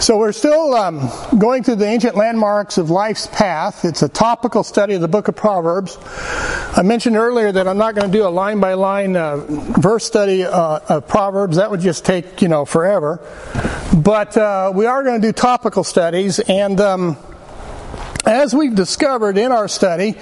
So 0.00 0.18
we're 0.18 0.32
still 0.32 0.74
um, 0.74 1.08
going 1.38 1.62
through 1.62 1.76
the 1.76 1.86
ancient 1.86 2.14
landmarks 2.14 2.76
of 2.78 2.90
life's 2.90 3.26
path. 3.28 3.84
It's 3.84 4.02
a 4.02 4.08
topical 4.08 4.62
study 4.62 4.94
of 4.94 5.00
the 5.00 5.08
book 5.08 5.28
of 5.28 5.36
Proverbs. 5.36 5.96
I 6.76 6.82
mentioned 6.82 7.16
earlier 7.16 7.50
that 7.52 7.66
I'm 7.66 7.78
not 7.78 7.94
going 7.94 8.10
to 8.10 8.12
do 8.12 8.26
a 8.26 8.28
line 8.28 8.60
by 8.60 8.74
line 8.74 9.14
verse 9.14 10.04
study 10.04 10.44
uh, 10.44 10.80
of 10.88 11.08
Proverbs. 11.08 11.56
That 11.56 11.70
would 11.70 11.80
just 11.80 12.04
take 12.04 12.42
you 12.42 12.48
know 12.48 12.64
forever. 12.64 13.20
But 13.96 14.36
uh, 14.36 14.72
we 14.74 14.84
are 14.84 15.02
going 15.04 15.20
to 15.20 15.26
do 15.26 15.32
topical 15.32 15.84
studies 15.84 16.38
and. 16.40 16.80
Um, 16.80 17.16
as 18.26 18.54
we've 18.54 18.74
discovered 18.74 19.36
in 19.36 19.52
our 19.52 19.68
study 19.68 20.14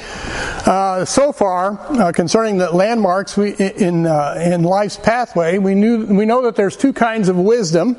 uh, 0.67 1.05
so 1.05 1.33
far 1.33 1.79
uh, 1.89 2.11
concerning 2.11 2.59
the 2.59 2.69
landmarks 2.71 3.37
we, 3.37 3.53
in 3.53 4.07
uh, 4.07 4.35
in 4.45 4.65
life's 4.65 4.97
pathway, 4.97 5.59
we 5.59 5.77
knew 5.77 6.07
we 6.07 6.27
know 6.27 6.43
that 6.43 6.57
there's 6.57 6.77
two 6.77 6.93
kinds 6.93 7.29
of 7.29 7.37
wisdom. 7.37 7.97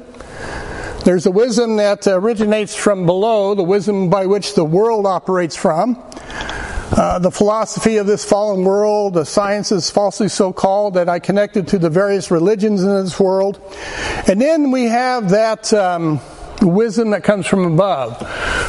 There's 1.03 1.25
a 1.25 1.31
wisdom 1.31 1.75
that 1.77 2.07
originates 2.07 2.77
from 2.77 3.05
below, 3.05 3.55
the 3.55 3.63
wisdom 3.63 4.09
by 4.09 4.25
which 4.25 4.55
the 4.55 4.63
world 4.63 5.05
operates 5.05 5.53
from. 5.53 6.01
Uh, 6.95 7.19
the 7.19 7.29
philosophy 7.29 7.97
of 7.97 8.07
this 8.07 8.23
fallen 8.23 8.63
world, 8.63 9.15
the 9.15 9.25
sciences 9.25 9.89
falsely 9.89 10.29
so 10.29 10.53
called 10.53 10.93
that 10.93 11.09
I 11.09 11.19
connected 11.19 11.67
to 11.69 11.77
the 11.77 11.89
various 11.89 12.31
religions 12.31 12.83
in 12.83 13.03
this 13.03 13.19
world. 13.19 13.59
And 14.29 14.39
then 14.39 14.71
we 14.71 14.85
have 14.85 15.31
that 15.31 15.73
um, 15.73 16.21
wisdom 16.63 17.11
that 17.11 17.23
comes 17.23 17.45
from 17.45 17.65
above. 17.65 18.19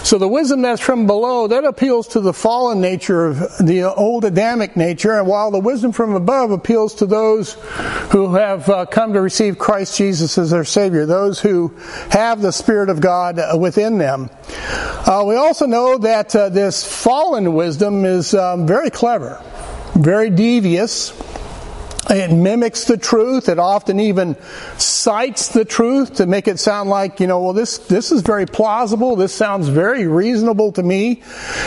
So 0.04 0.18
the 0.18 0.28
wisdom 0.28 0.62
that's 0.62 0.80
from 0.80 1.06
below, 1.06 1.46
that 1.48 1.64
appeals 1.64 2.08
to 2.08 2.20
the 2.20 2.32
fallen 2.32 2.80
nature 2.80 3.26
of 3.26 3.38
the 3.58 3.82
old 3.82 4.24
Adamic 4.24 4.76
nature, 4.76 5.18
and 5.18 5.26
while 5.26 5.50
the 5.50 5.60
wisdom 5.60 5.92
from 5.92 6.14
above 6.14 6.50
appeals 6.50 6.94
to 6.96 7.06
those 7.06 7.54
who 8.10 8.34
have 8.34 8.68
uh, 8.68 8.86
come 8.86 9.12
to 9.12 9.20
receive 9.20 9.58
Christ 9.58 9.96
Jesus 9.96 10.36
as 10.38 10.50
their 10.50 10.64
Savior, 10.64 11.06
those 11.06 11.40
who 11.40 11.74
have 12.10 12.42
the 12.42 12.52
Spirit 12.52 12.88
of 12.88 13.00
God 13.00 13.40
within 13.58 13.98
them. 13.98 14.30
Uh, 15.06 15.24
we 15.26 15.36
also 15.36 15.66
know 15.66 15.98
that 15.98 16.34
uh, 16.34 16.48
this 16.48 16.84
fallen 16.84 17.54
wisdom 17.54 18.04
is 18.04 18.34
um, 18.34 18.66
very 18.66 18.90
clever, 18.90 19.42
very 19.94 20.30
devious, 20.30 21.10
it 22.10 22.30
mimics 22.32 22.84
the 22.84 22.96
truth. 22.96 23.48
It 23.48 23.58
often 23.58 23.98
even 24.00 24.36
cites 24.76 25.48
the 25.48 25.64
truth 25.64 26.16
to 26.16 26.26
make 26.26 26.48
it 26.48 26.58
sound 26.58 26.90
like, 26.90 27.20
you 27.20 27.26
know, 27.26 27.42
well, 27.42 27.52
this, 27.52 27.78
this 27.78 28.12
is 28.12 28.22
very 28.22 28.46
plausible. 28.46 29.16
This 29.16 29.32
sounds 29.32 29.68
very 29.68 30.06
reasonable 30.06 30.72
to 30.72 30.82
me. 30.82 31.22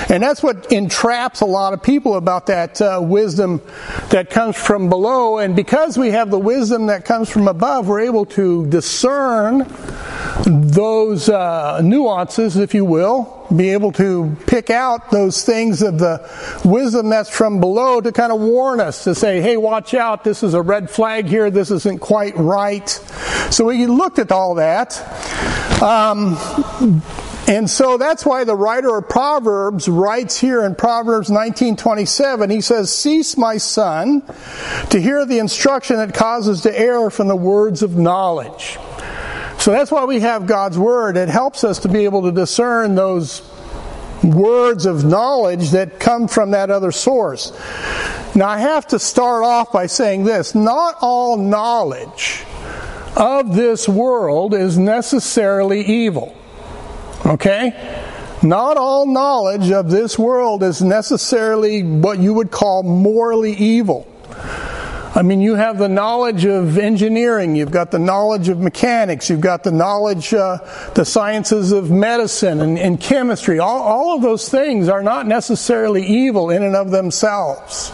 And 0.10 0.22
that's 0.22 0.44
what 0.44 0.72
entraps 0.72 1.42
a 1.42 1.46
lot 1.46 1.74
of 1.74 1.82
people 1.82 2.16
about 2.16 2.48
that 2.48 2.82
uh, 2.82 3.00
wisdom 3.02 3.62
that 4.10 4.30
comes 4.30 4.56
from 4.56 4.90
below. 4.90 5.40
And 5.40 5.56
because 5.56 5.98
we 5.98 6.12
have 6.12 6.30
the 6.30 6.40
wisdom 6.40 6.88
that 6.88 7.06
comes 7.06 7.30
from 7.30 7.48
above, 7.48 7.88
we're 7.88 8.02
able 8.02 8.26
to 8.28 8.68
discern 8.68 9.66
those 10.46 11.30
uh, 11.30 11.82
nuances, 11.82 12.58
if 12.58 12.74
you 12.74 12.86
will, 12.86 13.37
be 13.56 13.70
able 13.70 13.92
to 13.94 14.36
pick 14.46 14.70
out 14.70 15.12
those 15.12 15.44
things 15.44 15.82
of 15.82 16.00
the 16.00 16.30
wisdom 16.66 17.10
that's 17.10 17.30
from 17.30 17.60
below 17.60 18.02
to 18.02 18.12
kind 18.12 18.32
of 18.32 18.40
warn 18.40 18.80
us 18.80 19.06
to 19.06 19.16
say, 19.16 19.42
hey, 19.42 19.58
watch 19.58 19.94
out, 19.94 20.24
this 20.24 20.44
is 20.44 20.54
a 20.54 20.62
red 20.62 20.90
flag 20.90 21.28
here, 21.28 21.50
this 21.50 21.72
isn't 21.72 22.00
quite 22.00 22.36
right. 22.36 22.90
So 23.52 23.66
we 23.66 23.88
looked 23.88 24.20
at 24.20 24.32
all 24.32 24.56
that. 24.56 25.02
Um, 25.82 26.38
and 27.48 27.70
so 27.70 27.98
that's 27.98 28.26
why 28.26 28.44
the 28.44 28.56
writer 28.56 28.98
of 28.98 29.08
Proverbs 29.08 29.88
writes 29.88 30.38
here 30.38 30.66
in 30.66 30.76
Proverbs 30.76 31.30
19:27 31.30 32.52
he 32.52 32.60
says 32.60 32.94
cease 32.94 33.38
my 33.38 33.58
son 33.58 34.22
to 34.90 35.00
hear 35.00 35.26
the 35.26 35.40
instruction 35.40 35.96
that 35.98 36.14
causes 36.14 36.62
to 36.62 36.80
err 36.80 37.10
from 37.10 37.30
the 37.30 37.36
words 37.36 37.84
of 37.84 37.96
knowledge. 37.96 38.78
So 39.60 39.72
that's 39.72 39.92
why 39.92 40.06
we 40.06 40.20
have 40.22 40.48
God's 40.48 40.78
Word. 40.78 41.18
It 41.18 41.30
helps 41.30 41.64
us 41.64 41.80
to 41.80 41.90
be 41.90 42.06
able 42.06 42.24
to 42.24 42.32
discern 42.32 42.96
those 42.96 43.42
words 44.24 44.86
of 44.86 45.04
knowledge 45.04 45.72
that 45.72 46.00
come 46.00 46.28
from 46.28 46.52
that 46.52 46.70
other 46.70 46.92
source. 46.92 47.52
Now, 48.36 48.50
I 48.50 48.60
have 48.60 48.88
to 48.88 49.00
start 49.00 49.44
off 49.44 49.72
by 49.72 49.88
saying 49.88 50.24
this 50.24 50.54
not 50.54 50.98
all 51.02 51.38
knowledge 51.38 52.44
of 53.16 53.56
this 53.56 53.90
world 53.90 54.54
is 54.54 54.78
necessarily 54.78 55.82
evil. 55.82 56.36
Okay? 57.26 57.74
Not 58.44 58.78
all 58.78 59.08
knowledge 59.08 59.72
of 59.72 59.90
this 59.90 60.20
world 60.20 60.62
is 60.62 60.82
necessarily 60.82 61.82
what 61.82 62.20
you 62.20 62.34
would 62.36 62.52
call 62.52 62.84
morally 62.84 63.54
evil. 63.54 64.08
I 65.18 65.24
mean, 65.24 65.42
you 65.42 65.56
have 65.56 65.80
the 65.80 65.90
knowledge 65.90 66.46
of 66.46 66.78
engineering, 66.78 67.56
you've 67.56 67.72
got 67.72 67.90
the 67.90 67.98
knowledge 67.98 68.50
of 68.50 68.60
mechanics, 68.60 69.32
you've 69.32 69.42
got 69.42 69.64
the 69.64 69.72
knowledge, 69.72 70.32
uh, 70.32 70.60
the 70.94 71.06
sciences 71.06 71.72
of 71.72 71.90
medicine 71.90 72.62
and, 72.62 72.78
and 72.78 73.02
chemistry. 73.02 73.58
All, 73.58 73.82
all 73.82 74.16
of 74.16 74.22
those 74.22 74.48
things 74.48 74.88
are 74.90 75.02
not 75.02 75.26
necessarily 75.26 76.06
evil 76.06 76.52
in 76.52 76.62
and 76.62 76.76
of 76.76 76.92
themselves. 76.92 77.92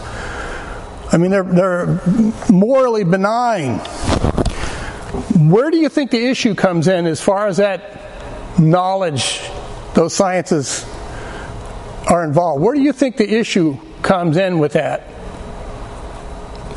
I 1.12 1.16
mean, 1.16 1.30
they're, 1.30 1.44
they're 1.44 2.00
morally 2.52 3.04
benign. 3.04 3.78
Where 5.48 5.70
do 5.70 5.78
you 5.78 5.88
think 5.88 6.10
the 6.10 6.26
issue 6.26 6.54
comes 6.54 6.88
in 6.88 7.06
as 7.06 7.22
far 7.22 7.46
as 7.46 7.56
that 7.56 8.60
knowledge, 8.60 9.40
those 9.94 10.12
sciences 10.12 10.84
are 12.06 12.22
involved? 12.22 12.62
Where 12.62 12.74
do 12.74 12.82
you 12.82 12.92
think 12.92 13.16
the 13.16 13.38
issue 13.38 13.78
comes 14.02 14.36
in 14.36 14.58
with 14.58 14.74
that? 14.74 15.13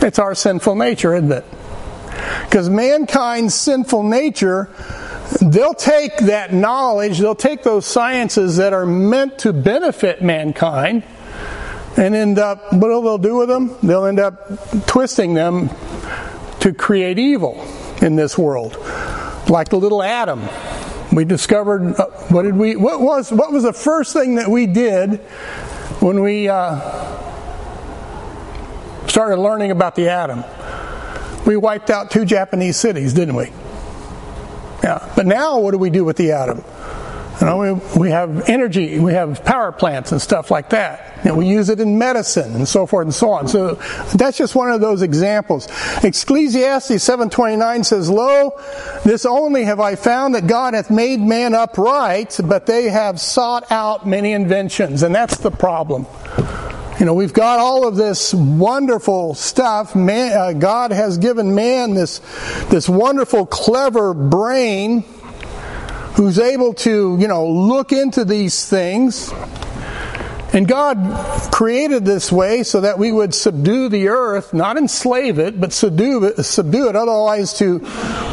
It's 0.07 0.19
our 0.19 0.35
sinful 0.35 0.75
nature, 0.75 1.13
isn't 1.13 1.33
it? 1.33 1.43
Because 2.43 2.69
mankind's 2.69 3.53
sinful 3.53 4.03
nature, 4.03 4.69
they'll 5.41 5.73
take 5.73 6.15
that 6.19 6.53
knowledge, 6.53 7.19
they'll 7.19 7.35
take 7.35 7.61
those 7.63 7.85
sciences 7.85 8.55
that 8.55 8.71
are 8.71 8.85
meant 8.85 9.39
to 9.39 9.51
benefit 9.51 10.21
mankind, 10.21 11.03
and 11.97 12.15
end 12.15 12.39
up, 12.39 12.71
what 12.71 12.89
will 12.89 13.17
they 13.17 13.27
do 13.27 13.35
with 13.35 13.49
them? 13.49 13.75
They'll 13.83 14.05
end 14.05 14.21
up 14.21 14.47
twisting 14.87 15.33
them 15.33 15.71
to 16.61 16.73
create 16.73 17.19
evil 17.19 17.61
in 18.01 18.15
this 18.15 18.37
world. 18.37 18.77
Like 19.49 19.67
the 19.67 19.77
little 19.77 20.01
atom. 20.01 20.47
We 21.11 21.25
discovered, 21.25 21.99
uh, 21.99 22.05
what 22.29 22.43
did 22.43 22.55
we, 22.55 22.77
what 22.77 23.01
was, 23.01 23.29
what 23.29 23.51
was 23.51 23.63
the 23.63 23.73
first 23.73 24.13
thing 24.13 24.35
that 24.35 24.47
we 24.47 24.67
did 24.67 25.15
when 25.99 26.21
we, 26.21 26.47
uh, 26.47 27.26
started 29.07 29.37
learning 29.37 29.71
about 29.71 29.95
the 29.95 30.09
atom. 30.09 30.43
We 31.45 31.55
wiped 31.57 31.89
out 31.89 32.11
two 32.11 32.25
Japanese 32.25 32.77
cities, 32.77 33.13
didn't 33.13 33.35
we? 33.35 33.51
Yeah. 34.83 35.11
But 35.15 35.25
now, 35.25 35.59
what 35.59 35.71
do 35.71 35.77
we 35.77 35.89
do 35.89 36.05
with 36.05 36.17
the 36.17 36.31
atom? 36.33 36.63
You 37.39 37.45
know, 37.45 37.57
we, 37.57 37.99
we 37.99 38.09
have 38.09 38.49
energy, 38.49 38.99
we 38.99 39.13
have 39.13 39.45
power 39.45 39.71
plants 39.71 40.11
and 40.11 40.19
stuff 40.19 40.49
like 40.49 40.69
that. 40.71 41.19
And 41.23 41.37
we 41.37 41.47
use 41.47 41.69
it 41.69 41.79
in 41.79 41.97
medicine 41.97 42.55
and 42.55 42.67
so 42.67 42.87
forth 42.87 43.05
and 43.05 43.13
so 43.13 43.29
on. 43.31 43.47
So 43.47 43.75
that's 44.15 44.37
just 44.37 44.55
one 44.55 44.71
of 44.71 44.81
those 44.81 45.03
examples. 45.03 45.67
Ecclesiastes 46.03 46.91
7.29 46.91 47.85
says, 47.85 48.09
Lo, 48.09 48.59
this 49.03 49.25
only 49.25 49.65
have 49.65 49.79
I 49.79 49.95
found 49.95 50.33
that 50.35 50.47
God 50.47 50.73
hath 50.73 50.89
made 50.89 51.19
man 51.19 51.53
upright, 51.53 52.39
but 52.43 52.65
they 52.65 52.89
have 52.89 53.19
sought 53.19 53.71
out 53.71 54.07
many 54.07 54.33
inventions. 54.33 55.03
And 55.03 55.13
that's 55.13 55.37
the 55.37 55.51
problem. 55.51 56.07
You 56.99 57.05
know, 57.05 57.13
we've 57.13 57.33
got 57.33 57.59
all 57.59 57.87
of 57.87 57.95
this 57.95 58.33
wonderful 58.33 59.35
stuff. 59.35 59.95
Man, 59.95 60.35
uh, 60.35 60.53
God 60.53 60.91
has 60.91 61.19
given 61.19 61.53
man 61.53 61.93
this, 61.93 62.21
this 62.69 62.89
wonderful, 62.89 63.45
clever 63.45 64.15
brain 64.15 65.01
who's 66.15 66.39
able 66.39 66.73
to, 66.73 67.15
you 67.19 67.27
know, 67.27 67.47
look 67.47 67.91
into 67.91 68.25
these 68.25 68.67
things. 68.67 69.31
And 70.53 70.67
God 70.67 71.51
created 71.51 72.03
this 72.03 72.31
way 72.31 72.63
so 72.63 72.81
that 72.81 72.97
we 72.97 73.11
would 73.11 73.35
subdue 73.35 73.89
the 73.89 74.07
earth, 74.07 74.51
not 74.51 74.75
enslave 74.75 75.37
it, 75.37 75.61
but 75.61 75.73
subdue 75.73 76.23
it, 76.23 76.41
subdue 76.41 76.89
it, 76.89 76.95
otherwise 76.95 77.53
to 77.59 77.77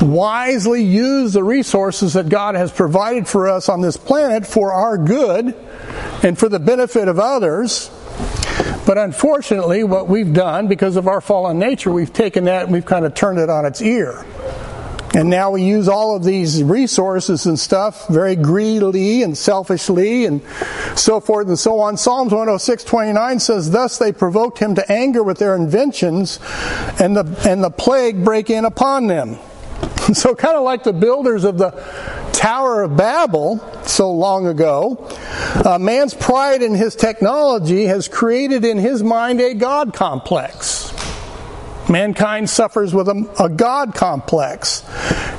wisely 0.01 0.83
use 0.83 1.35
the 1.35 1.45
resources 1.45 2.15
that 2.15 2.31
God 2.31 2.55
has 2.55 2.73
provided 2.73 3.29
for 3.29 3.47
us 3.47 3.69
on 3.69 3.83
this 3.83 3.99
planet 3.99 4.47
for 4.47 4.73
our 4.73 4.97
good 4.97 5.55
and 6.23 6.39
for 6.39 6.49
the 6.49 6.59
benefit 6.59 7.09
of 7.09 7.19
others. 7.19 7.91
But 8.87 8.99
unfortunately, 8.99 9.85
what 9.85 10.09
we've 10.09 10.33
done, 10.33 10.69
because 10.69 10.97
of 10.97 11.09
our 11.09 11.21
fallen 11.21 11.59
nature, 11.59 11.91
we've 11.91 12.13
taken 12.13 12.45
that 12.45 12.65
and 12.65 12.73
we've 12.73 12.85
kind 12.85 13.05
of 13.05 13.15
turned 13.15 13.39
it 13.39 13.49
on 13.49 13.65
its 13.65 13.81
ear. 13.81 14.25
And 15.15 15.31
now 15.31 15.53
we 15.53 15.63
use 15.63 15.87
all 15.87 16.17
of 16.17 16.25
these 16.25 16.61
resources 16.63 17.47
and 17.47 17.57
stuff 17.57 18.09
very 18.09 18.35
greedily 18.35 19.23
and 19.23 19.39
selfishly 19.39 20.27
and 20.27 20.43
so 20.97 21.21
forth 21.21 21.47
and 21.47 21.59
so 21.59 21.79
on. 21.79 21.97
Psalms 21.97 22.33
106, 22.33 22.83
29 22.83 23.39
says, 23.39 23.71
Thus 23.71 23.97
they 23.97 24.13
provoked 24.13 24.59
him 24.59 24.75
to 24.75 24.93
anger 24.93 25.23
with 25.23 25.39
their 25.39 25.55
inventions, 25.55 26.41
and 26.99 27.17
the, 27.17 27.49
and 27.49 27.63
the 27.63 27.71
plague 27.71 28.25
break 28.25 28.51
in 28.51 28.65
upon 28.65 29.07
them. 29.07 29.39
So, 30.15 30.35
kind 30.35 30.57
of 30.57 30.65
like 30.65 30.85
the 30.85 30.93
builders 30.93 31.45
of 31.45 31.57
the 31.57 31.71
Tower 32.33 32.83
of 32.83 32.97
Babel 32.97 33.59
so 33.85 34.13
long 34.13 34.47
ago, 34.47 35.09
uh, 35.65 35.79
man's 35.79 36.13
pride 36.13 36.63
in 36.63 36.75
his 36.75 36.95
technology 36.95 37.85
has 37.85 38.07
created 38.07 38.65
in 38.65 38.77
his 38.77 39.03
mind 39.03 39.41
a 39.41 39.55
God 39.55 39.95
complex. 39.95 40.93
Mankind 41.89 42.51
suffers 42.51 42.95
with 42.95 43.09
a, 43.09 43.35
a, 43.39 43.49
God 43.49 43.95
complex. 43.95 44.85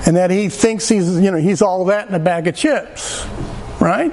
and 0.08 0.16
that 0.16 0.32
he 0.32 0.50
thinks 0.50 0.88
he's, 0.90 1.20
you 1.20 1.32
know, 1.32 1.38
he's 1.38 1.62
all 1.62 1.86
that 1.86 2.08
in 2.08 2.16
a 2.16 2.20
bag 2.20 2.48
of 2.48 2.56
chips, 2.56 3.26
right? 3.80 4.12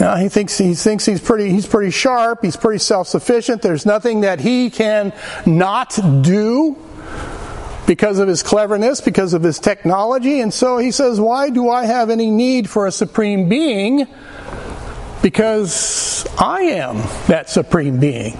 Uh, 0.00 0.16
he 0.16 0.30
thinks 0.30 0.56
he 0.56 0.74
thinks 0.74 1.04
he's 1.04 1.20
pretty 1.20 1.50
he's 1.50 1.66
pretty 1.66 1.90
sharp. 1.90 2.38
He's 2.42 2.56
pretty 2.56 2.78
self-sufficient. 2.78 3.60
There's 3.60 3.84
nothing 3.84 4.22
that 4.22 4.40
he 4.40 4.70
can 4.70 5.12
not 5.44 5.98
do 6.22 6.78
because 7.90 8.20
of 8.20 8.28
his 8.28 8.44
cleverness, 8.44 9.00
because 9.00 9.34
of 9.34 9.42
his 9.42 9.58
technology, 9.58 10.38
and 10.38 10.54
so 10.54 10.78
he 10.78 10.92
says, 10.92 11.20
"Why 11.20 11.50
do 11.50 11.68
I 11.68 11.86
have 11.86 12.08
any 12.08 12.30
need 12.30 12.70
for 12.70 12.86
a 12.86 12.92
supreme 12.92 13.48
being?" 13.48 14.06
Because 15.22 16.24
I 16.38 16.60
am 16.60 16.98
that 17.26 17.50
supreme 17.50 17.98
being. 17.98 18.34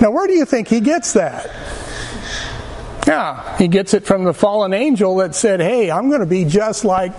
Now, 0.00 0.12
where 0.12 0.28
do 0.28 0.34
you 0.34 0.44
think 0.44 0.68
he 0.68 0.78
gets 0.78 1.14
that? 1.14 1.50
Yeah, 3.08 3.58
he 3.58 3.66
gets 3.66 3.94
it 3.94 4.06
from 4.06 4.22
the 4.22 4.32
fallen 4.32 4.72
angel 4.72 5.16
that 5.16 5.34
said, 5.34 5.58
Hey, 5.58 5.90
I'm 5.90 6.08
going 6.08 6.20
to 6.20 6.26
be 6.26 6.44
just 6.44 6.84
like 6.84 7.12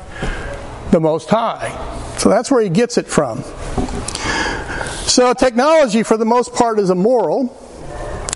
the 0.91 1.01
Most 1.01 1.29
High. 1.29 1.69
So 2.19 2.29
that's 2.29 2.49
where 2.49 2.61
he 2.61 2.69
gets 2.69 2.97
it 2.97 3.05
from. 3.05 3.43
So 5.09 5.33
technology, 5.33 6.03
for 6.03 6.15
the 6.15 6.25
most 6.25 6.53
part, 6.53 6.79
is 6.79 6.89
immoral. 6.89 7.66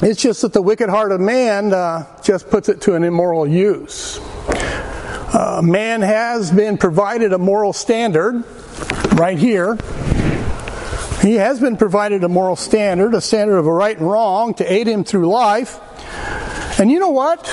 It's 0.03 0.19
just 0.19 0.41
that 0.41 0.51
the 0.51 0.63
wicked 0.63 0.89
heart 0.89 1.11
of 1.11 1.21
man 1.21 1.71
uh, 1.71 2.07
just 2.23 2.49
puts 2.49 2.69
it 2.69 2.81
to 2.81 2.95
an 2.95 3.03
immoral 3.03 3.45
use. 3.45 4.19
Uh, 4.19 5.61
man 5.63 6.01
has 6.01 6.49
been 6.49 6.79
provided 6.79 7.33
a 7.33 7.37
moral 7.37 7.71
standard 7.71 8.43
right 9.13 9.37
here. 9.37 9.77
He 11.21 11.35
has 11.35 11.59
been 11.59 11.77
provided 11.77 12.23
a 12.23 12.27
moral 12.27 12.55
standard, 12.55 13.13
a 13.13 13.21
standard 13.21 13.59
of 13.59 13.67
a 13.67 13.71
right 13.71 13.95
and 13.95 14.09
wrong 14.09 14.55
to 14.55 14.73
aid 14.73 14.87
him 14.87 15.03
through 15.03 15.29
life. 15.29 15.79
And 16.79 16.89
you 16.89 16.99
know 16.99 17.11
what? 17.11 17.43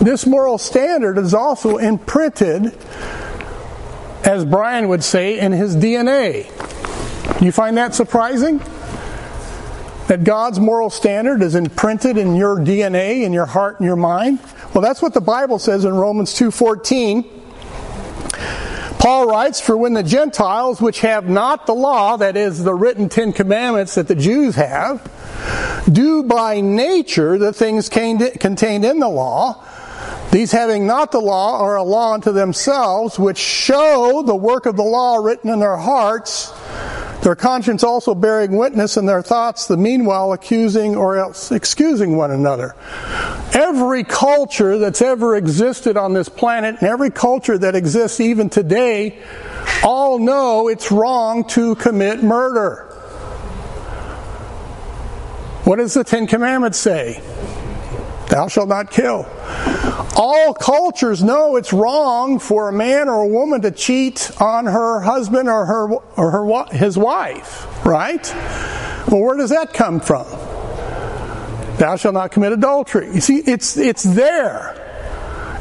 This 0.00 0.24
moral 0.24 0.56
standard 0.56 1.18
is 1.18 1.34
also 1.34 1.76
imprinted, 1.76 2.74
as 4.24 4.46
Brian 4.46 4.88
would 4.88 5.04
say, 5.04 5.38
in 5.38 5.52
his 5.52 5.76
DNA. 5.76 6.46
You 7.42 7.52
find 7.52 7.76
that 7.76 7.94
surprising? 7.94 8.62
That 10.10 10.24
God's 10.24 10.58
moral 10.58 10.90
standard 10.90 11.40
is 11.40 11.54
imprinted 11.54 12.16
in 12.18 12.34
your 12.34 12.56
DNA, 12.56 13.22
in 13.22 13.32
your 13.32 13.46
heart 13.46 13.78
and 13.78 13.86
your 13.86 13.94
mind? 13.94 14.40
Well, 14.74 14.82
that's 14.82 15.00
what 15.00 15.14
the 15.14 15.20
Bible 15.20 15.60
says 15.60 15.84
in 15.84 15.94
Romans 15.94 16.34
2:14. 16.34 17.24
Paul 18.98 19.28
writes, 19.28 19.60
For 19.60 19.76
when 19.76 19.92
the 19.92 20.02
Gentiles, 20.02 20.80
which 20.80 21.02
have 21.02 21.28
not 21.28 21.66
the 21.66 21.76
law, 21.76 22.16
that 22.16 22.36
is, 22.36 22.64
the 22.64 22.74
written 22.74 23.08
Ten 23.08 23.32
Commandments 23.32 23.94
that 23.94 24.08
the 24.08 24.16
Jews 24.16 24.56
have, 24.56 25.00
do 25.88 26.24
by 26.24 26.60
nature 26.60 27.38
the 27.38 27.52
things 27.52 27.88
contained 27.88 28.84
in 28.84 28.98
the 28.98 29.08
law. 29.08 29.64
These 30.32 30.52
having 30.52 30.86
not 30.86 31.10
the 31.10 31.20
law 31.20 31.58
are 31.58 31.76
a 31.76 31.82
law 31.82 32.14
unto 32.14 32.30
themselves, 32.30 33.18
which 33.18 33.38
show 33.38 34.22
the 34.24 34.36
work 34.36 34.66
of 34.66 34.76
the 34.76 34.84
law 34.84 35.16
written 35.16 35.50
in 35.50 35.58
their 35.58 35.76
hearts, 35.76 36.52
their 37.22 37.34
conscience 37.34 37.82
also 37.82 38.14
bearing 38.14 38.56
witness 38.56 38.96
in 38.96 39.06
their 39.06 39.22
thoughts, 39.22 39.66
the 39.66 39.76
meanwhile 39.76 40.32
accusing 40.32 40.94
or 40.94 41.18
else 41.18 41.50
excusing 41.50 42.16
one 42.16 42.30
another. 42.30 42.76
Every 43.54 44.04
culture 44.04 44.78
that's 44.78 45.02
ever 45.02 45.34
existed 45.36 45.96
on 45.96 46.14
this 46.14 46.28
planet, 46.28 46.76
and 46.80 46.88
every 46.88 47.10
culture 47.10 47.58
that 47.58 47.74
exists 47.74 48.20
even 48.20 48.48
today, 48.48 49.18
all 49.82 50.20
know 50.20 50.68
it's 50.68 50.92
wrong 50.92 51.44
to 51.48 51.74
commit 51.74 52.22
murder. 52.22 52.86
What 55.64 55.76
does 55.76 55.94
the 55.94 56.04
Ten 56.04 56.28
Commandments 56.28 56.78
say? 56.78 57.20
Thou 58.30 58.46
shalt 58.48 58.68
not 58.68 58.90
kill. 58.90 59.26
All 60.16 60.54
cultures 60.54 61.22
know 61.22 61.56
it's 61.56 61.72
wrong 61.72 62.38
for 62.38 62.68
a 62.68 62.72
man 62.72 63.08
or 63.08 63.22
a 63.22 63.28
woman 63.28 63.62
to 63.62 63.70
cheat 63.70 64.30
on 64.40 64.66
her 64.66 65.00
husband 65.00 65.48
or 65.48 65.66
her 65.66 65.92
or 66.16 66.30
her 66.30 66.76
his 66.76 66.96
wife, 66.96 67.84
right? 67.84 68.24
Well, 69.08 69.20
where 69.22 69.36
does 69.36 69.50
that 69.50 69.72
come 69.72 70.00
from? 70.00 70.26
Thou 71.78 71.96
shalt 71.96 72.14
not 72.14 72.30
commit 72.30 72.52
adultery. 72.52 73.12
You 73.12 73.20
see, 73.20 73.38
it's 73.38 73.76
it's 73.76 74.02
there. 74.02 74.76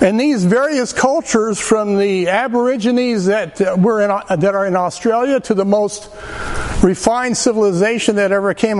And 0.01 0.19
these 0.19 0.45
various 0.45 0.93
cultures, 0.93 1.59
from 1.59 1.97
the 1.97 2.29
Aborigines 2.29 3.25
that 3.25 3.79
were 3.79 4.01
in, 4.01 4.39
that 4.39 4.55
are 4.55 4.65
in 4.65 4.75
Australia 4.75 5.39
to 5.41 5.53
the 5.53 5.65
most 5.65 6.09
refined 6.81 7.35
civilization 7.35 8.15
that 8.15 8.31
ever 8.31 8.53
came 8.53 8.79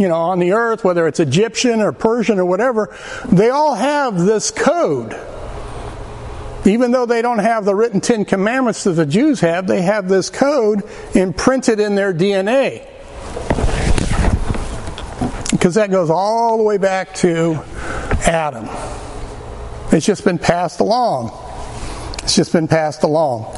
you 0.00 0.08
know, 0.08 0.16
on 0.16 0.38
the 0.38 0.52
earth, 0.52 0.82
whether 0.82 1.06
it's 1.06 1.20
Egyptian 1.20 1.82
or 1.82 1.92
Persian 1.92 2.38
or 2.38 2.46
whatever, 2.46 2.96
they 3.30 3.50
all 3.50 3.74
have 3.74 4.18
this 4.18 4.50
code. 4.50 5.14
Even 6.64 6.90
though 6.90 7.04
they 7.04 7.20
don't 7.20 7.38
have 7.38 7.66
the 7.66 7.74
written 7.74 8.00
Ten 8.00 8.24
Commandments 8.24 8.84
that 8.84 8.92
the 8.92 9.04
Jews 9.04 9.40
have, 9.40 9.66
they 9.66 9.82
have 9.82 10.08
this 10.08 10.30
code 10.30 10.82
imprinted 11.14 11.80
in 11.80 11.94
their 11.94 12.14
DNA. 12.14 12.86
Because 15.50 15.74
that 15.74 15.90
goes 15.90 16.08
all 16.08 16.56
the 16.56 16.64
way 16.64 16.78
back 16.78 17.14
to 17.16 17.62
Adam. 18.26 18.68
It's 19.92 20.06
just 20.06 20.24
been 20.24 20.38
passed 20.38 20.80
along. 20.80 21.30
It's 22.22 22.36
just 22.36 22.52
been 22.52 22.68
passed 22.68 23.02
along. 23.02 23.54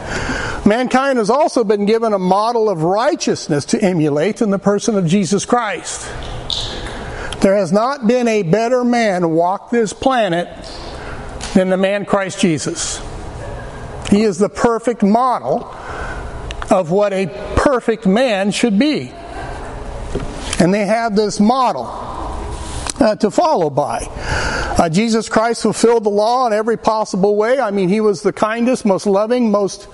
Mankind 0.65 1.19
has 1.19 1.29
also 1.29 1.65
been 1.65 1.87
given 1.87 2.13
a 2.13 2.19
model 2.19 2.71
of 2.71 2.85
righteousness 2.85 3.65
to 3.67 3.83
emulate 3.83 4.41
in 4.41 4.51
the 4.51 4.59
person 4.59 4.97
of 4.97 5.07
Jesus 5.07 5.45
Christ. 5.45 6.09
There 7.41 7.57
has 7.57 7.73
not 7.73 8.07
been 8.07 8.29
a 8.29 8.43
better 8.43 8.85
man 8.85 9.31
walk 9.31 9.71
this 9.71 9.93
planet 9.93 10.49
than 11.55 11.69
the 11.69 11.77
man 11.77 12.05
Christ 12.05 12.39
Jesus. 12.39 13.01
He 14.09 14.23
is 14.23 14.39
the 14.39 14.49
perfect 14.49 15.03
model 15.03 15.65
of 16.71 16.93
what 16.93 17.13
a 17.13 17.27
perfect 17.57 18.07
man 18.07 18.53
should 18.53 18.79
be. 18.79 19.13
And 20.61 20.73
they 20.73 20.87
have 20.87 21.17
this 21.17 21.41
model 21.41 21.87
uh, 23.01 23.17
to 23.17 23.33
follow 23.33 23.69
by. 23.69 24.07
Uh, 24.83 24.89
Jesus 24.89 25.29
Christ 25.29 25.63
fulfilled 25.63 26.03
the 26.03 26.11
law 26.11 26.45
in 26.49 26.53
every 26.53 26.77
possible 26.77 27.37
way. 27.37 27.61
I 27.61 27.71
mean, 27.71 27.89
he 27.89 28.01
was 28.01 28.23
the 28.23 28.33
kindest, 28.33 28.85
most 28.85 29.07
loving, 29.07 29.53
most 29.53 29.87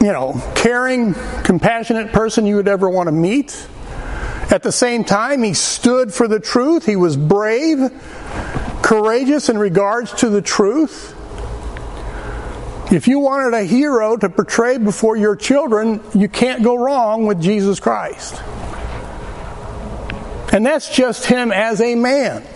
you 0.00 0.12
know, 0.12 0.40
caring, 0.54 1.12
compassionate 1.42 2.12
person 2.12 2.46
you 2.46 2.54
would 2.54 2.68
ever 2.68 2.88
want 2.88 3.08
to 3.08 3.12
meet. 3.12 3.66
At 4.52 4.62
the 4.62 4.70
same 4.70 5.02
time, 5.02 5.42
he 5.42 5.54
stood 5.54 6.14
for 6.14 6.28
the 6.28 6.38
truth. 6.38 6.86
He 6.86 6.94
was 6.94 7.16
brave, 7.16 7.90
courageous 8.82 9.48
in 9.48 9.58
regards 9.58 10.12
to 10.20 10.28
the 10.28 10.40
truth. 10.40 11.12
If 12.92 13.08
you 13.08 13.18
wanted 13.18 13.54
a 13.54 13.64
hero 13.64 14.16
to 14.18 14.28
portray 14.28 14.78
before 14.78 15.16
your 15.16 15.34
children, 15.34 16.00
you 16.14 16.28
can't 16.28 16.62
go 16.62 16.76
wrong 16.76 17.26
with 17.26 17.42
Jesus 17.42 17.80
Christ. 17.80 18.40
And 20.52 20.64
that's 20.64 20.94
just 20.94 21.26
him 21.26 21.50
as 21.50 21.80
a 21.80 21.96
man, 21.96 22.46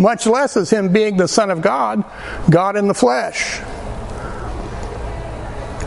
much 0.00 0.26
less 0.26 0.56
as 0.56 0.70
him 0.70 0.92
being 0.92 1.16
the 1.16 1.28
Son 1.28 1.50
of 1.50 1.60
God, 1.60 2.04
God 2.50 2.76
in 2.76 2.88
the 2.88 2.94
flesh. 2.94 3.60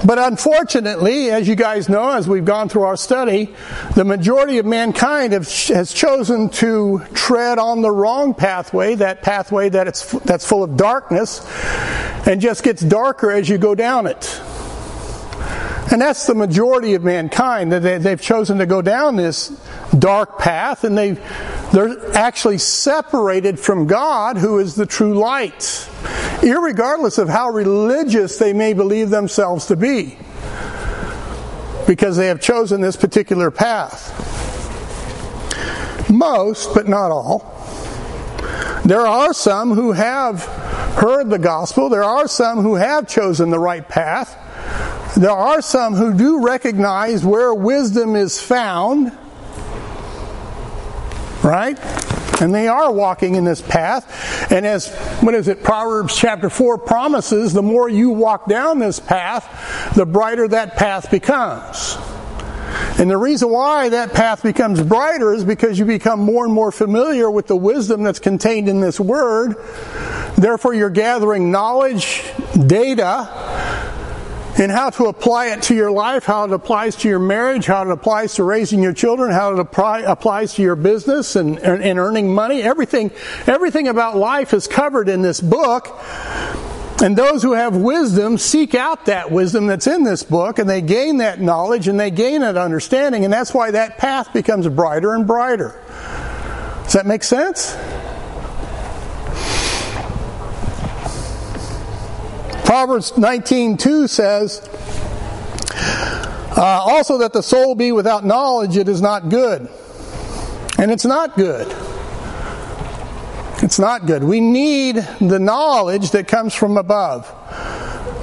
But 0.05 0.19
unfortunately, 0.19 1.31
as 1.31 1.47
you 1.47 1.55
guys 1.55 1.87
know, 1.87 2.11
as 2.11 2.27
we've 2.27 2.43
gone 2.43 2.67
through 2.67 2.83
our 2.83 2.97
study, 2.97 3.55
the 3.95 4.03
majority 4.03 4.57
of 4.57 4.65
mankind 4.65 5.31
have, 5.31 5.47
has 5.67 5.93
chosen 5.93 6.49
to 6.49 7.01
tread 7.13 7.57
on 7.57 7.81
the 7.81 7.89
wrong 7.89 8.33
pathway, 8.33 8.95
that 8.95 9.21
pathway 9.21 9.69
that 9.69 9.87
it's, 9.87 10.11
that's 10.11 10.45
full 10.45 10.61
of 10.61 10.75
darkness, 10.75 11.47
and 12.27 12.41
just 12.41 12.63
gets 12.63 12.81
darker 12.81 13.31
as 13.31 13.47
you 13.47 13.57
go 13.57 13.75
down 13.75 14.05
it. 14.05 14.41
And 15.91 16.01
that's 16.01 16.25
the 16.25 16.33
majority 16.33 16.93
of 16.95 17.03
mankind. 17.03 17.71
That 17.71 18.01
they've 18.01 18.21
chosen 18.21 18.57
to 18.59 18.65
go 18.65 18.81
down 18.81 19.15
this 19.15 19.49
dark 19.99 20.39
path, 20.39 20.83
and 20.83 20.97
they 20.97 21.17
they're 21.71 22.15
actually 22.15 22.57
separated 22.57 23.59
from 23.59 23.85
God, 23.87 24.37
who 24.37 24.59
is 24.59 24.75
the 24.75 24.85
true 24.85 25.13
light, 25.13 25.89
regardless 26.41 27.17
of 27.17 27.29
how 27.29 27.49
religious 27.49 28.37
they 28.37 28.53
may 28.53 28.73
believe 28.73 29.09
themselves 29.09 29.65
to 29.67 29.75
be, 29.75 30.17
because 31.85 32.17
they 32.17 32.27
have 32.27 32.39
chosen 32.41 32.81
this 32.81 32.95
particular 32.95 33.51
path. 33.51 34.09
Most, 36.09 36.73
but 36.73 36.87
not 36.87 37.11
all. 37.11 37.49
There 38.85 39.05
are 39.05 39.33
some 39.33 39.71
who 39.71 39.93
have 39.93 40.43
heard 40.95 41.29
the 41.29 41.39
gospel. 41.39 41.89
There 41.89 42.03
are 42.03 42.27
some 42.27 42.59
who 42.59 42.75
have 42.75 43.07
chosen 43.07 43.49
the 43.49 43.59
right 43.59 43.87
path. 43.87 44.39
There 45.15 45.31
are 45.31 45.61
some 45.61 45.93
who 45.93 46.13
do 46.13 46.43
recognize 46.43 47.23
where 47.23 47.53
wisdom 47.53 48.15
is 48.15 48.41
found, 48.41 49.11
right? 51.43 51.79
And 52.41 52.53
they 52.53 52.67
are 52.67 52.91
walking 52.91 53.35
in 53.35 53.43
this 53.43 53.61
path. 53.61 54.51
And 54.51 54.65
as, 54.65 54.91
what 55.21 55.35
is 55.35 55.47
it, 55.47 55.63
Proverbs 55.63 56.17
chapter 56.17 56.49
4 56.49 56.79
promises, 56.79 57.53
the 57.53 57.61
more 57.61 57.87
you 57.87 58.09
walk 58.09 58.47
down 58.47 58.79
this 58.79 58.99
path, 58.99 59.93
the 59.95 60.05
brighter 60.05 60.47
that 60.47 60.75
path 60.77 61.11
becomes. 61.11 61.95
And 62.99 63.09
the 63.09 63.17
reason 63.17 63.49
why 63.49 63.89
that 63.89 64.13
path 64.13 64.41
becomes 64.41 64.81
brighter 64.81 65.33
is 65.33 65.45
because 65.45 65.77
you 65.77 65.85
become 65.85 66.19
more 66.19 66.43
and 66.45 66.53
more 66.53 66.71
familiar 66.71 67.29
with 67.29 67.45
the 67.45 67.55
wisdom 67.55 68.01
that's 68.01 68.19
contained 68.19 68.67
in 68.67 68.81
this 68.81 68.99
word 68.99 69.55
Therefore, 70.37 70.73
you're 70.73 70.89
gathering 70.89 71.51
knowledge, 71.51 72.23
data, 72.67 73.29
and 74.63 74.71
how 74.71 74.89
to 74.89 75.05
apply 75.05 75.47
it 75.47 75.61
to 75.63 75.75
your 75.75 75.91
life, 75.91 76.23
how 76.23 76.45
it 76.45 76.51
applies 76.51 76.95
to 76.95 77.09
your 77.09 77.19
marriage, 77.19 77.65
how 77.65 77.83
it 77.83 77.91
applies 77.91 78.35
to 78.35 78.43
raising 78.43 78.81
your 78.81 78.93
children, 78.93 79.31
how 79.31 79.53
it 79.53 79.59
apply, 79.59 79.99
applies 79.99 80.53
to 80.53 80.61
your 80.61 80.77
business 80.77 81.35
and, 81.35 81.59
and 81.59 81.99
earning 81.99 82.33
money. 82.33 82.61
Everything, 82.61 83.11
everything 83.45 83.89
about 83.89 84.15
life 84.15 84.53
is 84.53 84.67
covered 84.67 85.09
in 85.09 85.21
this 85.21 85.41
book. 85.41 85.99
And 87.01 87.17
those 87.17 87.43
who 87.43 87.51
have 87.51 87.75
wisdom 87.75 88.37
seek 88.37 88.73
out 88.73 89.07
that 89.07 89.29
wisdom 89.29 89.67
that's 89.67 89.87
in 89.87 90.03
this 90.03 90.23
book 90.23 90.59
and 90.59 90.69
they 90.69 90.79
gain 90.79 91.17
that 91.17 91.41
knowledge 91.41 91.89
and 91.89 91.99
they 91.99 92.11
gain 92.11 92.41
that 92.41 92.55
understanding. 92.55 93.25
And 93.25 93.33
that's 93.33 93.53
why 93.53 93.71
that 93.71 93.97
path 93.97 94.31
becomes 94.31 94.67
brighter 94.69 95.13
and 95.13 95.27
brighter. 95.27 95.77
Does 96.85 96.93
that 96.93 97.05
make 97.05 97.23
sense? 97.23 97.75
Proverbs 102.65 103.13
19:2 103.17 104.07
says, 104.07 104.61
uh, 106.55 106.61
"Also 106.61 107.17
that 107.17 107.33
the 107.33 107.43
soul 107.43 107.75
be 107.75 107.91
without 107.91 108.25
knowledge, 108.25 108.77
it 108.77 108.89
is 108.89 109.01
not 109.01 109.29
good." 109.29 109.67
And 110.77 110.91
it's 110.91 111.05
not 111.05 111.37
good. 111.37 111.73
It's 113.61 113.79
not 113.79 114.05
good. 114.05 114.23
We 114.23 114.41
need 114.41 114.95
the 115.21 115.39
knowledge 115.39 116.11
that 116.11 116.27
comes 116.27 116.53
from 116.53 116.77
above. 116.77 117.31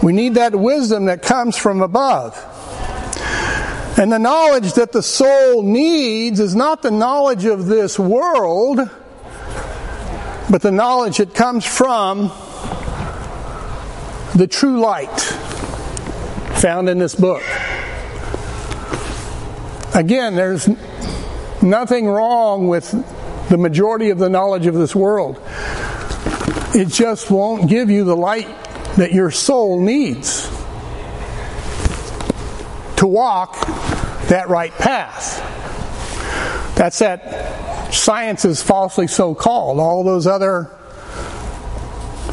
We 0.03 0.13
need 0.13 0.35
that 0.35 0.55
wisdom 0.55 1.07
that 1.07 1.23
comes 1.23 1.57
from 1.57 1.81
above. 1.81 2.37
And 3.97 4.13
the 4.13 4.19
knowledge 4.19 4.75
that 4.75 4.93
the 4.93 5.03
soul 5.03 5.63
needs 5.63 6.41
is 6.41 6.55
not 6.55 6.83
the 6.83 6.91
knowledge 6.91 7.45
of 7.45 7.67
this 7.67 7.99
world, 7.99 8.89
but 10.51 10.63
the 10.63 10.71
knowledge 10.71 11.19
that 11.19 11.35
comes 11.35 11.65
from 11.65 12.31
the 14.35 14.47
true 14.47 14.81
light 14.81 15.21
found 16.61 16.89
in 16.89 16.99
this 16.99 17.15
book. 17.15 17.43
Again, 19.95 20.37
there's 20.37 20.69
nothing 21.63 22.07
wrong 22.07 22.69
with 22.69 22.91
the 23.49 23.59
majority 23.59 24.11
of 24.11 24.19
the 24.19 24.29
knowledge 24.29 24.67
of 24.67 24.75
this 24.75 24.95
world. 24.95 25.43
It 26.75 26.89
just 26.89 27.31
won't 27.31 27.69
give 27.69 27.91
you 27.91 28.05
the 28.05 28.17
light 28.17 28.49
that 28.97 29.13
your 29.13 29.31
soul 29.31 29.81
needs 29.81 30.49
to 32.97 33.07
walk 33.07 33.59
that 34.29 34.49
right 34.49 34.73
path. 34.73 35.39
That's 36.77 37.01
that 37.01 37.93
science 37.93 38.45
is 38.45 38.63
falsely 38.63 39.09
so 39.09 39.35
called. 39.35 39.81
All 39.81 40.05
those 40.05 40.27
other 40.27 40.71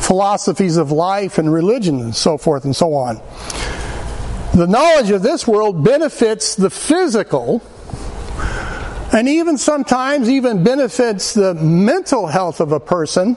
philosophies 0.07 0.77
of 0.77 0.89
life 0.89 1.37
and 1.37 1.51
religion 1.51 1.99
and 1.99 2.15
so 2.15 2.37
forth 2.37 2.63
and 2.63 2.73
so 2.73 2.93
on. 2.93 3.21
The 4.55 4.65
knowledge 4.65 5.11
of 5.11 5.21
this 5.21 5.45
world 5.45 5.83
benefits 5.83 6.55
the 6.55 6.69
physical 6.69 7.61
and 9.11 9.27
even 9.27 9.57
sometimes 9.57 10.29
even 10.29 10.63
benefits 10.63 11.33
the 11.33 11.53
mental 11.55 12.25
health 12.25 12.61
of 12.61 12.71
a 12.71 12.79
person, 12.79 13.35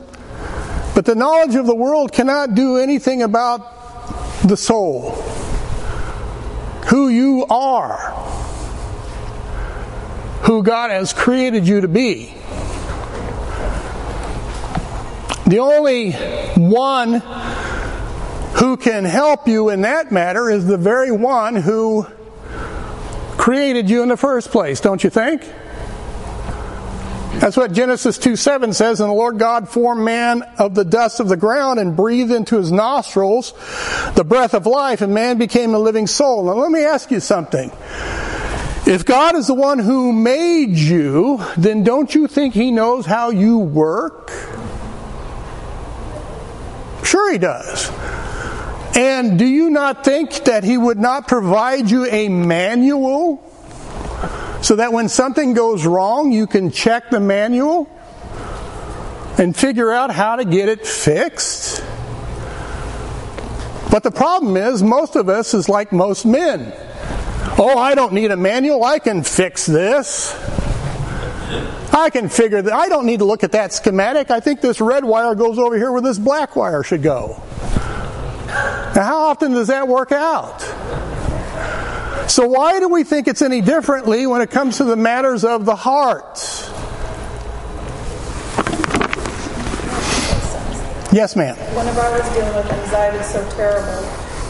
but 0.95 1.05
the 1.05 1.17
knowledge 1.17 1.57
of 1.57 1.67
the 1.67 1.75
world 1.75 2.13
cannot 2.13 2.55
do 2.55 2.77
anything 2.77 3.23
about 3.23 4.41
the 4.43 4.57
soul, 4.57 5.11
who 6.87 7.09
you 7.09 7.47
are, 7.51 8.13
who 10.43 10.63
God 10.63 10.91
has 10.91 11.13
created 11.13 11.67
you 11.67 11.81
to 11.81 11.89
be. 11.89 12.40
The 15.51 15.59
only 15.59 16.13
one 16.55 17.15
who 18.55 18.77
can 18.77 19.05
help 19.05 19.49
you 19.49 19.71
in 19.71 19.81
that 19.81 20.13
matter 20.13 20.49
is 20.49 20.65
the 20.65 20.77
very 20.77 21.11
one 21.11 21.57
who 21.57 22.07
created 23.37 23.91
you 23.91 24.05
in 24.05 24.11
the 24.11 24.17
first 24.17 24.53
place, 24.53 24.81
don't 24.81 25.03
you 25.03 25.11
think? 25.11 25.43
That's 27.41 27.57
what 27.57 27.73
Genesis 27.73 28.17
2 28.19 28.37
7 28.37 28.73
says, 28.73 29.01
and 29.01 29.11
the 29.11 29.15
Lord 29.15 29.41
God 29.41 29.69
formed 29.69 30.05
man 30.05 30.43
of 30.57 30.77
the 30.77 30.85
dust 30.85 31.19
of 31.19 31.29
the 31.29 31.37
ground 31.37 31.81
and 31.81 31.97
breathed 31.97 32.31
into 32.31 32.57
his 32.57 32.71
nostrils 32.71 33.53
the 34.15 34.23
breath 34.23 34.55
of 34.55 34.67
life, 34.67 35.01
and 35.01 35.13
man 35.13 35.37
became 35.37 35.75
a 35.75 35.81
living 35.81 36.07
soul. 36.07 36.45
Now 36.45 36.53
let 36.53 36.71
me 36.71 36.85
ask 36.85 37.11
you 37.11 37.19
something. 37.19 37.73
If 38.87 39.05
God 39.05 39.35
is 39.35 39.49
the 39.49 39.55
one 39.55 39.81
who 39.81 40.13
made 40.13 40.79
you, 40.79 41.45
then 41.57 41.83
don't 41.83 42.15
you 42.15 42.29
think 42.29 42.55
he 42.55 42.71
knows 42.71 43.05
how 43.05 43.31
you 43.31 43.59
work? 43.59 44.31
Sure, 47.11 47.33
He 47.33 47.39
does. 47.39 47.91
And 48.95 49.37
do 49.37 49.45
you 49.45 49.69
not 49.69 50.05
think 50.05 50.45
that 50.45 50.63
He 50.63 50.79
would 50.79 50.97
not 50.97 51.27
provide 51.27 51.91
you 51.91 52.07
a 52.07 52.29
manual 52.29 53.43
so 54.63 54.77
that 54.77 54.93
when 54.93 55.09
something 55.09 55.53
goes 55.53 55.85
wrong, 55.85 56.31
you 56.31 56.47
can 56.47 56.71
check 56.71 57.11
the 57.11 57.19
manual 57.19 57.89
and 59.39 59.57
figure 59.57 59.91
out 59.91 60.13
how 60.13 60.37
to 60.37 60.45
get 60.45 60.69
it 60.69 60.87
fixed? 60.87 61.83
But 63.91 64.05
the 64.05 64.13
problem 64.13 64.57
is, 64.57 64.81
most 64.81 65.17
of 65.17 65.29
us 65.29 65.53
is 65.53 65.69
like 65.69 65.91
most 65.91 66.25
men. 66.25 66.73
Oh, 67.59 67.77
I 67.77 67.97
don't 67.97 68.13
need 68.13 68.31
a 68.31 68.37
manual, 68.37 68.85
I 68.85 69.01
can 69.01 69.25
fix 69.25 69.67
this. 69.67 70.33
I 72.01 72.11
can 72.11 72.29
figure 72.29 72.63
that 72.63 72.73
I 72.73 72.89
don't 72.89 73.05
need 73.05 73.19
to 73.19 73.27
look 73.27 73.45
at 73.45 73.53
that 73.53 73.73
schematic. 73.73 74.31
I 74.31 74.41
think 74.41 74.61
this 74.61 74.81
red 74.81 75.05
wire 75.05 75.35
goes 75.35 75.59
over 75.59 75.77
here 75.77 75.93
where 75.93 76.01
this 76.01 76.19
black 76.19 76.57
wire 76.57 76.83
should 76.83 77.03
go. 77.03 77.43
Now, 78.97 79.05
how 79.05 79.19
often 79.27 79.53
does 79.53 79.69
that 79.69 79.87
work 79.87 80.11
out? 80.11 80.61
So, 82.29 82.47
why 82.47 82.81
do 82.81 82.89
we 82.89 83.05
think 83.05 83.29
it's 83.29 83.43
any 83.43 83.61
differently 83.61 84.27
when 84.27 84.41
it 84.41 84.51
comes 84.51 84.79
to 84.79 84.85
the 84.85 84.97
matters 84.97 85.45
of 85.45 85.65
the 85.65 85.77
heart? 85.77 86.39
Yes, 91.13 91.35
ma'am. 91.35 91.57
Whenever 91.75 92.01
I 92.01 92.19
was 92.19 92.29
dealing 92.33 92.55
with 92.55 92.71
anxiety 92.71 93.23
so 93.25 93.49
terrible, 93.57 94.01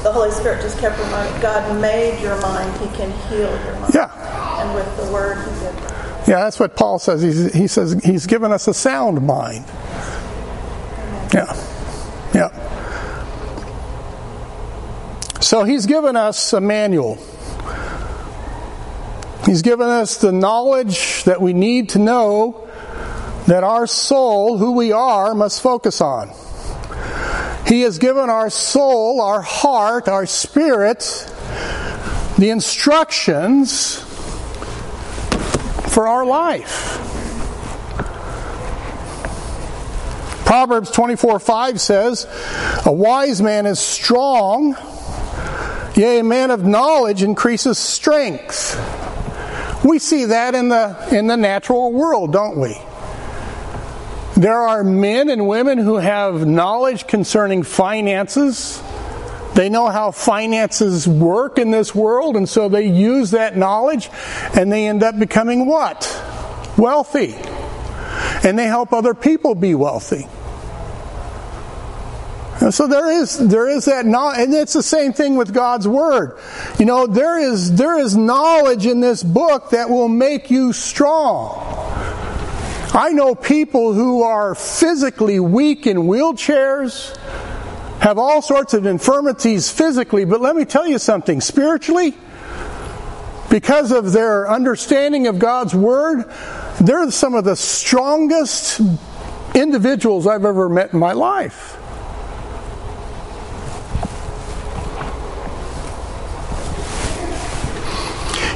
the 0.03 0.13
Holy 0.13 0.31
Spirit 0.31 0.61
just 0.61 0.79
kept 0.79 0.99
reminding 0.99 1.41
God 1.41 1.81
made 1.81 2.21
your 2.21 2.41
mind, 2.43 2.71
He 2.81 2.87
can 2.97 3.11
heal 3.29 3.51
your 3.65 3.77
mind. 3.81 3.95
Yeah. 3.95 4.63
And 4.63 4.75
with 4.75 4.97
the 4.97 5.11
Word, 5.13 5.39
He 5.39 5.51
did 5.61 5.75
that. 5.75 5.90
Yeah, 6.31 6.45
that's 6.45 6.61
what 6.61 6.77
Paul 6.77 7.01
says. 7.01 7.23
He's, 7.23 7.53
he 7.53 7.67
says 7.67 8.05
he's 8.05 8.27
given 8.29 8.53
us 8.53 8.69
a 8.69 8.73
sound 8.73 9.27
mind. 9.27 9.65
Yeah. 11.35 11.53
Yeah. 12.33 12.51
So 15.41 15.65
he's 15.65 15.87
given 15.87 16.15
us 16.15 16.53
a 16.53 16.61
manual. 16.61 17.17
He's 19.45 19.63
given 19.63 19.89
us 19.89 20.19
the 20.19 20.31
knowledge 20.31 21.25
that 21.25 21.41
we 21.43 21.53
need 21.53 21.89
to 21.91 21.99
know 21.99 22.69
that 23.49 23.65
our 23.65 23.89
soul, 23.89 24.57
who 24.57 24.71
we 24.71 24.93
are, 24.93 25.35
must 25.35 25.61
focus 25.61 26.01
on. 26.01 26.31
He 27.67 27.81
has 27.81 27.99
given 27.99 28.31
our 28.31 28.51
soul, 28.51 29.21
our 29.21 29.43
heart, 29.43 30.07
our 30.07 30.27
spirit, 30.27 31.01
the 32.39 32.51
instructions 32.51 34.07
for 35.91 36.09
our 36.09 36.25
life. 36.25 36.99
Proverbs 40.45 40.91
24 40.91 41.39
5 41.39 41.81
says, 41.81 42.27
A 42.85 42.93
wise 42.93 43.41
man 43.41 43.67
is 43.67 43.79
strong, 43.79 44.77
yea, 45.95 46.19
a 46.19 46.25
man 46.25 46.51
of 46.51 46.65
knowledge 46.65 47.23
increases 47.23 47.79
strength. 47.79 48.77
We 49.85 49.99
see 49.99 50.27
that 50.27 50.55
in 50.55 50.69
the, 50.69 50.97
in 51.13 51.27
the 51.27 51.37
natural 51.37 51.93
world, 51.93 52.33
don't 52.33 52.59
we? 52.59 52.77
There 54.37 54.59
are 54.59 54.83
men 54.83 55.29
and 55.29 55.47
women 55.47 55.79
who 55.79 55.97
have 55.97 56.47
knowledge 56.47 57.07
concerning 57.07 57.63
finances, 57.63 58.83
they 59.55 59.69
know 59.69 59.89
how 59.89 60.11
finances 60.11 61.09
work 61.09 61.59
in 61.59 61.71
this 61.71 61.95
world, 61.95 62.37
and 62.37 62.49
so 62.49 62.69
they 62.69 62.87
use 62.87 63.33
that 63.33 63.57
knowledge 63.57 64.09
and 64.55 64.71
they 64.71 64.87
end 64.87 65.03
up 65.03 65.19
becoming 65.19 65.67
what? 65.67 66.07
Wealthy. 66.79 67.35
And 68.47 68.59
they 68.59 68.67
help 68.67 68.93
other 68.93 69.15
people 69.15 69.55
be 69.55 69.75
wealthy. 69.75 70.27
And 72.61 72.75
so 72.75 72.87
there 72.87 73.11
is 73.11 73.39
there 73.39 73.69
is 73.69 73.87
that 73.87 74.05
knowledge, 74.05 74.41
and 74.41 74.55
it's 74.55 74.75
the 74.75 74.83
same 74.83 75.15
thing 75.15 75.37
with 75.37 75.55
God's 75.55 75.89
word. 75.89 76.39
You 76.79 76.85
know, 76.85 77.07
there 77.07 77.39
is 77.39 77.75
there 77.75 77.99
is 77.99 78.15
knowledge 78.17 78.85
in 78.85 79.01
this 79.01 79.23
book 79.23 79.71
that 79.71 79.89
will 79.89 80.09
make 80.09 80.51
you 80.51 80.75
strong. 80.75 81.57
I 82.93 83.13
know 83.13 83.35
people 83.35 83.95
who 83.95 84.23
are 84.23 84.55
physically 84.55 85.41
weak 85.41 85.87
in 85.87 85.97
wheelchairs, 85.99 87.17
have 88.01 88.19
all 88.19 88.41
sorts 88.41 88.75
of 88.75 88.87
infirmities 88.87 89.71
physically, 89.71 90.25
but 90.25 90.41
let 90.41 90.57
me 90.57 90.65
tell 90.65 90.87
you 90.87 90.99
something 90.99 91.41
spiritually, 91.41 92.15
because 93.51 93.93
of 93.93 94.13
their 94.13 94.49
understanding 94.51 95.27
of 95.27 95.39
God's 95.39 95.75
Word, 95.75 96.25
they're 96.81 97.11
some 97.11 97.35
of 97.35 97.45
the 97.45 97.57
strongest 97.57 98.81
individuals 99.55 100.27
I've 100.27 100.45
ever 100.45 100.69
met 100.69 100.93
in 100.93 100.99
my 100.99 101.13
life. 101.13 101.77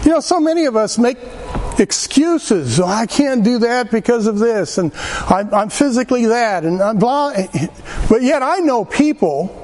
You 0.05 0.11
know, 0.11 0.21
so 0.21 0.39
many 0.39 0.67
of 0.67 0.77
us 0.77 0.97
make 0.99 1.19
excuses. 1.79 2.81
Oh, 2.81 2.87
I 2.87 3.07
can't 3.07 3.45
do 3.45 3.59
that 3.61 3.91
because 3.91 4.27
of 4.27 4.39
this, 4.39 4.79
and 4.79 4.93
I'm, 5.29 5.53
I'm 5.53 5.69
physically 5.71 6.27
that, 6.27 6.65
and 6.65 6.81
I'm 6.83 6.99
blah. 6.99 7.35
But 8.09 8.23
yet, 8.23 8.43
I 8.43 8.59
know 8.59 8.85
people 8.85 9.61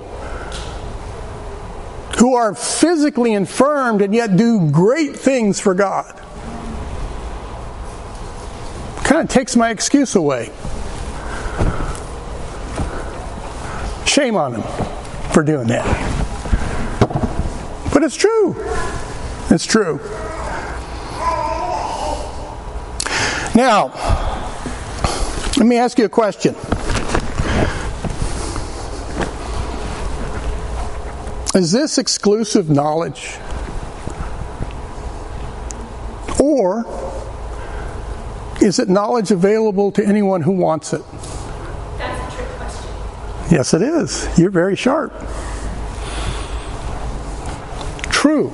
who 2.19 2.35
are 2.35 2.55
physically 2.55 3.33
infirmed 3.33 4.03
and 4.03 4.15
yet 4.15 4.37
do 4.37 4.71
great 4.71 5.17
things 5.17 5.59
for 5.59 5.73
God. 5.73 6.15
Kind 9.05 9.23
of 9.23 9.29
takes 9.29 9.57
my 9.57 9.71
excuse 9.71 10.15
away. 10.15 10.51
Shame 14.05 14.37
on 14.37 14.53
them 14.53 14.63
for 15.33 15.43
doing 15.43 15.69
that. 15.69 15.87
But 17.93 18.03
it's 18.03 18.17
true. 18.17 18.55
It's 19.51 19.65
true. 19.65 19.99
Now, 23.55 23.87
let 25.57 25.67
me 25.67 25.77
ask 25.77 25.99
you 25.99 26.05
a 26.05 26.09
question. 26.09 26.55
Is 31.55 31.73
this 31.73 31.99
exclusive 31.99 32.71
knowledge? 32.71 33.37
Or 36.41 36.87
is 38.63 38.79
it 38.79 38.89
knowledge 38.89 39.33
available 39.33 39.91
to 39.93 40.07
anyone 40.07 40.43
who 40.43 40.53
wants 40.53 40.93
it? 40.93 41.03
That's 41.99 42.35
a 42.35 42.37
trick 42.37 42.49
question. 42.51 42.91
Yes, 43.51 43.75
it 43.75 43.83
is. 43.83 44.29
You're 44.39 44.51
very 44.51 44.77
sharp. 44.77 45.13
True 48.11 48.53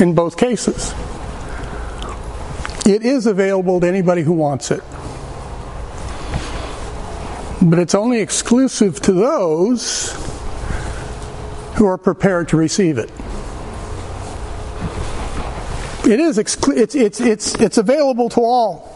in 0.00 0.14
both 0.14 0.36
cases. 0.36 0.92
It 2.86 3.02
is 3.02 3.26
available 3.26 3.80
to 3.80 3.86
anybody 3.86 4.22
who 4.22 4.32
wants 4.32 4.70
it. 4.70 4.82
But 7.62 7.78
it's 7.78 7.94
only 7.94 8.20
exclusive 8.20 9.00
to 9.02 9.12
those 9.12 10.12
who 11.76 11.86
are 11.86 11.96
prepared 11.96 12.48
to 12.48 12.58
receive 12.58 12.98
it. 12.98 13.10
It 16.06 16.20
is 16.20 16.36
exclu- 16.36 16.76
it's, 16.76 16.94
it's, 16.94 17.20
it's, 17.20 17.54
it's 17.54 17.78
available 17.78 18.28
to 18.30 18.40
all. 18.40 18.90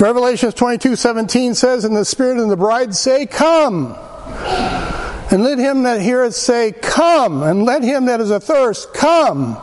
Revelation 0.00 0.50
22 0.50 0.96
17 0.96 1.54
says, 1.54 1.84
And 1.84 1.96
the 1.96 2.04
Spirit 2.04 2.38
and 2.38 2.50
the 2.50 2.56
bride 2.56 2.94
say, 2.94 3.26
Come. 3.26 3.96
And 5.30 5.42
let 5.42 5.58
him 5.58 5.82
that 5.82 6.00
heareth 6.00 6.34
say, 6.34 6.72
Come. 6.72 7.42
And 7.42 7.64
let 7.64 7.82
him 7.82 8.06
that 8.06 8.20
is 8.20 8.30
athirst, 8.30 8.94
come. 8.94 9.58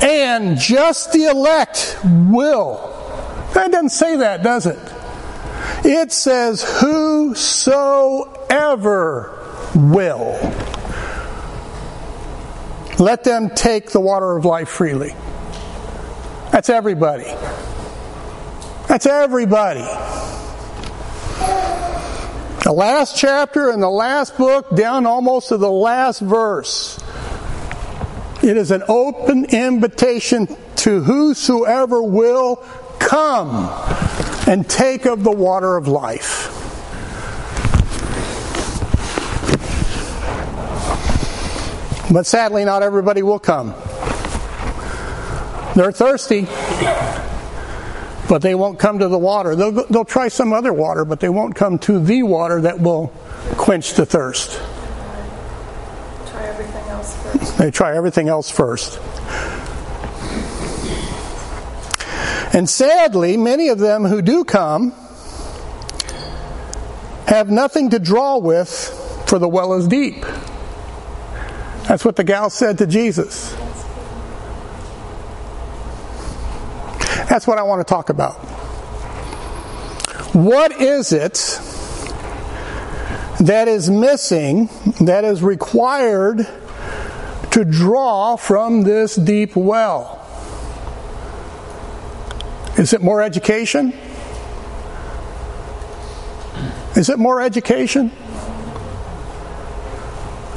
And 0.00 0.56
just 0.58 1.12
the 1.12 1.24
elect 1.24 1.98
will. 2.04 2.88
That 3.54 3.72
doesn't 3.72 3.90
say 3.90 4.16
that, 4.16 4.42
does 4.42 4.66
it? 4.66 4.78
It 5.84 6.12
says, 6.12 6.62
Whosoever 6.80 8.28
will. 9.74 10.38
Let 12.98 13.24
them 13.24 13.50
take 13.50 13.90
the 13.90 14.00
water 14.00 14.36
of 14.36 14.44
life 14.44 14.68
freely. 14.68 15.14
That's 16.52 16.70
everybody. 16.70 17.34
That's 18.86 19.06
everybody. 19.06 19.80
The 22.64 22.72
last 22.72 23.16
chapter 23.16 23.70
and 23.70 23.82
the 23.82 23.90
last 23.90 24.36
book, 24.38 24.76
down 24.76 25.04
almost 25.04 25.48
to 25.48 25.56
the 25.56 25.70
last 25.70 26.20
verse. 26.20 27.02
It 28.40 28.56
is 28.56 28.70
an 28.70 28.84
open 28.88 29.46
invitation 29.46 30.46
to 30.76 31.00
whosoever 31.02 32.02
will 32.02 32.56
come 33.00 33.68
and 34.46 34.68
take 34.68 35.06
of 35.06 35.24
the 35.24 35.32
water 35.32 35.76
of 35.76 35.88
life. 35.88 36.50
But 42.12 42.26
sadly, 42.26 42.64
not 42.64 42.84
everybody 42.84 43.22
will 43.22 43.40
come. 43.40 43.74
They're 45.74 45.90
thirsty 45.90 46.46
but 48.28 48.42
they 48.42 48.54
won't 48.54 48.78
come 48.78 48.98
to 48.98 49.08
the 49.08 49.18
water. 49.18 49.56
They'll, 49.56 49.86
they'll 49.86 50.04
try 50.04 50.28
some 50.28 50.52
other 50.52 50.72
water, 50.72 51.04
but 51.04 51.20
they 51.20 51.28
won't 51.28 51.54
come 51.54 51.78
to 51.80 51.98
the 51.98 52.22
water 52.22 52.60
that 52.62 52.80
will 52.80 53.08
quench 53.56 53.94
the 53.94 54.06
thirst. 54.06 54.60
Try 56.26 56.46
everything 56.46 56.84
else 56.88 57.16
first. 57.22 57.58
They 57.58 57.70
try 57.70 57.96
everything 57.96 58.28
else 58.28 58.50
first. 58.50 59.00
And 62.54 62.68
sadly, 62.68 63.36
many 63.36 63.68
of 63.68 63.78
them 63.78 64.04
who 64.04 64.20
do 64.20 64.44
come 64.44 64.92
have 67.26 67.50
nothing 67.50 67.90
to 67.90 67.98
draw 67.98 68.38
with, 68.38 68.68
for 69.26 69.38
the 69.38 69.48
well 69.48 69.72
is 69.72 69.88
deep. 69.88 70.24
That's 71.88 72.04
what 72.04 72.16
the 72.16 72.24
gal 72.24 72.50
said 72.50 72.78
to 72.78 72.86
Jesus. 72.86 73.56
That's 77.32 77.46
what 77.46 77.56
I 77.56 77.62
want 77.62 77.80
to 77.80 77.90
talk 77.90 78.10
about. 78.10 78.34
What 80.34 80.70
is 80.70 81.14
it 81.14 81.32
that 83.40 83.68
is 83.68 83.88
missing, 83.88 84.68
that 85.00 85.24
is 85.24 85.42
required 85.42 86.46
to 87.52 87.64
draw 87.64 88.36
from 88.36 88.82
this 88.82 89.16
deep 89.16 89.56
well? 89.56 90.18
Is 92.76 92.92
it 92.92 93.00
more 93.00 93.22
education? 93.22 93.94
Is 96.94 97.08
it 97.08 97.18
more 97.18 97.40
education? 97.40 98.12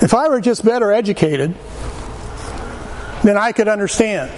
If 0.01 0.13
I 0.13 0.27
were 0.27 0.41
just 0.41 0.65
better 0.65 0.91
educated, 0.91 1.55
then 3.23 3.37
I 3.37 3.53
could 3.53 3.69
understand. 3.69 4.29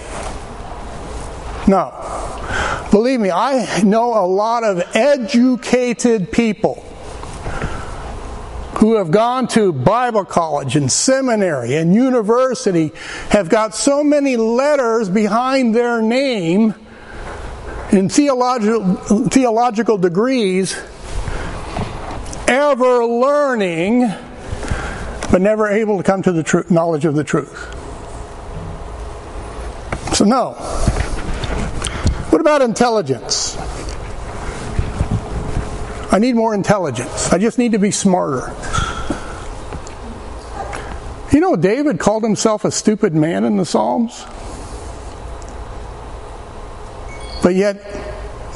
No. 1.67 1.91
Believe 2.91 3.19
me, 3.19 3.29
I 3.29 3.81
know 3.83 4.13
a 4.13 4.25
lot 4.25 4.63
of 4.63 4.81
educated 4.95 6.31
people 6.31 6.75
who 8.77 8.95
have 8.95 9.11
gone 9.11 9.47
to 9.47 9.73
Bible 9.73 10.23
college 10.23 10.75
and 10.75 10.91
seminary 10.91 11.75
and 11.75 11.93
university 11.93 12.91
have 13.29 13.49
got 13.49 13.75
so 13.75 14.03
many 14.03 14.37
letters 14.37 15.09
behind 15.09 15.75
their 15.75 16.01
name 16.01 16.73
in 17.91 18.07
theological, 18.07 18.95
theological 19.29 19.97
degrees, 19.97 20.79
ever 22.47 23.03
learning, 23.03 24.01
but 25.31 25.41
never 25.41 25.67
able 25.67 25.97
to 25.97 26.03
come 26.03 26.21
to 26.21 26.31
the 26.31 26.43
tr- 26.43 26.61
knowledge 26.69 27.05
of 27.05 27.15
the 27.15 27.23
truth. 27.23 27.73
So, 30.15 30.23
no. 30.23 30.55
About 32.47 32.61
intelligence? 32.61 33.57
I 36.13 36.17
need 36.17 36.33
more 36.33 36.53
intelligence. 36.53 37.33
I 37.33 37.39
just 37.39 37.57
need 37.57 37.73
to 37.73 37.77
be 37.77 37.91
smarter. 37.91 38.55
You 41.33 41.41
know, 41.41 41.57
David 41.57 41.99
called 41.99 42.23
himself 42.23 42.63
a 42.63 42.71
stupid 42.71 43.13
man 43.13 43.43
in 43.43 43.57
the 43.57 43.65
Psalms. 43.65 44.23
But 47.43 47.55
yet, 47.55 47.83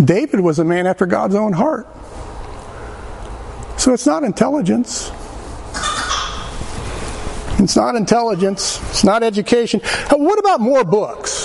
David 0.01 0.39
was 0.39 0.59
a 0.59 0.63
man 0.63 0.87
after 0.87 1.05
God's 1.05 1.35
own 1.35 1.51
heart. 1.51 1.85
So 3.77 3.93
it's 3.93 4.05
not 4.05 4.23
intelligence. 4.23 5.11
It's 7.59 7.75
not 7.75 7.97
intelligence. 7.97 8.79
It's 8.91 9.03
not 9.03 9.21
education. 9.21 9.81
What 10.11 10.39
about 10.39 10.61
more 10.61 10.85
books? 10.85 11.40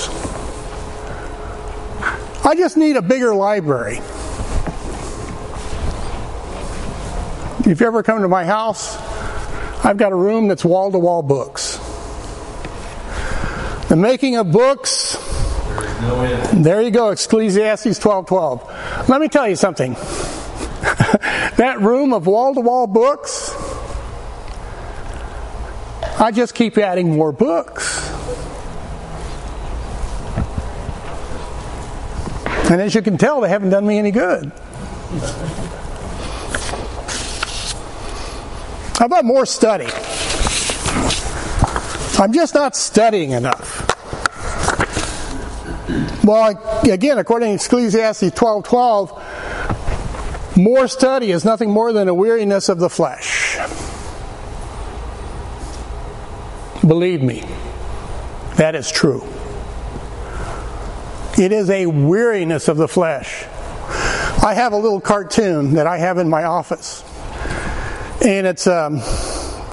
I 2.47 2.55
just 2.55 2.77
need 2.77 2.95
a 2.95 3.03
bigger 3.03 3.35
library. 3.35 3.97
If 7.69 7.81
you 7.81 7.87
ever 7.89 8.05
come 8.05 8.23
to 8.23 8.29
my 8.29 8.45
house, 8.45 8.97
I've 9.85 9.97
got 9.97 10.13
a 10.13 10.15
room 10.15 10.47
that's 10.47 10.65
wall 10.65 10.93
to 10.93 10.99
wall 11.01 11.25
books. 11.25 11.79
The 13.89 13.97
making 13.97 14.37
of 14.37 14.53
books. 14.53 15.17
No 16.03 16.53
there 16.53 16.83
you 16.83 16.93
go, 16.93 17.11
Ecclesiastes 17.11 17.99
12:12. 17.99 19.09
Let 19.09 19.21
me 19.21 19.27
tell 19.27 19.49
you 19.49 19.57
something. 19.57 19.95
that 21.57 21.79
room 21.81 22.13
of 22.13 22.29
wall 22.29 22.55
to 22.55 22.61
wall 22.61 22.87
books, 22.87 23.51
I 26.21 26.31
just 26.31 26.55
keep 26.55 26.79
adding 26.79 27.17
more 27.17 27.33
books. 27.33 27.96
And 32.69 32.81
as 32.81 32.95
you 32.95 33.03
can 33.03 33.17
tell, 33.17 33.41
they 33.41 33.49
haven't 33.49 33.71
done 33.71 33.87
me 33.87 33.99
any 33.99 34.11
good. 34.11 34.51
How 38.99 39.07
about 39.07 39.25
more 39.25 39.47
study? 39.47 39.89
I'm 42.19 42.33
just 42.33 42.55
not 42.55 42.75
studying 42.75 43.31
enough. 43.33 43.85
Well, 46.25 46.83
again, 46.91 47.19
according 47.19 47.57
to 47.57 47.65
Ecclesiastes 47.65 48.33
12:12, 48.33 49.13
more 50.57 50.89
study 50.89 51.31
is 51.31 51.45
nothing 51.45 51.71
more 51.71 51.93
than 51.93 52.09
a 52.09 52.15
weariness 52.15 52.69
of 52.69 52.79
the 52.79 52.91
flesh. 52.91 53.59
Believe 56.85 57.23
me, 57.23 57.45
that 58.57 58.75
is 58.75 58.91
true. 58.91 59.23
It 61.39 61.53
is 61.53 61.69
a 61.69 61.85
weariness 61.85 62.67
of 62.69 62.79
the 62.79 62.89
flesh. 62.89 63.45
I 64.43 64.55
have 64.55 64.73
a 64.73 64.77
little 64.77 65.03
cartoon 65.03 65.75
that 65.75 65.87
I 65.87 65.99
have 65.99 66.17
in 66.17 66.31
my 66.31 66.45
office. 66.45 67.05
And 68.25 68.47
it's 68.47 68.67
a 68.67 68.89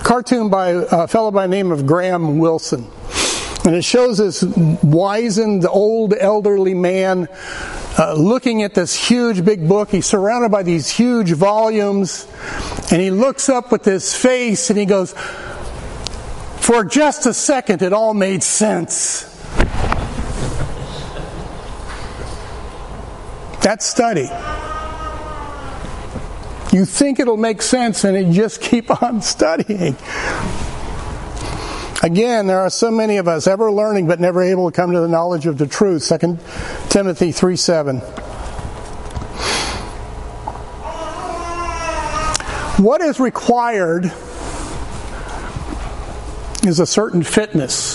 cartoon 0.04 0.49
by 0.49 0.69
a 0.69 1.08
fellow 1.08 1.32
by 1.32 1.47
the 1.47 1.52
name 1.52 1.71
of 1.71 1.86
Gahan 1.86 2.38
Wilson. 2.38 2.86
And 3.63 3.76
it 3.76 3.86
shows 3.86 4.17
this 4.17 4.43
wizened, 4.84 5.65
old, 5.65 6.13
elderly 6.13 6.73
man 6.73 7.30
uh, 7.97 8.13
looking 8.13 8.63
at 8.63 8.73
this 8.73 8.93
huge 8.93 9.45
big 9.45 9.65
book. 9.65 9.89
He's 9.89 10.06
surrounded 10.06 10.52
by 10.52 10.63
these 10.63 10.89
huge 10.89 11.32
volumes. 11.32 12.28
And 12.91 13.02
he 13.02 13.10
looks 13.10 13.47
up 13.47 13.71
with 13.71 13.86
his 13.86 14.13
face 14.13 14.69
and 14.69 14.78
he 14.78 14.86
goes, 14.86 15.13
For 16.58 16.84
just 16.84 17.26
a 17.26 17.34
second, 17.34 17.82
it 17.82 17.93
all 17.93 18.13
made 18.13 18.43
sense. 18.43 19.33
That's 23.63 23.86
study. 23.86 24.30
You 26.76 26.86
think 26.86 27.19
it'll 27.19 27.38
make 27.38 27.62
sense 27.62 28.04
and 28.04 28.17
you 28.28 28.34
just 28.34 28.60
keep 28.62 29.02
on 29.02 29.21
studying. 29.21 29.95
Again, 32.04 32.47
there 32.47 32.60
are 32.60 32.69
so 32.69 32.91
many 32.91 33.15
of 33.17 33.30
us 33.30 33.47
ever 33.47 33.71
learning 33.71 34.08
but 34.08 34.19
never 34.19 34.43
able 34.43 34.69
to 34.69 34.76
come 34.76 34.91
to 34.91 34.99
the 34.99 35.08
knowledge 35.08 35.45
of 35.45 35.58
the 35.58 35.67
truth. 35.67 36.06
2 36.10 36.38
Timothy 36.89 37.32
3 37.32 37.56
7. 37.56 37.99
What 42.84 43.02
is 43.02 43.19
required 43.21 44.12
is 46.65 46.80
a 46.80 46.86
certain 46.86 47.23
fitness. 47.23 47.92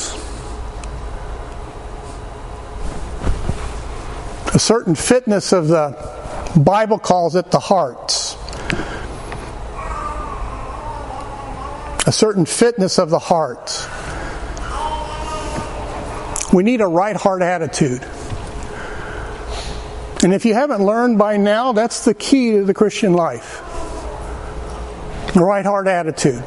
A 4.59 4.61
certain 4.61 4.97
fitness 4.97 5.53
of 5.53 5.69
the 5.69 5.95
Bible 6.57 6.99
calls 6.99 7.37
it 7.37 7.53
the 7.53 7.61
hearts. 7.61 8.35
A 12.09 12.11
certain 12.11 12.45
fitness 12.45 12.99
of 12.99 13.09
the 13.09 13.21
heart. 13.21 13.71
We 16.53 16.65
need 16.65 16.81
a 16.81 16.89
right 16.89 17.15
heart 17.15 17.41
attitude. 17.41 18.03
And 20.25 20.35
if 20.35 20.45
you 20.45 20.55
haven't 20.55 20.85
learned 20.85 21.19
by 21.19 21.37
now, 21.37 21.71
that's 21.71 22.05
the 22.05 22.13
key 22.13 22.51
to 22.55 22.65
the 22.65 22.75
Christian 22.75 23.13
life. 23.13 23.61
The 25.35 25.45
right 25.45 25.65
heart 25.65 25.87
attitude. 25.87 26.43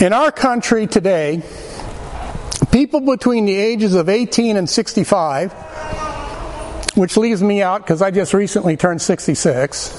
In 0.00 0.14
our 0.14 0.32
country 0.32 0.86
today, 0.86 1.42
people 2.76 3.00
between 3.00 3.46
the 3.46 3.56
ages 3.56 3.94
of 3.94 4.10
18 4.10 4.58
and 4.58 4.68
65, 4.68 5.50
which 6.94 7.16
leaves 7.16 7.42
me 7.42 7.62
out 7.62 7.80
because 7.80 8.02
I 8.02 8.10
just 8.10 8.34
recently 8.34 8.76
turned 8.76 9.00
66, 9.00 9.98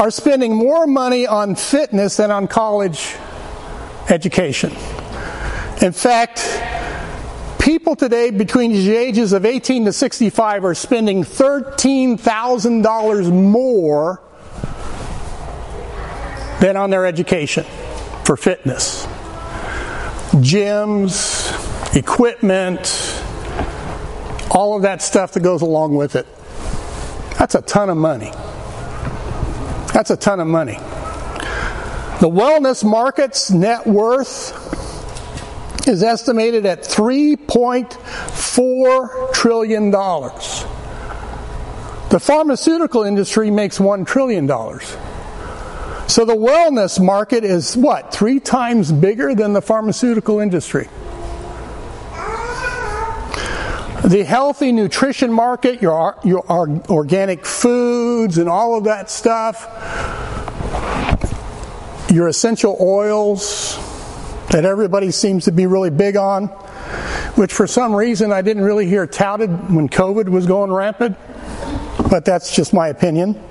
are 0.00 0.10
spending 0.10 0.52
more 0.52 0.84
money 0.84 1.28
on 1.28 1.54
fitness 1.54 2.16
than 2.16 2.32
on 2.32 2.48
college 2.48 3.14
education. 4.08 4.72
In 5.80 5.92
fact, 5.92 6.40
people 7.60 7.94
today 7.94 8.32
between 8.32 8.72
the 8.72 8.96
ages 8.96 9.32
of 9.32 9.46
18 9.46 9.84
to 9.84 9.92
65 9.92 10.64
are 10.64 10.74
spending 10.74 11.22
$13,000 11.22 13.32
more 13.32 14.20
than 16.60 16.76
on 16.76 16.90
their 16.90 17.06
education 17.06 17.62
for 18.24 18.36
fitness. 18.36 19.06
Gyms, 20.32 21.94
equipment, 21.94 23.22
all 24.50 24.74
of 24.76 24.82
that 24.82 25.02
stuff 25.02 25.32
that 25.32 25.42
goes 25.42 25.62
along 25.62 25.96
with 25.96 26.16
it. 26.16 26.26
That's 27.38 27.54
a 27.54 27.62
ton 27.62 27.88
of 27.90 27.96
money. 27.96 28.30
That's 29.92 30.10
a 30.10 30.16
ton 30.16 30.40
of 30.40 30.46
money. 30.46 30.78
The 32.20 32.30
wellness 32.30 32.84
market's 32.84 33.50
net 33.50 33.86
worth 33.86 34.52
is 35.86 36.02
estimated 36.02 36.64
at 36.64 36.82
$3.4 36.82 39.32
trillion. 39.34 39.90
The 39.90 40.66
pharmaceutical 42.20 43.02
industry 43.02 43.50
makes 43.50 43.78
$1 43.78 44.06
trillion. 44.06 44.46
So 46.12 46.26
the 46.26 46.36
wellness 46.36 47.02
market 47.02 47.42
is 47.42 47.74
what? 47.74 48.12
Three 48.12 48.38
times 48.38 48.92
bigger 48.92 49.34
than 49.34 49.54
the 49.54 49.62
pharmaceutical 49.62 50.40
industry. 50.40 50.90
The 54.04 54.22
healthy 54.22 54.72
nutrition 54.72 55.32
market, 55.32 55.80
your, 55.80 56.18
your 56.22 56.44
organic 56.50 57.46
foods 57.46 58.36
and 58.36 58.46
all 58.46 58.76
of 58.76 58.84
that 58.84 59.08
stuff, 59.08 59.64
your 62.10 62.28
essential 62.28 62.76
oils 62.78 63.78
that 64.50 64.66
everybody 64.66 65.12
seems 65.12 65.46
to 65.46 65.52
be 65.52 65.64
really 65.64 65.88
big 65.88 66.18
on, 66.18 66.48
which 67.36 67.54
for 67.54 67.66
some 67.66 67.96
reason 67.96 68.32
I 68.32 68.42
didn't 68.42 68.64
really 68.64 68.84
hear 68.84 69.06
touted 69.06 69.48
when 69.74 69.88
COVID 69.88 70.28
was 70.28 70.44
going 70.44 70.70
rampant, 70.70 71.16
but 72.10 72.26
that's 72.26 72.54
just 72.54 72.74
my 72.74 72.88
opinion. 72.88 73.42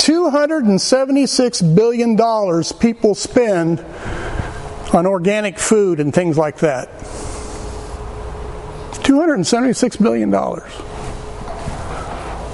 $276 0.00 1.76
billion 1.76 2.16
people 2.78 3.14
spend 3.14 3.80
on 4.94 5.06
organic 5.06 5.58
food 5.58 6.00
and 6.00 6.14
things 6.14 6.38
like 6.38 6.56
that. 6.60 6.88
$276 9.02 10.02
billion. 10.02 10.30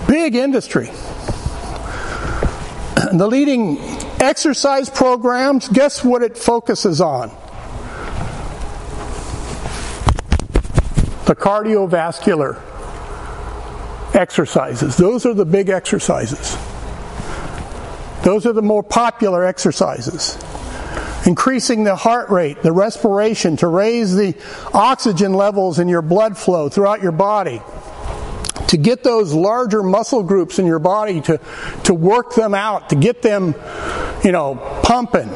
Big 0.08 0.34
industry. 0.34 0.90
The 3.12 3.28
leading 3.28 3.78
exercise 4.20 4.90
programs, 4.90 5.68
guess 5.68 6.02
what 6.02 6.22
it 6.22 6.36
focuses 6.36 7.00
on? 7.00 7.28
The 11.26 11.36
cardiovascular 11.36 12.60
exercises. 14.14 14.96
Those 14.96 15.24
are 15.26 15.34
the 15.34 15.44
big 15.44 15.68
exercises. 15.68 16.56
Those 18.26 18.44
are 18.44 18.52
the 18.52 18.60
more 18.60 18.82
popular 18.82 19.44
exercises. 19.44 20.36
Increasing 21.28 21.84
the 21.84 21.94
heart 21.94 22.28
rate, 22.28 22.60
the 22.60 22.72
respiration 22.72 23.56
to 23.58 23.68
raise 23.68 24.16
the 24.16 24.34
oxygen 24.74 25.34
levels 25.34 25.78
in 25.78 25.86
your 25.86 26.02
blood 26.02 26.36
flow 26.36 26.68
throughout 26.68 27.00
your 27.00 27.12
body 27.12 27.62
to 28.66 28.76
get 28.76 29.04
those 29.04 29.32
larger 29.32 29.80
muscle 29.80 30.24
groups 30.24 30.58
in 30.58 30.66
your 30.66 30.80
body 30.80 31.20
to, 31.20 31.40
to 31.84 31.94
work 31.94 32.34
them 32.34 32.52
out, 32.52 32.88
to 32.88 32.96
get 32.96 33.22
them, 33.22 33.54
you 34.24 34.32
know, 34.32 34.56
pumping, 34.82 35.30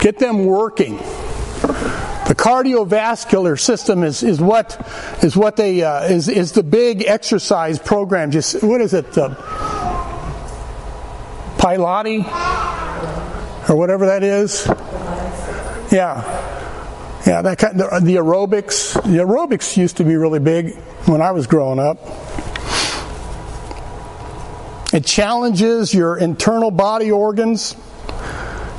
get 0.00 0.18
them 0.18 0.44
working. 0.44 0.96
The 0.96 2.34
cardiovascular 2.36 3.56
system 3.56 4.02
is, 4.02 4.24
is 4.24 4.40
what 4.40 4.84
is 5.22 5.36
what 5.36 5.54
they 5.54 5.84
uh, 5.84 6.06
is 6.06 6.28
is 6.28 6.50
the 6.50 6.64
big 6.64 7.04
exercise 7.06 7.78
program. 7.78 8.32
Just 8.32 8.64
what 8.64 8.80
is 8.80 8.94
it? 8.94 9.16
Uh, 9.16 9.36
Pilates 11.62 12.26
or 13.70 13.76
whatever 13.76 14.06
that 14.06 14.24
is. 14.24 14.66
Yeah, 15.92 16.22
yeah. 17.24 17.42
That 17.42 17.58
kind 17.58 17.80
of, 17.80 18.04
the 18.04 18.16
aerobics. 18.16 18.94
The 19.02 19.18
aerobics 19.18 19.76
used 19.76 19.98
to 19.98 20.04
be 20.04 20.16
really 20.16 20.40
big 20.40 20.74
when 21.06 21.22
I 21.22 21.30
was 21.30 21.46
growing 21.46 21.78
up. 21.78 21.98
It 24.92 25.06
challenges 25.06 25.94
your 25.94 26.18
internal 26.18 26.72
body 26.72 27.12
organs, 27.12 27.76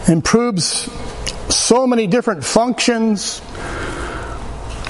improves 0.08 0.92
so 1.50 1.88
many 1.88 2.06
different 2.08 2.44
functions 2.44 3.42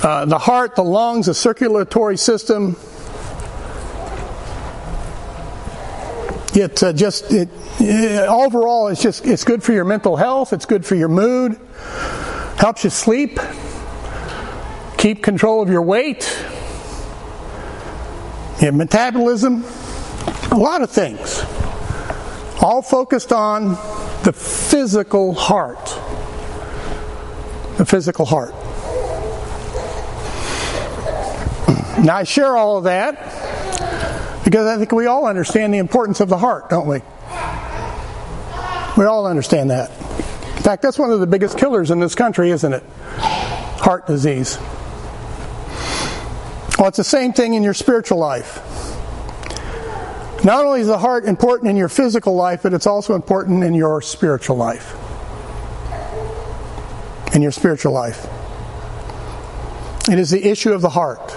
uh, 0.04 0.26
the 0.26 0.38
heart, 0.38 0.76
the 0.76 0.84
lungs, 0.84 1.28
the 1.28 1.34
circulatory 1.34 2.18
system. 2.18 2.76
it 6.56 6.84
uh, 6.84 6.94
just 6.94 7.32
it, 7.32 7.50
it, 7.80 8.28
overall 8.28 8.88
it's 8.88 9.02
just 9.02 9.26
it's 9.26 9.44
good 9.44 9.64
for 9.64 9.74
your 9.74 9.86
mental 9.86 10.16
health 10.16 10.54
it's 10.54 10.66
good 10.66 10.86
for 10.86 10.96
your 10.96 11.10
mood 11.10 11.60
helps 12.58 12.84
you 12.84 12.90
sleep 12.90 13.40
keep 14.98 15.24
control 15.24 15.62
of 15.62 15.70
your 15.70 15.82
weight 15.82 16.46
your 18.62 18.72
metabolism 18.72 19.64
a 20.54 20.58
lot 20.58 20.84
of 20.84 20.92
things. 20.92 21.42
All 22.62 22.84
focused 22.84 23.34
on 23.34 23.70
the 24.24 24.32
physical 24.32 25.34
heart. 25.34 25.84
The 27.78 27.86
physical 27.86 28.26
heart. 28.26 28.54
Now 32.04 32.18
i 32.18 32.24
share 32.24 32.56
all 32.56 32.78
of 32.78 32.84
that 32.84 33.16
because 34.44 34.68
I 34.68 34.78
think 34.78 34.92
we 34.92 35.06
all 35.06 35.26
understand 35.26 35.74
the 35.74 35.78
importance 35.78 36.20
of 36.20 36.30
the 36.30 36.38
heart, 36.38 36.70
don't 36.70 36.88
we? 36.88 37.00
We 38.98 39.06
all 39.06 39.26
understand 39.26 39.72
that. 39.72 39.90
In 40.58 40.64
fact, 40.64 40.82
that's 40.82 41.00
one 41.00 41.12
of 41.12 41.20
the 41.20 41.28
biggest 41.28 41.58
killers 41.58 41.92
in 41.92 42.00
this 42.00 42.16
country, 42.16 42.52
isn't 42.52 42.74
it? 42.74 42.84
Heart 43.18 44.08
disease. 44.08 44.58
Well, 46.78 46.88
it's 46.88 46.98
the 46.98 47.04
same 47.04 47.34
thing 47.34 47.54
in 47.54 47.64
your 47.64 47.74
spiritual 47.74 48.18
life. 48.18 48.60
Not 50.44 50.66
only 50.66 50.82
is 50.82 50.88
the 50.88 50.98
heart 50.98 51.26
important 51.26 51.70
in 51.70 51.78
your 51.78 51.88
physical 51.88 52.36
life, 52.36 52.64
but 52.64 52.74
it's 52.74 52.88
also 52.88 53.16
important 53.16 53.64
in 53.64 53.74
your 53.74 54.02
spiritual 54.02 54.58
life. 54.58 54.94
In 57.34 57.42
your 57.42 57.52
spiritual 57.52 57.94
life. 57.94 58.28
It 60.12 60.20
is 60.20 60.30
the 60.30 60.46
issue 60.46 60.74
of 60.74 60.82
the 60.82 60.90
heart. 60.90 61.30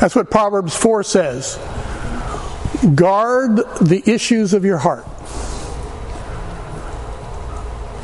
That's 0.00 0.14
what 0.14 0.30
Proverbs 0.30 0.76
4 0.76 1.02
says. 1.02 1.58
Guard 2.94 3.56
the 3.80 4.02
issues 4.06 4.54
of 4.54 4.64
your 4.64 4.78
heart. 4.78 5.06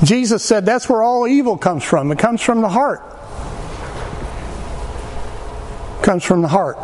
Jesus 0.05 0.45
said 0.45 0.65
that's 0.65 0.89
where 0.89 1.03
all 1.03 1.27
evil 1.27 1.59
comes 1.59 1.83
from. 1.83 2.13
It 2.13 2.19
comes 2.19 2.41
from 2.41 2.61
the 2.61 2.69
heart. 2.69 3.03
It 5.99 6.05
comes 6.05 6.23
from 6.23 6.43
the 6.43 6.49
heart. 6.49 6.77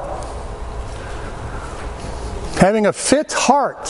Having 2.59 2.87
a 2.87 2.93
fit 2.93 3.33
heart. 3.33 3.85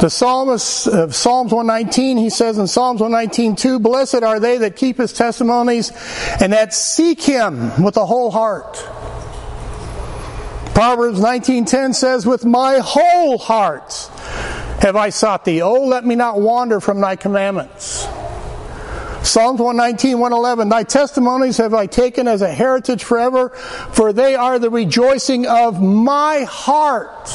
The 0.00 0.10
psalmist 0.10 0.86
of 0.88 1.14
Psalms 1.14 1.52
119, 1.52 2.18
he 2.18 2.28
says 2.28 2.58
in 2.58 2.66
Psalms 2.66 3.00
119, 3.00 3.56
2, 3.56 3.78
Blessed 3.80 4.22
are 4.22 4.38
they 4.38 4.58
that 4.58 4.76
keep 4.76 4.98
his 4.98 5.12
testimonies 5.12 5.90
and 6.40 6.52
that 6.52 6.74
seek 6.74 7.22
him 7.22 7.82
with 7.82 7.96
a 7.96 8.04
whole 8.04 8.30
heart. 8.30 8.76
Proverbs 10.76 11.18
19:10 11.18 11.94
says, 11.94 12.26
With 12.26 12.44
my 12.44 12.80
whole 12.80 13.38
heart 13.38 14.10
have 14.82 14.94
I 14.94 15.08
sought 15.08 15.46
thee. 15.46 15.62
Oh, 15.62 15.86
let 15.86 16.04
me 16.04 16.14
not 16.16 16.38
wander 16.38 16.80
from 16.80 17.00
thy 17.00 17.16
commandments. 17.16 18.06
Psalms 19.22 19.58
119, 19.58 20.18
111, 20.18 20.68
Thy 20.68 20.82
testimonies 20.82 21.56
have 21.56 21.72
I 21.72 21.86
taken 21.86 22.28
as 22.28 22.42
a 22.42 22.52
heritage 22.52 23.04
forever, 23.04 23.48
for 23.48 24.12
they 24.12 24.34
are 24.34 24.58
the 24.58 24.68
rejoicing 24.68 25.46
of 25.46 25.80
my 25.80 26.42
heart. 26.42 27.26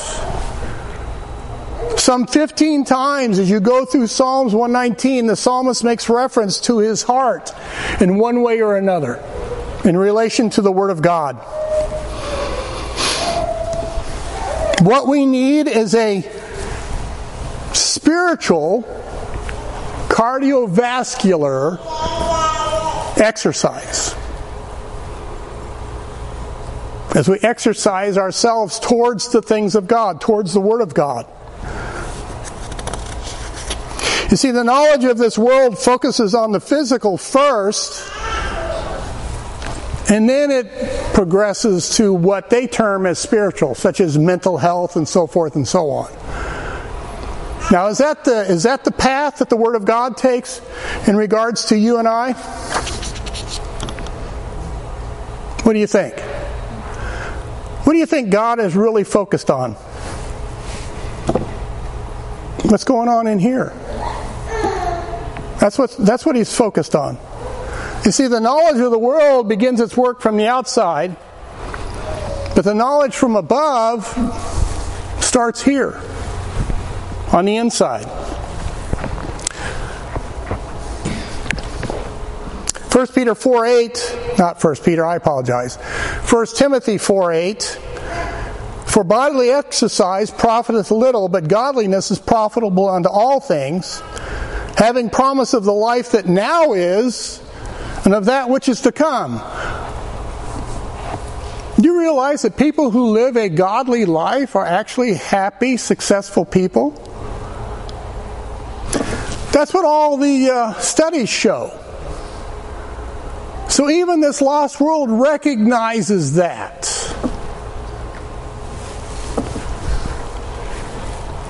Some 1.97 2.27
15 2.27 2.85
times 2.85 3.39
as 3.39 3.49
you 3.49 3.59
go 3.59 3.85
through 3.85 4.05
Psalms 4.05 4.53
119, 4.53 5.25
the 5.25 5.35
psalmist 5.35 5.83
makes 5.83 6.09
reference 6.09 6.61
to 6.61 6.77
his 6.77 7.01
heart 7.01 7.51
in 7.99 8.19
one 8.19 8.43
way 8.43 8.61
or 8.61 8.77
another 8.77 9.15
in 9.83 9.97
relation 9.97 10.51
to 10.51 10.61
the 10.61 10.71
Word 10.71 10.91
of 10.91 11.01
God. 11.01 11.43
What 14.81 15.07
we 15.07 15.27
need 15.27 15.67
is 15.67 15.93
a 15.93 16.21
spiritual 17.71 18.81
cardiovascular 20.09 21.77
exercise. 23.21 24.15
As 27.13 27.29
we 27.29 27.37
exercise 27.41 28.17
ourselves 28.17 28.79
towards 28.79 29.31
the 29.31 29.43
things 29.43 29.75
of 29.75 29.85
God, 29.85 30.19
towards 30.19 30.51
the 30.55 30.61
Word 30.61 30.81
of 30.81 30.95
God. 30.95 31.27
You 34.31 34.37
see, 34.37 34.49
the 34.49 34.63
knowledge 34.63 35.03
of 35.03 35.19
this 35.19 35.37
world 35.37 35.77
focuses 35.77 36.33
on 36.33 36.53
the 36.53 36.59
physical 36.59 37.17
first, 37.17 38.09
and 40.11 40.27
then 40.27 40.51
it 40.51 40.67
progresses 41.13 41.95
to 41.95 42.13
what 42.13 42.49
they 42.49 42.67
term 42.67 43.05
as 43.05 43.17
spiritual, 43.17 43.75
such 43.75 44.01
as 44.01 44.17
mental 44.17 44.57
health 44.57 44.97
and 44.97 45.07
so 45.07 45.25
forth 45.25 45.55
and 45.55 45.65
so 45.65 45.89
on. 45.89 46.11
Now, 47.71 47.87
is 47.87 47.99
that 47.99 48.25
the, 48.25 48.41
is 48.41 48.63
that 48.63 48.83
the 48.83 48.91
path 48.91 49.37
that 49.37 49.49
the 49.49 49.55
Word 49.55 49.75
of 49.75 49.85
God 49.85 50.17
takes 50.17 50.59
in 51.07 51.15
regards 51.15 51.67
to 51.67 51.77
you 51.77 51.97
and 51.97 52.09
I? 52.09 52.33
What 55.63 55.71
do 55.71 55.79
you 55.79 55.87
think? 55.87 56.19
What 57.85 57.93
do 57.93 57.99
you 57.99 58.05
think 58.05 58.31
God 58.31 58.59
is 58.59 58.75
really 58.75 59.05
focused 59.05 59.49
on? 59.49 59.75
What's 62.65 62.83
going 62.83 63.07
on 63.07 63.27
in 63.27 63.39
here? 63.39 63.71
That's 65.61 65.79
what, 65.79 65.95
that's 65.99 66.25
what 66.25 66.35
he's 66.35 66.53
focused 66.53 66.95
on. 66.95 67.17
You 68.05 68.11
see, 68.11 68.25
the 68.25 68.39
knowledge 68.39 68.79
of 68.79 68.89
the 68.89 68.97
world 68.97 69.47
begins 69.47 69.79
its 69.79 69.95
work 69.95 70.21
from 70.21 70.35
the 70.35 70.47
outside, 70.47 71.15
but 72.55 72.63
the 72.63 72.73
knowledge 72.73 73.15
from 73.15 73.35
above 73.35 74.05
starts 75.19 75.61
here, 75.61 76.01
on 77.31 77.45
the 77.45 77.57
inside. 77.57 78.05
1 82.91 83.07
Peter 83.07 83.35
4 83.35 83.65
8, 83.65 84.17
not 84.37 84.63
1 84.63 84.75
Peter, 84.83 85.05
I 85.05 85.15
apologize. 85.15 85.75
1 85.75 86.45
Timothy 86.55 86.97
4 86.97 87.31
8. 87.31 87.63
For 88.87 89.03
bodily 89.03 89.51
exercise 89.51 90.29
profiteth 90.31 90.91
little, 90.91 91.29
but 91.29 91.47
godliness 91.47 92.11
is 92.11 92.19
profitable 92.19 92.89
unto 92.89 93.07
all 93.07 93.39
things, 93.39 94.01
having 94.75 95.09
promise 95.09 95.53
of 95.53 95.63
the 95.63 95.71
life 95.71 96.11
that 96.11 96.25
now 96.25 96.73
is, 96.73 97.41
and 98.05 98.13
of 98.13 98.25
that 98.25 98.49
which 98.49 98.67
is 98.67 98.81
to 98.81 98.91
come. 98.91 99.41
Do 101.79 101.87
you 101.87 101.99
realize 101.99 102.43
that 102.43 102.57
people 102.57 102.91
who 102.91 103.11
live 103.11 103.35
a 103.37 103.49
godly 103.49 104.05
life 104.05 104.55
are 104.55 104.65
actually 104.65 105.15
happy, 105.15 105.77
successful 105.77 106.45
people? 106.45 106.91
That's 109.51 109.73
what 109.73 109.83
all 109.83 110.17
the 110.17 110.49
uh, 110.49 110.73
studies 110.75 111.29
show. 111.29 111.77
So 113.67 113.89
even 113.89 114.19
this 114.19 114.41
lost 114.41 114.79
world 114.79 115.09
recognizes 115.09 116.35
that. 116.35 116.85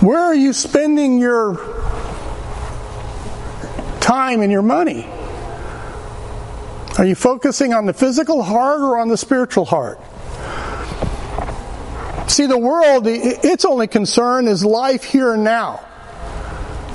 Where 0.02 0.20
are 0.20 0.36
you 0.36 0.54
spending 0.54 1.20
your 1.20 1.56
time 4.00 4.42
and 4.42 4.52
your 4.52 4.62
money? 4.62 5.08
Are 6.98 7.06
you 7.06 7.16
focusing 7.16 7.74
on 7.74 7.86
the 7.86 7.94
physical 7.94 8.44
heart 8.44 8.82
or 8.82 8.98
on 8.98 9.08
the 9.08 9.18
spiritual 9.18 9.66
heart? 9.66 10.00
See, 12.30 12.46
the 12.46 12.58
world, 12.58 13.08
its 13.08 13.66
only 13.66 13.88
concern 13.88 14.48
is 14.48 14.64
life 14.64 15.04
here 15.04 15.34
and 15.34 15.44
now. 15.44 15.86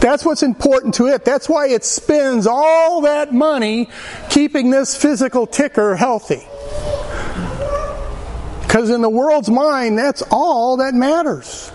That's 0.00 0.24
what's 0.24 0.42
important 0.42 0.94
to 0.94 1.08
it. 1.08 1.24
That's 1.24 1.48
why 1.48 1.68
it 1.68 1.84
spends 1.84 2.46
all 2.46 3.02
that 3.02 3.34
money 3.34 3.88
keeping 4.30 4.70
this 4.70 4.96
physical 4.96 5.46
ticker 5.46 5.96
healthy. 5.96 6.46
Because 8.62 8.90
in 8.90 9.00
the 9.00 9.10
world's 9.10 9.50
mind, 9.50 9.98
that's 9.98 10.22
all 10.30 10.76
that 10.78 10.94
matters. 10.94 11.72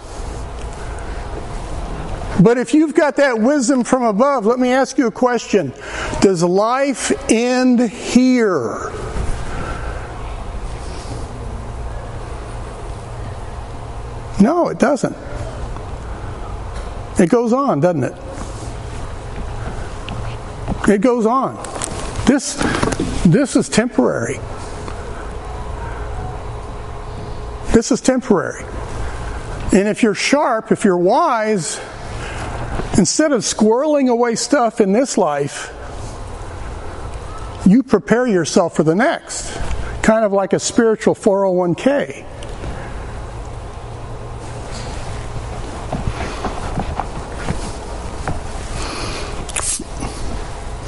But 2.41 2.57
if 2.57 2.73
you've 2.73 2.95
got 2.95 3.17
that 3.17 3.39
wisdom 3.39 3.83
from 3.83 4.03
above, 4.03 4.45
let 4.45 4.57
me 4.57 4.71
ask 4.71 4.97
you 4.97 5.07
a 5.07 5.11
question. 5.11 5.73
Does 6.21 6.43
life 6.43 7.11
end 7.31 7.79
here? 7.79 8.91
No, 14.41 14.69
it 14.69 14.79
doesn't. 14.79 15.15
It 17.19 17.29
goes 17.29 17.53
on, 17.53 17.79
doesn't 17.79 18.05
it? 18.05 18.15
It 20.89 21.01
goes 21.01 21.27
on. 21.27 21.55
This, 22.25 22.55
this 23.23 23.55
is 23.55 23.69
temporary. 23.69 24.39
This 27.71 27.91
is 27.91 28.01
temporary. 28.01 28.63
And 29.73 29.87
if 29.87 30.01
you're 30.01 30.15
sharp, 30.15 30.71
if 30.71 30.83
you're 30.83 30.97
wise, 30.97 31.79
instead 32.97 33.31
of 33.31 33.41
squirreling 33.41 34.09
away 34.09 34.35
stuff 34.35 34.81
in 34.81 34.91
this 34.91 35.17
life, 35.17 35.73
you 37.65 37.83
prepare 37.83 38.27
yourself 38.27 38.75
for 38.75 38.83
the 38.83 38.95
next. 38.95 39.57
Kind 40.01 40.25
of 40.25 40.31
like 40.31 40.53
a 40.53 40.59
spiritual 40.59 41.15
401k. 41.15 42.25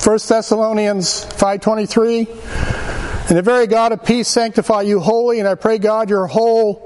1 0.03 0.19
Thessalonians 0.27 1.23
5.23 1.23 3.29
And 3.29 3.37
the 3.37 3.41
very 3.41 3.67
God 3.67 3.93
of 3.93 4.03
peace 4.03 4.27
sanctify 4.27 4.81
you 4.81 4.99
wholly, 4.99 5.39
and 5.39 5.47
I 5.47 5.55
pray 5.55 5.77
God 5.77 6.09
your 6.09 6.27
whole 6.27 6.82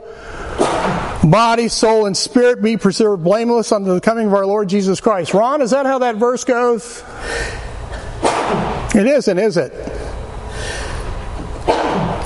body, 1.29 1.67
soul, 1.67 2.05
and 2.05 2.15
spirit 2.15 2.61
be 2.61 2.77
preserved 2.77 3.23
blameless 3.23 3.71
unto 3.71 3.93
the 3.93 4.01
coming 4.01 4.27
of 4.27 4.33
our 4.33 4.45
Lord 4.45 4.69
Jesus 4.69 4.99
Christ. 5.01 5.33
Ron, 5.33 5.61
is 5.61 5.71
that 5.71 5.85
how 5.85 5.99
that 5.99 6.15
verse 6.15 6.43
goes? 6.43 7.03
It 8.95 9.05
isn't, 9.05 9.37
is 9.37 9.57
it? 9.57 9.73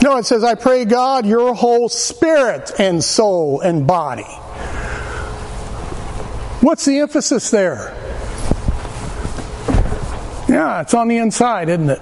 No, 0.03 0.17
it 0.17 0.25
says, 0.25 0.43
I 0.43 0.55
pray 0.55 0.85
God 0.85 1.25
your 1.25 1.53
whole 1.53 1.89
spirit 1.89 2.71
and 2.79 3.03
soul 3.03 3.61
and 3.61 3.85
body. 3.85 4.23
What's 6.61 6.85
the 6.85 6.99
emphasis 6.99 7.51
there? 7.51 7.95
Yeah, 10.47 10.81
it's 10.81 10.93
on 10.93 11.07
the 11.07 11.17
inside, 11.17 11.69
isn't 11.69 11.89
it? 11.89 12.01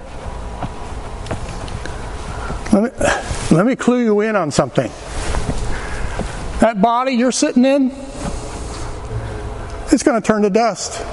Let 2.72 2.82
me, 2.82 2.90
let 3.56 3.66
me 3.66 3.76
clue 3.76 4.02
you 4.02 4.20
in 4.20 4.36
on 4.36 4.50
something. 4.50 4.90
That 6.60 6.80
body 6.82 7.12
you're 7.12 7.32
sitting 7.32 7.64
in, 7.64 7.90
it's 9.90 10.02
going 10.02 10.20
to 10.20 10.26
turn 10.26 10.42
to 10.42 10.50
dust, 10.50 11.04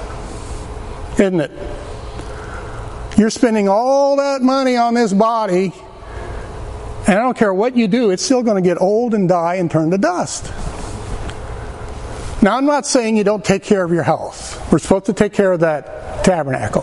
isn't 1.14 1.40
it? 1.40 1.50
You're 3.16 3.30
spending 3.30 3.68
all 3.68 4.16
that 4.16 4.42
money 4.42 4.76
on 4.76 4.94
this 4.94 5.12
body, 5.12 5.72
and 7.06 7.18
I 7.18 7.22
don't 7.22 7.36
care 7.36 7.52
what 7.52 7.76
you 7.76 7.88
do, 7.88 8.10
it's 8.10 8.22
still 8.22 8.42
going 8.42 8.62
to 8.62 8.68
get 8.68 8.80
old 8.80 9.14
and 9.14 9.28
die 9.28 9.54
and 9.54 9.70
turn 9.70 9.90
to 9.90 9.98
dust. 9.98 10.52
Now, 12.40 12.56
I'm 12.56 12.66
not 12.66 12.86
saying 12.86 13.16
you 13.16 13.24
don't 13.24 13.44
take 13.44 13.64
care 13.64 13.82
of 13.82 13.90
your 13.90 14.04
health. 14.04 14.70
We're 14.70 14.78
supposed 14.78 15.06
to 15.06 15.12
take 15.12 15.32
care 15.32 15.50
of 15.50 15.60
that 15.60 16.24
tabernacle. 16.24 16.82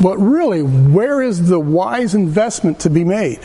But 0.00 0.18
really, 0.18 0.62
where 0.62 1.20
is 1.20 1.48
the 1.48 1.60
wise 1.60 2.14
investment 2.14 2.80
to 2.80 2.90
be 2.90 3.04
made? 3.04 3.40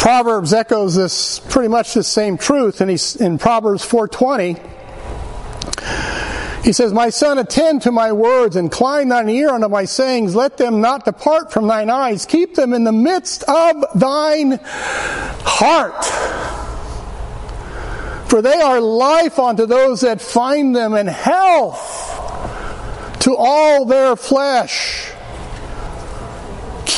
Proverbs 0.00 0.54
echoes 0.54 0.94
this 0.94 1.40
pretty 1.40 1.68
much 1.68 1.92
the 1.92 2.02
same 2.02 2.38
truth, 2.38 2.80
and 2.80 2.90
he's 2.90 3.16
in 3.16 3.36
Proverbs 3.36 3.84
4:20. 3.84 4.58
He 6.64 6.72
says, 6.72 6.94
My 6.94 7.10
son, 7.10 7.36
attend 7.36 7.82
to 7.82 7.92
my 7.92 8.10
words, 8.10 8.56
incline 8.56 9.08
thine 9.08 9.28
ear 9.28 9.50
unto 9.50 9.68
my 9.68 9.84
sayings, 9.84 10.34
let 10.34 10.56
them 10.56 10.80
not 10.80 11.04
depart 11.04 11.52
from 11.52 11.66
thine 11.66 11.90
eyes, 11.90 12.24
keep 12.24 12.54
them 12.54 12.72
in 12.72 12.84
the 12.84 12.92
midst 12.92 13.44
of 13.44 13.84
thine 13.94 14.58
heart. 15.44 16.06
For 18.30 18.40
they 18.40 18.60
are 18.60 18.80
life 18.80 19.38
unto 19.38 19.66
those 19.66 20.00
that 20.00 20.22
find 20.22 20.74
them, 20.74 20.94
and 20.94 21.10
health 21.10 22.08
to 23.20 23.36
all 23.36 23.84
their 23.84 24.16
flesh. 24.16 24.89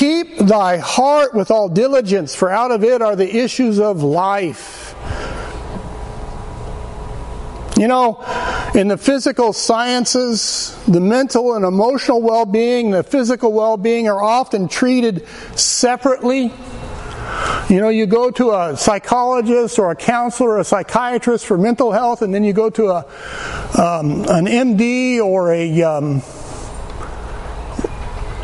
Keep 0.03 0.39
thy 0.39 0.79
heart 0.79 1.33
with 1.33 1.53
all 1.53 1.69
diligence, 1.69 2.35
for 2.35 2.51
out 2.51 2.73
of 2.73 2.83
it 2.83 3.01
are 3.03 3.15
the 3.15 3.37
issues 3.37 3.79
of 3.79 4.03
life. 4.03 4.97
You 7.79 7.87
know, 7.87 8.21
in 8.75 8.89
the 8.89 8.99
physical 8.99 9.53
sciences, 9.53 10.77
the 10.89 10.99
mental 10.99 11.55
and 11.55 11.65
emotional 11.65 12.21
well 12.21 12.45
being, 12.45 12.91
the 12.91 13.05
physical 13.05 13.53
well 13.53 13.77
being 13.77 14.09
are 14.09 14.21
often 14.21 14.67
treated 14.67 15.25
separately. 15.55 16.53
You 17.69 17.81
know, 17.81 17.89
you 17.89 18.07
go 18.07 18.33
to 18.33 18.51
a 18.51 18.77
psychologist 18.77 19.79
or 19.79 19.93
a 19.93 19.95
counselor 19.95 20.55
or 20.55 20.59
a 20.59 20.65
psychiatrist 20.65 21.47
for 21.47 21.57
mental 21.57 21.93
health, 21.93 22.23
and 22.23 22.35
then 22.35 22.43
you 22.43 22.53
go 22.53 22.71
to 22.71 22.89
a 22.89 22.99
um, 23.81 24.23
an 24.23 24.47
MD 24.47 25.21
or 25.21 25.53
a 25.53 25.83
um, 25.83 26.23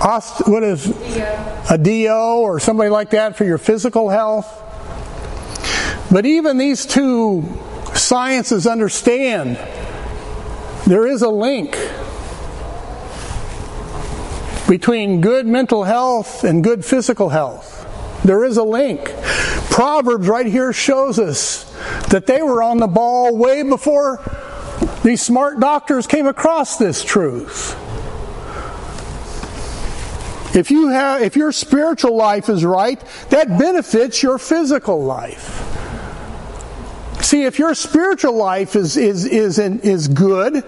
what 0.00 0.62
is 0.62 0.87
a 1.70 1.78
DO 1.78 2.12
or 2.12 2.61
somebody 2.61 2.90
like 2.90 3.11
that 3.11 3.37
for 3.37 3.44
your 3.44 3.58
physical 3.58 4.08
health. 4.08 4.64
But 6.11 6.24
even 6.24 6.56
these 6.56 6.87
two 6.87 7.44
sciences 7.94 8.66
understand 8.66 9.56
there 10.87 11.06
is 11.06 11.22
a 11.22 11.28
link 11.28 11.76
between 14.68 15.20
good 15.20 15.46
mental 15.46 15.84
health 15.84 16.44
and 16.44 16.62
good 16.62 16.84
physical 16.84 17.28
health. 17.28 17.74
There 18.24 18.44
is 18.44 18.56
a 18.56 18.62
link. 18.62 19.12
Proverbs 19.70 20.28
right 20.28 20.46
here 20.46 20.72
shows 20.72 21.18
us 21.18 21.64
that 22.08 22.26
they 22.26 22.42
were 22.42 22.62
on 22.62 22.78
the 22.78 22.87
ball 22.87 23.37
way 23.37 23.62
before 23.62 24.20
these 25.02 25.22
smart 25.22 25.61
doctors 25.61 26.06
came 26.06 26.26
across 26.26 26.76
this 26.76 27.02
truth. 27.04 27.76
If 30.58 30.70
you 30.70 30.88
have, 30.88 31.22
if 31.22 31.36
your 31.36 31.52
spiritual 31.52 32.16
life 32.16 32.48
is 32.48 32.64
right, 32.64 33.02
that 33.30 33.58
benefits 33.58 34.22
your 34.22 34.38
physical 34.38 35.02
life. 35.02 35.64
See, 37.22 37.44
if 37.44 37.58
your 37.58 37.74
spiritual 37.74 38.34
life 38.34 38.76
is, 38.76 38.96
is, 38.96 39.24
is, 39.24 39.58
is 39.58 40.08
good, 40.08 40.64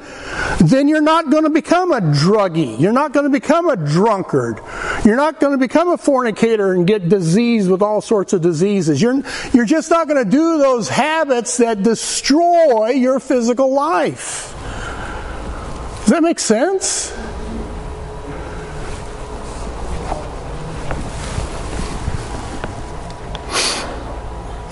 then 0.60 0.88
you're 0.88 1.00
not 1.00 1.30
going 1.30 1.44
to 1.44 1.50
become 1.50 1.92
a 1.92 2.00
druggie. 2.00 2.78
You're 2.78 2.92
not 2.92 3.12
going 3.12 3.24
to 3.24 3.30
become 3.30 3.68
a 3.68 3.76
drunkard. 3.76 4.60
You're 5.04 5.16
not 5.16 5.40
going 5.40 5.52
to 5.52 5.58
become 5.58 5.88
a 5.88 5.96
fornicator 5.96 6.72
and 6.72 6.86
get 6.86 7.08
diseased 7.08 7.70
with 7.70 7.82
all 7.82 8.00
sorts 8.00 8.32
of 8.32 8.42
diseases. 8.42 9.00
You're, 9.00 9.22
you're 9.52 9.64
just 9.64 9.90
not 9.90 10.08
going 10.08 10.22
to 10.22 10.30
do 10.30 10.58
those 10.58 10.88
habits 10.88 11.56
that 11.58 11.82
destroy 11.82 12.90
your 12.90 13.20
physical 13.20 13.72
life. 13.72 14.52
Does 16.00 16.10
that 16.10 16.22
make 16.22 16.40
sense? 16.40 17.16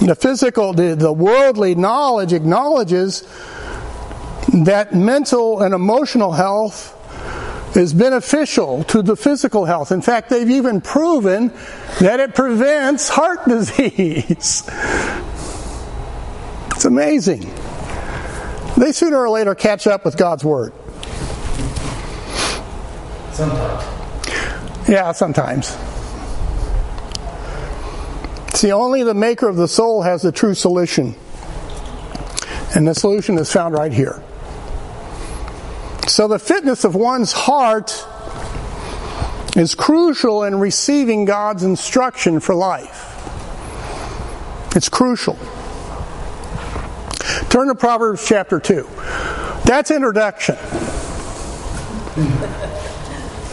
The 0.08 0.14
physical, 0.14 0.72
the, 0.72 0.94
the 0.94 1.12
worldly 1.12 1.74
knowledge 1.74 2.32
acknowledges 2.32 3.28
that 4.54 4.94
mental 4.94 5.60
and 5.60 5.74
emotional 5.74 6.32
health 6.32 6.94
is 7.76 7.92
beneficial 7.92 8.84
to 8.84 9.02
the 9.02 9.16
physical 9.16 9.66
health. 9.66 9.92
In 9.92 10.00
fact, 10.00 10.30
they've 10.30 10.48
even 10.48 10.80
proven 10.80 11.52
that 12.00 12.20
it 12.20 12.34
prevents 12.34 13.10
heart 13.10 13.40
disease. 13.48 14.66
It's 16.70 16.86
amazing. 16.86 17.40
They 18.78 18.92
sooner 18.92 19.18
or 19.18 19.28
later 19.28 19.54
catch 19.54 19.86
up 19.86 20.06
with 20.06 20.16
God's 20.16 20.42
Word. 20.42 20.72
Sometimes. 23.32 24.88
Yeah, 24.88 25.12
sometimes. 25.12 25.76
See, 28.58 28.72
only 28.72 29.04
the 29.04 29.14
maker 29.14 29.46
of 29.46 29.54
the 29.54 29.68
soul 29.68 30.02
has 30.02 30.22
the 30.22 30.32
true 30.32 30.52
solution. 30.52 31.14
And 32.74 32.88
the 32.88 32.92
solution 32.92 33.38
is 33.38 33.52
found 33.52 33.72
right 33.72 33.92
here. 33.92 34.20
So 36.08 36.26
the 36.26 36.40
fitness 36.40 36.82
of 36.82 36.96
one's 36.96 37.30
heart 37.32 38.04
is 39.56 39.76
crucial 39.76 40.42
in 40.42 40.58
receiving 40.58 41.24
God's 41.24 41.62
instruction 41.62 42.40
for 42.40 42.52
life. 42.52 43.14
It's 44.74 44.88
crucial. 44.88 45.38
Turn 47.50 47.68
to 47.68 47.76
Proverbs 47.76 48.26
chapter 48.26 48.58
2. 48.58 48.88
That's 49.66 49.92
introduction. 49.92 50.56
You're 52.16 52.26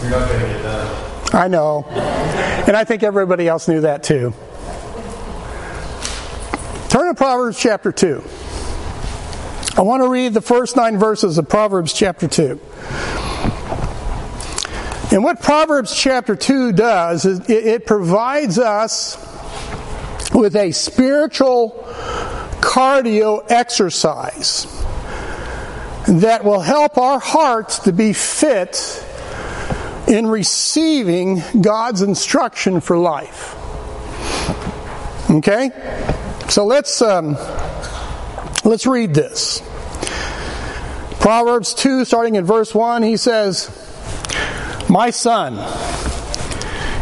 not 0.10 0.30
going 0.30 0.42
to 0.42 0.48
get 0.48 0.64
done. 0.64 1.32
I 1.32 1.48
know. 1.48 1.86
And 2.66 2.76
I 2.76 2.84
think 2.86 3.04
everybody 3.04 3.48
else 3.48 3.68
knew 3.68 3.82
that 3.82 4.02
too. 4.02 4.34
Turn 6.96 7.08
to 7.08 7.14
Proverbs 7.14 7.60
chapter 7.60 7.92
2. 7.92 8.24
I 9.76 9.82
want 9.82 10.02
to 10.02 10.08
read 10.08 10.34
the 10.34 10.40
first 10.40 10.78
nine 10.78 10.98
verses 10.98 11.38
of 11.38 11.50
Proverbs 11.50 11.92
chapter 11.92 12.26
2. 12.26 12.52
And 15.12 15.22
what 15.22 15.42
Proverbs 15.42 15.94
chapter 15.94 16.38
2 16.38 16.72
does 16.72 17.26
is 17.26 17.50
it 17.50 17.86
provides 17.86 18.58
us 18.58 19.18
with 20.34 20.56
a 20.56 20.72
spiritual 20.72 21.84
cardio 22.62 23.46
exercise 23.52 24.64
that 26.08 26.46
will 26.46 26.62
help 26.62 26.98
our 26.98 27.20
hearts 27.20 27.80
to 27.80 27.92
be 27.92 28.14
fit 28.14 29.06
in 30.08 30.28
receiving 30.28 31.44
God's 31.60 32.02
instruction 32.02 32.80
for 32.80 32.98
life. 32.98 33.54
Okay? 35.30 35.72
So 36.50 36.66
let's 36.66 37.02
um, 37.02 37.36
let's 38.64 38.86
read 38.86 39.14
this. 39.14 39.62
Proverbs 41.20 41.74
2, 41.74 42.06
starting 42.06 42.36
in 42.36 42.46
verse 42.46 42.76
1, 42.76 43.02
he 43.02 43.18
says, 43.18 43.72
My 44.88 45.10
son, 45.10 45.56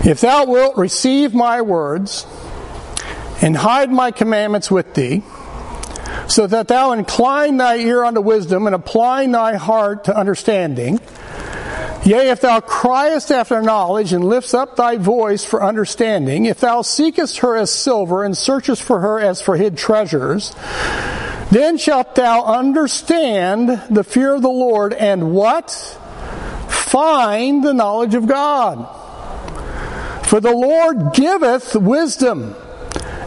if 0.05 0.21
thou 0.21 0.45
wilt 0.45 0.77
receive 0.77 1.33
my 1.33 1.61
words 1.61 2.25
and 3.41 3.57
hide 3.57 3.91
my 3.91 4.11
commandments 4.11 4.71
with 4.71 4.93
thee, 4.93 5.23
so 6.27 6.47
that 6.47 6.69
thou 6.69 6.93
incline 6.93 7.57
thy 7.57 7.75
ear 7.75 8.05
unto 8.05 8.21
wisdom 8.21 8.65
and 8.65 8.73
apply 8.73 9.27
thy 9.27 9.55
heart 9.55 10.05
to 10.05 10.17
understanding, 10.17 11.01
Yea, 12.05 12.29
if 12.29 12.41
thou 12.41 12.59
criest 12.59 13.31
after 13.31 13.61
knowledge 13.61 14.11
and 14.11 14.25
lifts 14.25 14.53
up 14.53 14.75
thy 14.75 14.97
voice 14.97 15.45
for 15.45 15.63
understanding, 15.63 16.45
if 16.45 16.59
thou 16.59 16.81
seekest 16.81 17.39
her 17.39 17.55
as 17.55 17.71
silver 17.71 18.23
and 18.23 18.37
searchest 18.37 18.83
for 18.83 18.99
her 18.99 19.19
as 19.19 19.41
for 19.41 19.55
hid 19.55 19.77
treasures, 19.77 20.53
then 21.51 21.77
shalt 21.77 22.15
thou 22.15 22.43
understand 22.43 23.69
the 23.89 24.03
fear 24.03 24.33
of 24.33 24.41
the 24.41 24.49
Lord 24.49 24.93
and 24.93 25.33
what? 25.33 25.97
find 26.93 27.63
the 27.63 27.73
knowledge 27.73 28.13
of 28.13 28.27
God. 28.27 28.85
For 30.27 30.39
the 30.39 30.51
Lord 30.51 31.13
giveth 31.13 31.75
wisdom. 31.75 32.55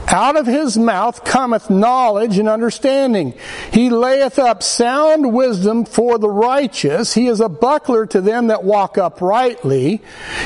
Out 0.09 0.37
of 0.37 0.47
his 0.47 0.79
mouth 0.79 1.25
cometh 1.25 1.69
knowledge 1.69 2.39
and 2.39 2.49
understanding. 2.49 3.35
He 3.73 3.91
layeth 3.91 4.39
up 4.39 4.63
sound 4.63 5.33
wisdom 5.33 5.85
for 5.85 6.19
the 6.19 6.31
righteous. 6.31 7.13
He 7.15 7.27
is 7.27 7.41
a 7.41 7.49
buckler 7.49 8.07
to 8.07 8.21
them 8.21 8.47
that 8.47 8.63
walk 8.63 8.99
uprightly. 8.99 10.01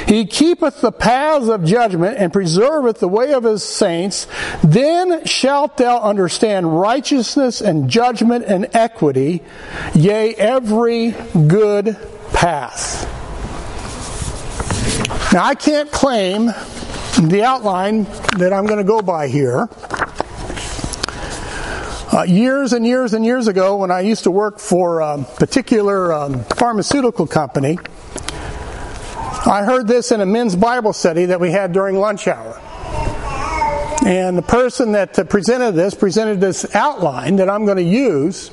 He 0.07 0.25
keepeth 0.25 0.81
the 0.81 0.93
paths 0.93 1.49
of 1.49 1.65
judgment 1.65 2.17
and 2.19 2.33
preserveth 2.33 3.01
the 3.01 3.09
way 3.09 3.35
of 3.35 3.45
his 3.45 3.63
saints. 3.63 4.27
Then 4.65 5.25
shalt 5.27 5.77
thou 5.77 6.01
understand 6.01 6.81
righteousness 6.81 7.61
and 7.61 7.91
judgment 7.91 8.47
and 8.47 8.69
equity, 8.75 9.43
yea, 9.95 10.35
every 10.35 11.11
good 11.47 11.99
path. 12.33 13.07
Now 15.33 15.45
I 15.45 15.55
can't 15.55 15.93
claim 15.93 16.51
the 17.29 17.45
outline 17.45 18.05
that 18.39 18.53
I'm 18.53 18.66
going 18.66 18.79
to 18.79 18.85
go 18.85 19.03
by 19.03 19.29
here. 19.29 19.68
Uh, 22.12 22.23
years 22.23 22.73
and 22.73 22.85
years 22.87 23.14
and 23.14 23.25
years 23.25 23.47
ago, 23.47 23.77
when 23.77 23.91
I 23.91 24.01
used 24.01 24.25
to 24.25 24.31
work 24.31 24.59
for 24.59 25.01
a 25.01 25.23
particular 25.37 26.12
um, 26.12 26.43
pharmaceutical 26.45 27.27
company, 27.27 27.79
I 29.47 29.62
heard 29.64 29.87
this 29.87 30.12
in 30.12 30.21
a 30.21 30.27
men's 30.27 30.57
Bible 30.57 30.93
study 30.93 31.27
that 31.27 31.41
we 31.41 31.51
had 31.51 31.73
during 31.73 31.97
lunch 31.97 32.27
hour. 32.27 32.61
And 34.07 34.37
the 34.37 34.43
person 34.43 34.93
that 34.93 35.29
presented 35.29 35.73
this 35.73 35.95
presented 35.95 36.41
this 36.41 36.75
outline 36.75 37.37
that 37.37 37.51
I'm 37.51 37.64
going 37.64 37.77
to 37.77 37.83
use. 37.83 38.51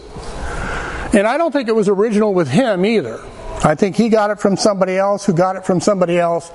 And 1.13 1.25
I 1.25 1.37
don't 1.37 1.51
think 1.51 1.69
it 1.69 1.75
was 1.75 1.87
original 1.87 2.33
with 2.33 2.49
him 2.49 2.85
either. 2.85 3.23
I 3.63 3.75
think 3.75 3.95
he 3.95 4.09
got 4.09 4.29
it 4.29 4.39
from 4.39 4.55
somebody 4.55 4.97
else 4.97 5.25
who 5.25 5.33
got 5.33 5.55
it 5.55 5.65
from 5.65 5.81
somebody 5.81 6.17
else. 6.17 6.51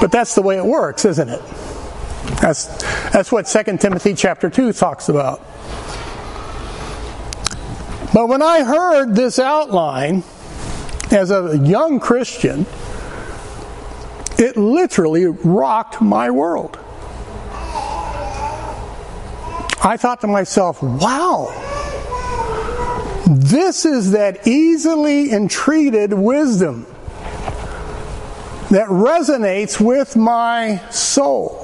But 0.00 0.12
that's 0.12 0.34
the 0.34 0.42
way 0.42 0.58
it 0.58 0.64
works, 0.64 1.04
isn't 1.04 1.28
it? 1.28 1.40
That's, 2.40 2.66
that's 3.10 3.32
what 3.32 3.46
2 3.46 3.78
Timothy 3.78 4.14
chapter 4.14 4.50
2 4.50 4.72
talks 4.72 5.08
about. 5.08 5.38
But 8.12 8.28
when 8.28 8.42
I 8.42 8.62
heard 8.62 9.14
this 9.14 9.38
outline 9.38 10.22
as 11.10 11.30
a 11.30 11.58
young 11.58 11.98
Christian, 11.98 12.66
it 14.38 14.56
literally 14.56 15.26
rocked 15.26 16.00
my 16.00 16.30
world. 16.30 16.78
I 19.84 19.96
thought 19.96 20.20
to 20.20 20.26
myself, 20.26 20.82
wow, 20.82 21.48
this 23.40 23.84
is 23.84 24.12
that 24.12 24.46
easily 24.46 25.32
entreated 25.32 26.12
wisdom 26.12 26.86
that 28.70 28.88
resonates 28.88 29.80
with 29.80 30.16
my 30.16 30.78
soul 30.90 31.58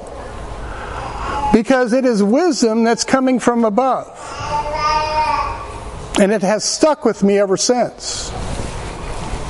because 1.53 1.93
it 1.93 2.05
is 2.05 2.23
wisdom 2.23 2.85
that's 2.85 3.05
coming 3.05 3.39
from 3.39 3.65
above. 3.65 4.07
And 6.21 6.33
it 6.33 6.43
has 6.43 6.65
stuck 6.65 7.05
with 7.05 7.23
me 7.23 7.39
ever 7.39 7.57
since. 7.57 8.31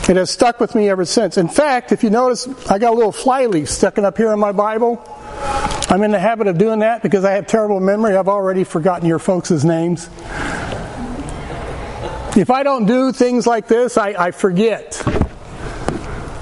It 0.09 0.17
has 0.17 0.31
stuck 0.31 0.61
with 0.61 0.75
me 0.75 0.89
ever 0.89 1.05
since. 1.05 1.37
In 1.37 1.49
fact, 1.49 1.93
if 1.93 2.03
you 2.03 2.11
notice, 2.11 2.47
I 2.71 2.79
got 2.79 2.93
a 2.93 2.97
little 2.97 3.13
fly 3.13 3.47
leaf 3.47 3.69
sticking 3.69 4.05
up 4.05 4.17
here 4.17 4.33
in 4.33 4.39
my 4.39 4.53
Bible. 4.53 5.03
I'm 5.91 6.03
in 6.03 6.11
the 6.11 6.19
habit 6.19 6.47
of 6.47 6.59
doing 6.59 6.81
that 6.81 7.03
because 7.03 7.25
I 7.25 7.33
have 7.33 7.47
terrible 7.47 7.81
memory. 7.81 8.17
I've 8.17 8.29
already 8.29 8.65
forgotten 8.65 9.07
your 9.07 9.19
folks' 9.19 9.65
names. 9.65 10.09
If 12.39 12.51
I 12.51 12.63
don't 12.63 12.87
do 12.87 13.11
things 13.11 13.49
like 13.49 13.67
this, 13.67 13.99
I, 13.99 14.11
I 14.11 14.31
forget. 14.31 14.95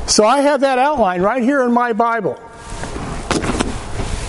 So 0.07 0.27
I 0.27 0.43
have 0.43 0.61
that 0.61 0.79
outline 0.79 1.23
right 1.23 1.43
here 1.43 1.65
in 1.65 1.73
my 1.73 1.95
Bible 1.95 2.39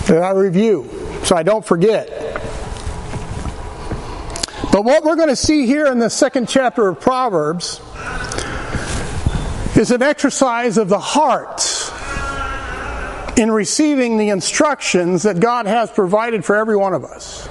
that 0.06 0.22
I 0.22 0.30
review 0.30 0.88
so 1.24 1.36
I 1.36 1.42
don't 1.42 1.62
forget. 1.62 2.08
But 4.72 4.86
what 4.86 5.04
we're 5.04 5.16
going 5.16 5.28
to 5.28 5.36
see 5.36 5.66
here 5.66 5.88
in 5.88 5.98
the 5.98 6.08
second 6.08 6.48
chapter 6.48 6.88
of 6.88 7.00
Proverbs 7.00 7.82
is 9.76 9.90
an 9.90 10.00
exercise 10.00 10.78
of 10.78 10.88
the 10.88 10.98
heart 10.98 11.92
in 13.38 13.50
receiving 13.50 14.16
the 14.16 14.30
instructions 14.30 15.24
that 15.24 15.38
God 15.38 15.66
has 15.66 15.90
provided 15.90 16.46
for 16.46 16.56
every 16.56 16.78
one 16.78 16.94
of 16.94 17.04
us 17.04 17.46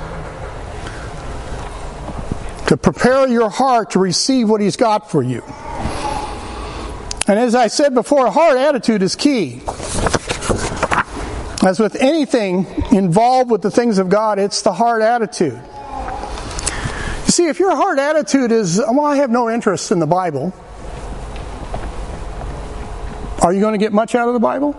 to 2.68 2.78
prepare 2.78 3.28
your 3.28 3.50
heart 3.50 3.92
to 3.92 4.00
receive 4.00 4.50
what 4.50 4.62
He's 4.62 4.76
got 4.76 5.10
for 5.10 5.24
you. 5.24 5.42
And 7.28 7.38
as 7.38 7.56
I 7.56 7.68
said 7.68 7.94
before, 7.94 8.26
a 8.26 8.32
heart 8.32 8.58
attitude 8.58 9.02
is 9.02 9.16
key. 9.16 9.62
As 11.66 11.80
with 11.80 11.96
anything 12.00 12.66
involved 12.92 13.52
with 13.52 13.62
the 13.62 13.72
things 13.72 13.98
of 13.98 14.10
God, 14.10 14.40
it's 14.40 14.62
the 14.62 14.72
heart 14.72 15.02
attitude. 15.02 15.60
You 17.26 17.32
see, 17.32 17.48
if 17.48 17.60
your 17.60 17.76
heart 17.76 18.00
attitude 18.00 18.52
is, 18.52 18.80
well, 18.80 19.02
I 19.02 19.18
have 19.18 19.30
no 19.30 19.50
interest 19.50 19.92
in 19.92 20.00
the 20.00 20.08
Bible, 20.08 20.54
are 23.42 23.54
you 23.54 23.60
going 23.60 23.74
to 23.74 23.78
get 23.78 23.92
much 23.92 24.16
out 24.16 24.28
of 24.28 24.34
the 24.34 24.40
Bible? 24.40 24.72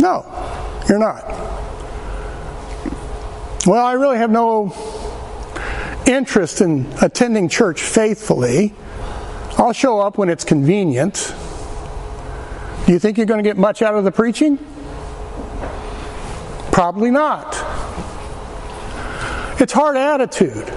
No, 0.00 0.26
you're 0.88 0.98
not. 0.98 1.24
Well, 3.66 3.84
I 3.84 3.92
really 3.92 4.18
have 4.18 4.30
no 4.30 4.70
interest 6.06 6.60
in 6.60 6.86
attending 7.00 7.48
church 7.48 7.82
faithfully. 7.82 8.74
I'll 9.58 9.72
show 9.72 10.00
up 10.00 10.18
when 10.18 10.28
it's 10.28 10.44
convenient. 10.44 11.34
Do 12.86 12.92
you 12.92 12.98
think 12.98 13.16
you're 13.16 13.26
going 13.26 13.42
to 13.42 13.48
get 13.48 13.56
much 13.56 13.82
out 13.82 13.94
of 13.94 14.04
the 14.04 14.12
preaching? 14.12 14.58
Probably 16.72 17.10
not. 17.10 17.54
It's 19.60 19.72
hard 19.72 19.96
attitude. 19.96 20.68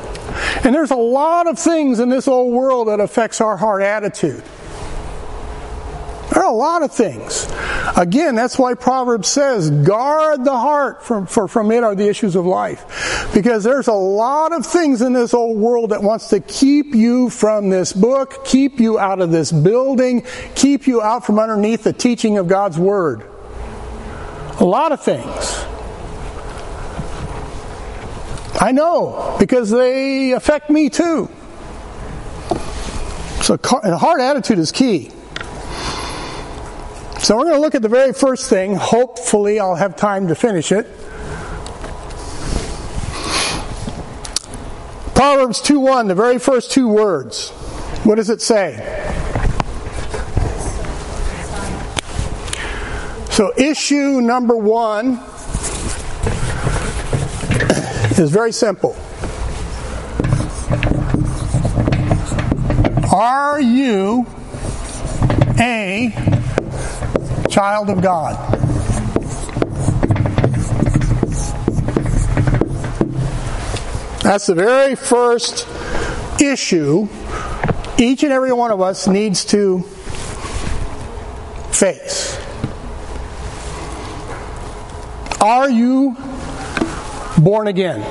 And 0.63 0.75
there's 0.75 0.91
a 0.91 0.95
lot 0.95 1.47
of 1.47 1.57
things 1.57 1.99
in 1.99 2.09
this 2.09 2.27
old 2.27 2.53
world 2.53 2.89
that 2.89 2.99
affects 2.99 3.41
our 3.41 3.57
heart 3.57 3.81
attitude. 3.81 4.43
There 6.31 6.43
are 6.43 6.51
a 6.51 6.55
lot 6.55 6.81
of 6.81 6.91
things. 6.91 7.47
Again, 7.95 8.35
that's 8.35 8.57
why 8.57 8.73
Proverbs 8.73 9.27
says, 9.27 9.69
guard 9.69 10.43
the 10.43 10.57
heart, 10.57 11.03
from, 11.03 11.27
for 11.27 11.47
from 11.47 11.71
it 11.71 11.83
are 11.83 11.95
the 11.95 12.09
issues 12.09 12.35
of 12.35 12.45
life. 12.45 13.29
Because 13.33 13.63
there's 13.63 13.87
a 13.87 13.93
lot 13.93 14.51
of 14.51 14.65
things 14.65 15.01
in 15.01 15.13
this 15.13 15.33
old 15.33 15.57
world 15.57 15.91
that 15.91 16.01
wants 16.01 16.29
to 16.29 16.39
keep 16.39 16.95
you 16.95 17.29
from 17.29 17.69
this 17.69 17.93
book, 17.93 18.43
keep 18.43 18.79
you 18.79 18.97
out 18.99 19.21
of 19.21 19.31
this 19.31 19.51
building, 19.51 20.25
keep 20.55 20.87
you 20.87 21.01
out 21.01 21.25
from 21.25 21.39
underneath 21.39 21.83
the 21.83 21.93
teaching 21.93 22.37
of 22.37 22.47
God's 22.47 22.77
Word. 22.77 23.23
A 24.59 24.65
lot 24.65 24.91
of 24.91 25.03
things. 25.03 25.65
I 28.59 28.71
know, 28.71 29.35
because 29.37 29.69
they 29.69 30.31
affect 30.31 30.69
me 30.69 30.89
too. 30.89 31.29
So, 33.41 33.59
a 33.83 33.97
hard 33.97 34.21
attitude 34.21 34.57
is 34.57 34.71
key. 34.71 35.11
So 37.25 37.35
we're 37.35 37.45
going 37.45 37.55
to 37.55 37.61
look 37.61 37.73
at 37.73 37.81
the 37.81 37.89
very 37.89 38.13
first 38.13 38.51
thing. 38.51 38.75
Hopefully, 38.75 39.59
I'll 39.59 39.73
have 39.73 39.95
time 39.95 40.27
to 40.27 40.35
finish 40.35 40.71
it. 40.71 40.85
Proverbs 45.15 45.59
2:1, 45.59 46.07
the 46.07 46.13
very 46.13 46.37
first 46.37 46.71
two 46.71 46.87
words. 46.87 47.49
What 48.03 48.17
does 48.17 48.29
it 48.29 48.43
say? 48.43 48.77
So 53.31 53.51
issue 53.57 54.21
number 54.21 54.55
1 54.55 55.19
is 58.19 58.29
very 58.29 58.51
simple. 58.51 58.95
Are 63.11 63.59
you 63.59 64.27
a 65.59 66.24
child 67.55 67.89
of 67.89 68.01
God. 68.01 68.35
That's 74.23 74.47
the 74.47 74.55
very 74.55 74.95
first 74.95 75.65
issue 76.41 77.07
each 77.97 78.23
and 78.23 78.33
every 78.33 78.51
one 78.51 78.71
of 78.71 78.81
us 78.81 79.07
needs 79.07 79.45
to 79.45 79.83
face. 81.71 82.37
Are 85.39 85.69
you 85.69 86.17
born 87.37 87.67
again? 87.67 88.01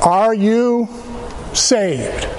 Are 0.00 0.32
you 0.32 0.88
saved? 1.54 2.31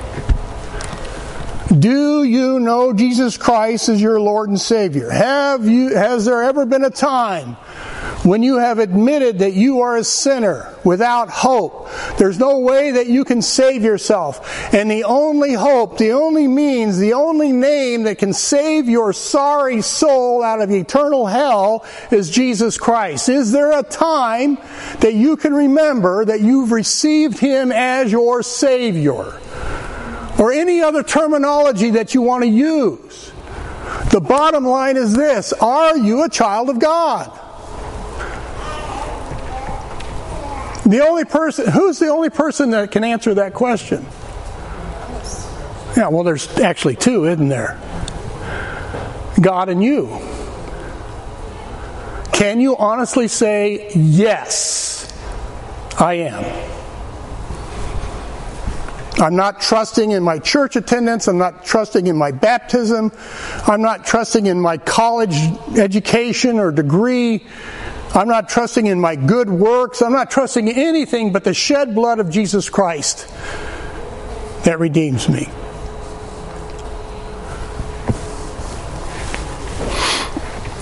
Do 1.77 2.23
you 2.23 2.59
know 2.59 2.93
Jesus 2.93 3.37
Christ 3.37 3.89
as 3.89 4.01
your 4.01 4.19
Lord 4.19 4.49
and 4.49 4.61
Savior? 4.61 5.09
Have 5.09 5.67
you, 5.67 5.95
has 5.95 6.25
there 6.25 6.43
ever 6.43 6.65
been 6.65 6.83
a 6.83 6.91
time 6.91 7.57
when 8.23 8.41
you 8.41 8.57
have 8.57 8.79
admitted 8.79 9.39
that 9.39 9.53
you 9.53 9.81
are 9.81 9.97
a 9.97 10.03
sinner 10.03 10.73
without 10.83 11.29
hope. 11.29 11.89
There's 12.17 12.39
no 12.39 12.59
way 12.59 12.91
that 12.91 13.07
you 13.07 13.25
can 13.25 13.41
save 13.41 13.83
yourself. 13.83 14.73
And 14.73 14.89
the 14.89 15.03
only 15.03 15.53
hope, 15.53 15.97
the 15.97 16.11
only 16.11 16.47
means, 16.47 16.97
the 16.97 17.13
only 17.13 17.51
name 17.51 18.03
that 18.03 18.17
can 18.17 18.33
save 18.33 18.87
your 18.87 19.11
sorry 19.11 19.81
soul 19.81 20.41
out 20.41 20.61
of 20.61 20.71
eternal 20.71 21.25
hell 21.25 21.85
is 22.11 22.29
Jesus 22.29 22.77
Christ. 22.77 23.27
Is 23.27 23.51
there 23.51 23.77
a 23.77 23.83
time 23.83 24.57
that 24.99 25.13
you 25.13 25.35
can 25.35 25.53
remember 25.53 26.23
that 26.25 26.41
you've 26.41 26.71
received 26.71 27.39
Him 27.39 27.71
as 27.71 28.11
your 28.11 28.41
Savior? 28.41 29.33
Or 30.39 30.51
any 30.51 30.81
other 30.81 31.03
terminology 31.03 31.91
that 31.91 32.13
you 32.13 32.21
want 32.21 32.43
to 32.43 32.49
use? 32.49 33.31
The 34.11 34.19
bottom 34.19 34.65
line 34.65 34.97
is 34.97 35.15
this 35.15 35.53
Are 35.53 35.97
you 35.97 36.23
a 36.23 36.29
child 36.29 36.69
of 36.69 36.79
God? 36.79 37.39
The 40.85 40.99
only 40.99 41.23
person, 41.23 41.71
who's 41.71 41.97
the 41.97 42.09
only 42.09 42.29
person 42.29 42.71
that 42.71 42.91
can 42.91 43.03
answer 43.03 43.33
that 43.35 43.53
question? 43.53 44.05
Yeah, 45.95 46.09
well, 46.09 46.23
there's 46.23 46.59
actually 46.59 46.95
two, 46.95 47.25
isn't 47.25 47.47
there? 47.47 47.79
God 49.39 49.69
and 49.69 49.83
you. 49.83 50.19
Can 52.33 52.59
you 52.59 52.75
honestly 52.75 53.27
say, 53.27 53.89
yes, 53.93 55.11
I 55.99 56.15
am? 56.15 56.72
I'm 59.19 59.35
not 59.35 59.61
trusting 59.61 60.11
in 60.11 60.23
my 60.23 60.39
church 60.39 60.75
attendance. 60.75 61.27
I'm 61.27 61.37
not 61.37 61.65
trusting 61.65 62.07
in 62.07 62.17
my 62.17 62.31
baptism. 62.31 63.11
I'm 63.67 63.81
not 63.81 64.05
trusting 64.05 64.47
in 64.47 64.59
my 64.59 64.77
college 64.77 65.35
education 65.77 66.57
or 66.57 66.71
degree. 66.71 67.45
I'm 68.15 68.27
not 68.27 68.49
trusting 68.49 68.87
in 68.87 68.99
my 68.99 69.15
good 69.15 69.49
works. 69.49 70.01
I'm 70.01 70.13
not 70.13 70.31
trusting 70.31 70.67
in 70.67 70.77
anything 70.77 71.31
but 71.31 71.43
the 71.43 71.53
shed 71.53 71.93
blood 71.93 72.19
of 72.19 72.29
Jesus 72.29 72.69
Christ 72.69 73.27
that 74.65 74.79
redeems 74.79 75.29
me. 75.29 75.47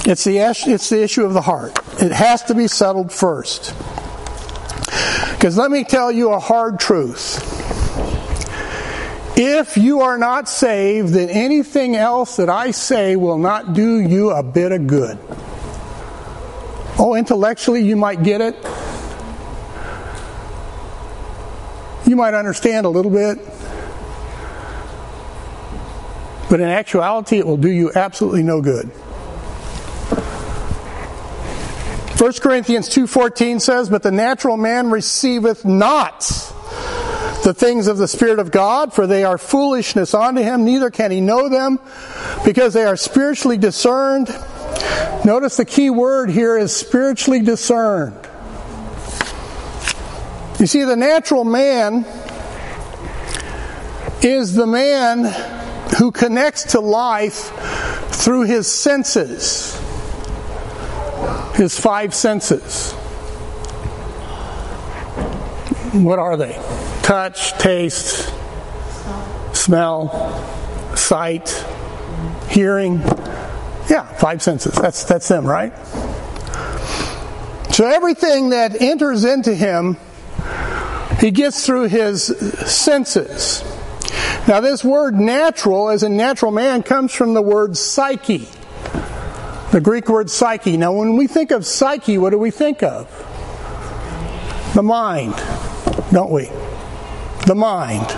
It's 0.04 0.24
the, 0.24 0.40
it's 0.40 0.90
the 0.90 1.04
issue 1.04 1.26
of 1.26 1.34
the 1.34 1.42
heart. 1.42 1.78
It 2.02 2.12
has 2.12 2.44
to 2.46 2.56
be 2.56 2.68
settled 2.68 3.12
first. 3.12 3.76
Because 5.32 5.58
let 5.58 5.70
me 5.70 5.84
tell 5.84 6.12
you 6.12 6.32
a 6.32 6.40
hard 6.40 6.80
truth. 6.80 7.61
If 9.44 9.76
you 9.76 10.02
are 10.02 10.20
not 10.20 10.48
saved, 10.48 11.14
then 11.16 11.28
anything 11.30 11.96
else 11.96 12.36
that 12.36 12.48
I 12.48 12.70
say 12.70 13.16
will 13.16 13.40
not 13.40 13.74
do 13.74 14.00
you 14.00 14.30
a 14.30 14.44
bit 14.44 14.72
of 14.72 14.86
good. 14.86 15.18
Oh, 17.00 17.16
intellectually, 17.16 17.82
you 17.82 17.96
might 17.96 18.22
get 18.22 18.40
it. 18.40 18.56
You 22.06 22.16
might 22.16 22.36
understand 22.36 22.86
a 22.86 22.90
little 22.90 23.10
bit. 23.10 23.40
But 26.48 26.60
in 26.60 26.68
actuality, 26.68 27.40
it 27.40 27.48
will 27.48 27.58
do 27.58 27.72
you 27.72 27.92
absolutely 27.96 28.44
no 28.44 28.62
good. 28.62 28.92
1 32.20 32.42
Corinthians 32.42 32.88
2:14 32.90 33.60
says, 33.60 33.90
"But 33.90 34.04
the 34.04 34.12
natural 34.12 34.56
man 34.56 34.92
receiveth 34.92 35.66
not 35.66 36.54
the 37.44 37.54
things 37.54 37.88
of 37.88 37.98
the 37.98 38.08
Spirit 38.08 38.40
of 38.40 38.52
God, 38.52 38.94
for 38.94 39.08
they 39.08 39.24
are 39.24 39.38
foolishness 39.38 40.14
unto 40.14 40.42
him, 40.42 40.64
neither 40.64 40.90
can 40.90 41.12
he 41.12 41.22
know 41.22 41.50
them, 41.50 41.80
because 42.46 42.74
they 42.74 42.84
are 42.84 42.96
spiritually 42.96 43.58
discerned." 43.58 44.34
Notice 45.24 45.58
the 45.58 45.66
key 45.66 45.90
word 45.90 46.30
here 46.30 46.58
is 46.58 46.76
spiritually 46.76 47.42
discerned. 47.42 48.16
You 50.60 50.68
see, 50.68 50.84
the 50.84 50.96
natural 50.96 51.44
man 51.44 52.06
is 54.22 54.54
the 54.54 54.68
man 54.68 55.26
who 55.98 56.12
connects 56.12 56.64
to 56.74 56.80
life 56.80 57.52
through 58.12 58.44
his 58.44 58.68
senses, 58.68 59.76
his 61.54 61.80
five 61.80 62.14
senses. 62.14 62.94
What 65.94 66.20
are 66.20 66.38
they? 66.38 66.60
Touch, 67.04 67.54
taste, 67.54 68.32
smell, 69.54 70.96
sight, 70.96 71.50
hearing. 72.50 73.00
Yeah, 73.90 74.06
five 74.18 74.42
senses. 74.42 74.74
That's 74.76 75.04
that's 75.04 75.28
them, 75.28 75.46
right? 75.46 75.74
So 77.72 77.88
everything 77.88 78.50
that 78.50 78.82
enters 78.82 79.24
into 79.24 79.54
him, 79.54 79.98
he 81.20 81.32
gets 81.32 81.66
through 81.66 81.88
his 81.88 82.26
senses. 82.70 83.64
Now, 84.48 84.60
this 84.60 84.84
word 84.84 85.16
natural, 85.16 85.90
as 85.90 86.04
a 86.04 86.10
natural 86.10 86.52
man, 86.52 86.84
comes 86.84 87.14
from 87.14 87.34
the 87.34 87.42
word 87.42 87.78
psyche. 87.78 88.48
The 89.72 89.80
Greek 89.82 90.10
word 90.10 90.30
psyche. 90.30 90.78
Now, 90.78 90.94
when 90.94 91.16
we 91.16 91.28
think 91.28 91.52
of 91.52 91.66
psyche, 91.66 92.18
what 92.18 92.32
do 92.32 92.38
we 92.38 92.52
think 92.52 92.84
of? 92.84 93.08
The 94.74 94.84
mind, 94.84 95.36
don't 96.12 96.32
we? 96.32 96.50
The 97.48 97.56
mind. 97.56 98.10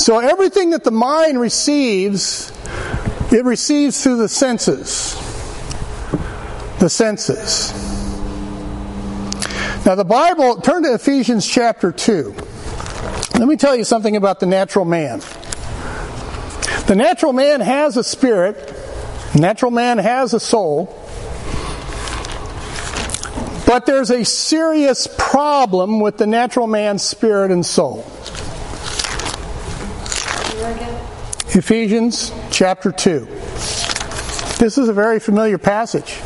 So, 0.00 0.18
everything 0.18 0.70
that 0.70 0.84
the 0.84 0.90
mind 0.90 1.40
receives 1.40 2.52
it 3.30 3.44
receives 3.44 4.02
through 4.02 4.16
the 4.16 4.28
senses. 4.28 5.14
The 6.78 6.88
senses. 6.88 7.72
Now, 9.84 9.96
the 9.96 10.04
Bible, 10.04 10.62
turn 10.62 10.82
to 10.84 10.94
Ephesians 10.94 11.46
chapter 11.46 11.92
2. 11.92 12.34
Let 13.38 13.46
me 13.46 13.56
tell 13.56 13.76
you 13.76 13.84
something 13.84 14.16
about 14.16 14.40
the 14.40 14.46
natural 14.46 14.86
man. 14.86 15.20
The 16.86 16.94
natural 16.96 17.34
man 17.34 17.60
has 17.60 17.98
a 17.98 18.04
spirit, 18.04 18.74
natural 19.38 19.70
man 19.70 19.98
has 19.98 20.32
a 20.32 20.40
soul, 20.40 20.97
but 23.68 23.84
there's 23.84 24.10
a 24.10 24.24
serious 24.24 25.06
problem 25.18 26.00
with 26.00 26.16
the 26.16 26.26
natural 26.26 26.66
man's 26.66 27.02
spirit 27.02 27.50
and 27.50 27.66
soul. 27.66 27.98
Ephesians 31.50 32.32
chapter 32.50 32.90
2. 32.90 33.26
This 34.56 34.78
is 34.78 34.88
a 34.88 34.94
very 34.94 35.20
familiar 35.20 35.58
passage 35.58 36.18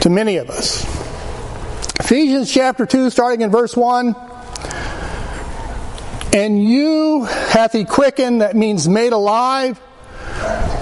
to 0.00 0.10
many 0.10 0.38
of 0.38 0.50
us. 0.50 0.82
Ephesians 2.00 2.52
chapter 2.52 2.86
2, 2.86 3.08
starting 3.10 3.42
in 3.42 3.52
verse 3.52 3.76
1. 3.76 4.16
And 6.32 6.60
you 6.60 7.22
hath 7.22 7.70
he 7.70 7.84
quickened, 7.84 8.40
that 8.40 8.56
means 8.56 8.88
made 8.88 9.12
alive, 9.12 9.78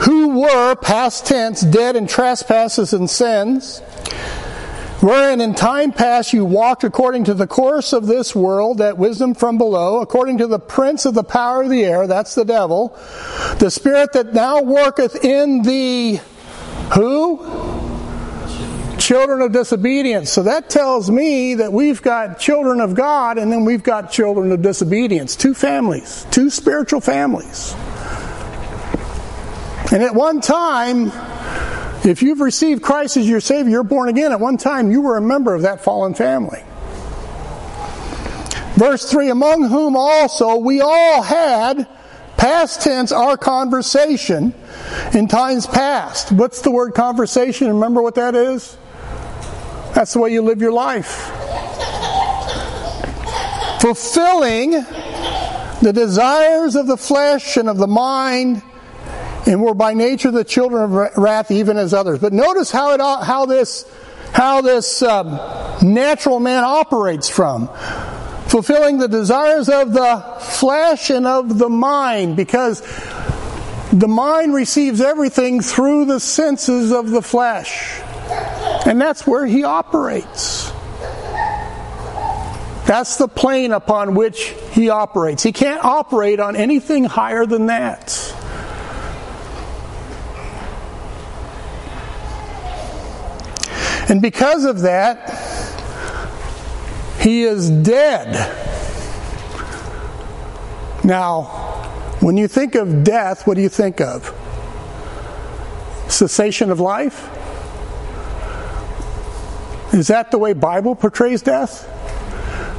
who 0.05 0.41
were, 0.41 0.75
past 0.75 1.27
tense, 1.27 1.61
dead 1.61 1.97
in 1.97 2.07
trespasses 2.07 2.95
and 2.95 3.11
sins 3.11 3.83
Wherein 5.03 5.41
in 5.41 5.57
time 5.57 5.91
past 5.91 6.33
you 6.33 6.45
walked 6.45 6.85
according 6.85 7.25
to 7.25 7.35
the 7.35 7.49
course 7.49 7.93
of 7.93 8.07
this 8.07 8.37
world, 8.37 8.79
that 8.79 8.99
wisdom 8.99 9.35
from 9.35 9.59
below, 9.59 10.01
according 10.01 10.39
to 10.39 10.47
the 10.47 10.61
prince 10.61 11.05
of 11.07 11.15
the 11.15 11.25
power 11.25 11.63
of 11.63 11.71
the 11.71 11.83
air, 11.83 12.07
that's 12.07 12.37
the 12.37 12.45
devil, 12.45 12.97
the 13.59 13.69
spirit 13.69 14.13
that 14.13 14.33
now 14.33 14.63
worketh 14.63 15.25
in 15.25 15.63
the 15.63 16.21
who? 16.95 17.39
Children 18.97 19.43
of 19.43 19.51
disobedience. 19.51 20.31
So 20.31 20.45
that 20.45 20.71
tells 20.71 21.11
me 21.11 21.57
that 21.57 21.73
we've 21.73 22.01
got 22.01 22.39
children 22.39 22.81
of 22.81 22.95
God 22.95 23.39
and 23.39 23.51
then 23.51 23.65
we've 23.65 23.83
got 23.83 24.13
children 24.13 24.53
of 24.53 24.63
disobedience. 24.63 25.35
Two 25.35 25.53
families, 25.53 26.29
two 26.31 26.49
spiritual 26.49 27.01
families. 27.01 27.75
And 29.91 30.01
at 30.01 30.15
one 30.15 30.41
time, 30.41 31.11
if 32.05 32.23
you've 32.23 32.41
received 32.41 32.83
Christ 32.83 33.17
as 33.17 33.29
your 33.29 33.41
Savior, 33.41 33.71
you're 33.71 33.85
born 33.85 34.09
again. 34.09 34.33
At 34.33 34.41
one 34.41 34.57
time, 34.57 34.91
you 34.91 35.01
were 35.01 35.17
a 35.17 35.21
member 35.21 35.55
of 35.55 35.63
that 35.63 35.83
fallen 35.83 36.15
family. 36.15 36.63
Verse 38.75 39.09
3 39.11 39.29
Among 39.29 39.69
whom 39.69 39.97
also 39.97 40.57
we 40.57 40.81
all 40.81 41.23
had, 41.23 41.87
past 42.37 42.83
tense, 42.83 43.13
our 43.13 43.37
conversation 43.37 44.55
in 45.15 45.29
times 45.29 45.67
past. 45.67 46.33
What's 46.33 46.63
the 46.63 46.71
word 46.71 46.95
conversation? 46.95 47.69
Remember 47.69 48.03
what 48.03 48.17
that 48.17 48.35
is? 48.35 48.77
That's 49.95 50.15
the 50.15 50.19
way 50.19 50.33
you 50.33 50.43
live 50.43 50.61
your 50.61 50.73
life. 50.73 51.31
Fulfilling 53.81 54.71
the 55.83 55.93
desires 55.93 56.77
of 56.77 56.87
the 56.87 56.97
flesh 56.97 57.57
and 57.57 57.69
of 57.69 57.77
the 57.77 57.87
mind 57.87 58.63
and 59.47 59.63
we're 59.63 59.75
by 59.75 59.95
nature 59.95 60.31
the 60.31 60.45
children 60.45 60.83
of 60.83 61.17
wrath, 61.17 61.51
even 61.51 61.77
as 61.77 61.93
others. 61.93 62.19
But 62.19 62.33
notice 62.33 62.71
how 62.71 62.95
it 62.95 63.01
how 63.01 63.47
this 63.47 63.85
how 64.33 64.61
this 64.63 65.03
um, 65.03 65.29
natural 65.83 66.41
man 66.41 66.65
operates 66.65 67.29
from 67.29 67.69
fulfilling 68.47 68.99
the 68.99 69.09
desires 69.09 69.69
of 69.69 69.93
the 69.93 70.23
flesh 70.41 71.11
and 71.11 71.27
of 71.27 71.59
the 71.59 71.69
mind, 71.69 72.37
because 72.37 72.83
the 73.93 74.09
mind 74.09 74.55
receives 74.55 75.01
everything 75.01 75.61
through 75.61 76.07
the 76.07 76.21
senses 76.21 76.93
of 76.93 77.11
the 77.11 77.23
flesh. 77.23 78.01
And 78.87 79.01
that's 79.01 79.27
where 79.27 79.47
he 79.47 79.65
operates. 79.65 80.71
That's 82.87 83.17
the 83.17 83.29
plane 83.29 83.73
upon 83.73 84.15
which 84.15 84.55
he 84.73 84.91
operates. 84.91 85.43
He 85.43 85.53
can't 85.53 85.85
operate 85.85 86.41
on 86.41 86.57
anything 86.57 87.05
higher 87.05 87.47
than 87.47 87.67
that. 87.67 88.32
And 94.13 94.21
because 94.21 94.67
of 94.67 94.83
that, 94.83 95.31
he 97.19 97.45
is 97.45 97.71
dead. 97.71 98.35
Now, 101.03 101.45
when 102.21 102.37
you 102.37 102.47
think 102.47 102.75
of 102.75 103.05
death, 103.05 103.47
what 103.47 103.55
do 103.55 103.63
you 103.63 103.71
think 103.71 104.03
of? 104.03 104.31
Cessation 106.09 106.71
of 106.71 106.79
life? 106.79 107.27
Is 109.95 110.09
that 110.09 110.31
the 110.31 110.37
way 110.37 110.53
Bible 110.53 110.95
portrays 110.95 111.41
death? 111.41 111.89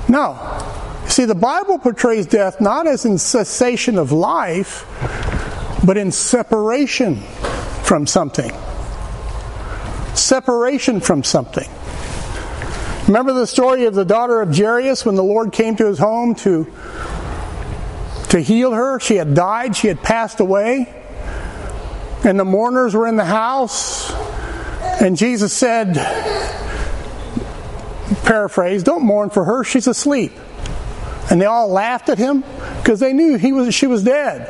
No. 0.07 0.37
See, 1.07 1.25
the 1.25 1.33
Bible 1.33 1.79
portrays 1.79 2.27
death 2.27 2.61
not 2.61 2.85
as 2.85 3.05
in 3.05 3.17
cessation 3.17 3.97
of 3.97 4.11
life, 4.11 4.85
but 5.83 5.97
in 5.97 6.11
separation 6.11 7.21
from 7.81 8.05
something. 8.05 8.51
Separation 10.23 11.01
from 11.01 11.21
something. 11.21 11.69
Remember 13.07 13.33
the 13.33 13.45
story 13.45 13.85
of 13.87 13.93
the 13.93 14.05
daughter 14.05 14.41
of 14.41 14.55
Jairus 14.55 15.05
when 15.05 15.15
the 15.15 15.23
Lord 15.23 15.51
came 15.51 15.75
to 15.75 15.85
his 15.85 15.99
home 15.99 16.33
to, 16.35 16.71
to 18.29 18.39
heal 18.39 18.71
her? 18.71 19.01
She 19.01 19.17
had 19.17 19.35
died, 19.35 19.75
she 19.75 19.89
had 19.89 20.01
passed 20.01 20.39
away, 20.39 20.87
and 22.23 22.39
the 22.39 22.45
mourners 22.45 22.95
were 22.95 23.05
in 23.05 23.17
the 23.17 23.25
house. 23.25 24.13
And 25.01 25.17
Jesus 25.17 25.51
said, 25.51 25.95
paraphrase, 28.23 28.81
don't 28.81 29.03
mourn 29.03 29.29
for 29.29 29.43
her, 29.43 29.65
she's 29.65 29.87
asleep. 29.87 30.31
And 31.29 31.41
they 31.41 31.45
all 31.45 31.67
laughed 31.67 32.07
at 32.07 32.17
him 32.17 32.45
because 32.77 33.01
they 33.01 33.11
knew 33.11 33.35
he 33.35 33.51
was, 33.51 33.75
she 33.75 33.87
was 33.87 34.05
dead. 34.05 34.47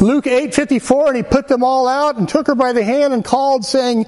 Luke 0.00 0.26
8:54 0.26 1.08
and 1.08 1.16
he 1.16 1.22
put 1.22 1.48
them 1.48 1.64
all 1.64 1.88
out 1.88 2.16
and 2.16 2.28
took 2.28 2.46
her 2.48 2.54
by 2.54 2.72
the 2.72 2.84
hand 2.84 3.14
and 3.14 3.24
called 3.24 3.64
saying 3.64 4.06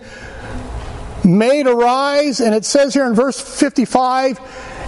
Maid 1.25 1.67
arise 1.67 2.41
and 2.41 2.55
it 2.55 2.65
says 2.65 2.95
here 2.95 3.07
in 3.07 3.15
verse 3.15 3.41
55 3.41 4.39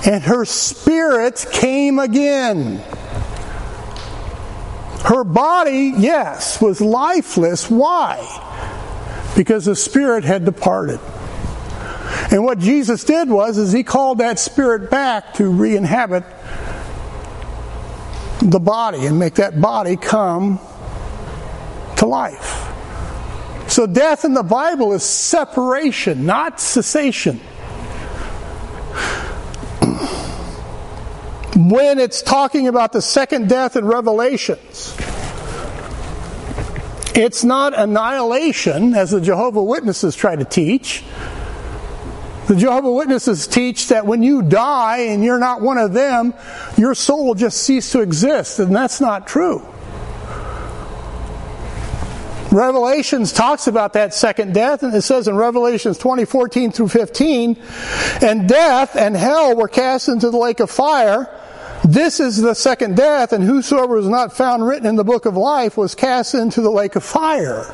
and 0.06 0.22
her 0.24 0.44
spirit 0.44 1.46
came 1.52 1.98
again. 1.98 2.82
Her 5.04 5.24
body, 5.24 5.92
yes, 5.96 6.60
was 6.60 6.80
lifeless. 6.80 7.70
Why? 7.70 8.18
Because 9.36 9.64
the 9.64 9.76
spirit 9.76 10.24
had 10.24 10.44
departed. 10.44 11.00
And 12.30 12.44
what 12.44 12.58
Jesus 12.58 13.04
did 13.04 13.28
was 13.28 13.58
is 13.58 13.72
he 13.72 13.82
called 13.82 14.18
that 14.18 14.38
spirit 14.38 14.90
back 14.90 15.34
to 15.34 15.48
re-inhabit 15.48 16.24
the 18.42 18.60
body 18.60 19.06
and 19.06 19.18
make 19.18 19.34
that 19.34 19.60
body 19.60 19.96
come 19.96 20.60
to 22.00 22.06
life. 22.06 22.66
So 23.70 23.86
death 23.86 24.24
in 24.24 24.34
the 24.34 24.42
Bible 24.42 24.92
is 24.92 25.04
separation, 25.04 26.26
not 26.26 26.60
cessation. 26.60 27.40
When 31.56 31.98
it's 31.98 32.22
talking 32.22 32.68
about 32.68 32.92
the 32.92 33.02
second 33.02 33.48
death 33.48 33.76
in 33.76 33.84
Revelations, 33.84 34.96
it's 37.14 37.44
not 37.44 37.78
annihilation, 37.78 38.94
as 38.94 39.10
the 39.10 39.20
Jehovah 39.20 39.62
Witnesses 39.62 40.16
try 40.16 40.34
to 40.34 40.44
teach. 40.44 41.04
The 42.48 42.56
Jehovah 42.56 42.90
Witnesses 42.90 43.46
teach 43.46 43.88
that 43.88 44.06
when 44.06 44.22
you 44.22 44.42
die 44.42 44.98
and 44.98 45.22
you're 45.22 45.38
not 45.38 45.60
one 45.60 45.78
of 45.78 45.92
them, 45.92 46.34
your 46.76 46.94
soul 46.94 47.26
will 47.26 47.34
just 47.34 47.62
cease 47.62 47.92
to 47.92 48.00
exist, 48.00 48.58
and 48.58 48.74
that's 48.74 49.00
not 49.00 49.26
true. 49.26 49.69
Revelations 52.52 53.32
talks 53.32 53.68
about 53.68 53.92
that 53.92 54.12
second 54.12 54.54
death, 54.54 54.82
and 54.82 54.92
it 54.92 55.02
says 55.02 55.28
in 55.28 55.36
Revelations 55.36 55.98
20, 55.98 56.24
14 56.24 56.72
through 56.72 56.88
15, 56.88 57.56
and 58.22 58.48
death 58.48 58.96
and 58.96 59.16
hell 59.16 59.54
were 59.54 59.68
cast 59.68 60.08
into 60.08 60.30
the 60.30 60.36
lake 60.36 60.58
of 60.58 60.68
fire. 60.68 61.28
This 61.84 62.18
is 62.18 62.42
the 62.42 62.54
second 62.54 62.96
death, 62.96 63.32
and 63.32 63.44
whosoever 63.44 63.94
was 63.94 64.08
not 64.08 64.32
found 64.32 64.66
written 64.66 64.86
in 64.86 64.96
the 64.96 65.04
book 65.04 65.26
of 65.26 65.36
life 65.36 65.76
was 65.76 65.94
cast 65.94 66.34
into 66.34 66.60
the 66.60 66.70
lake 66.70 66.96
of 66.96 67.04
fire. 67.04 67.64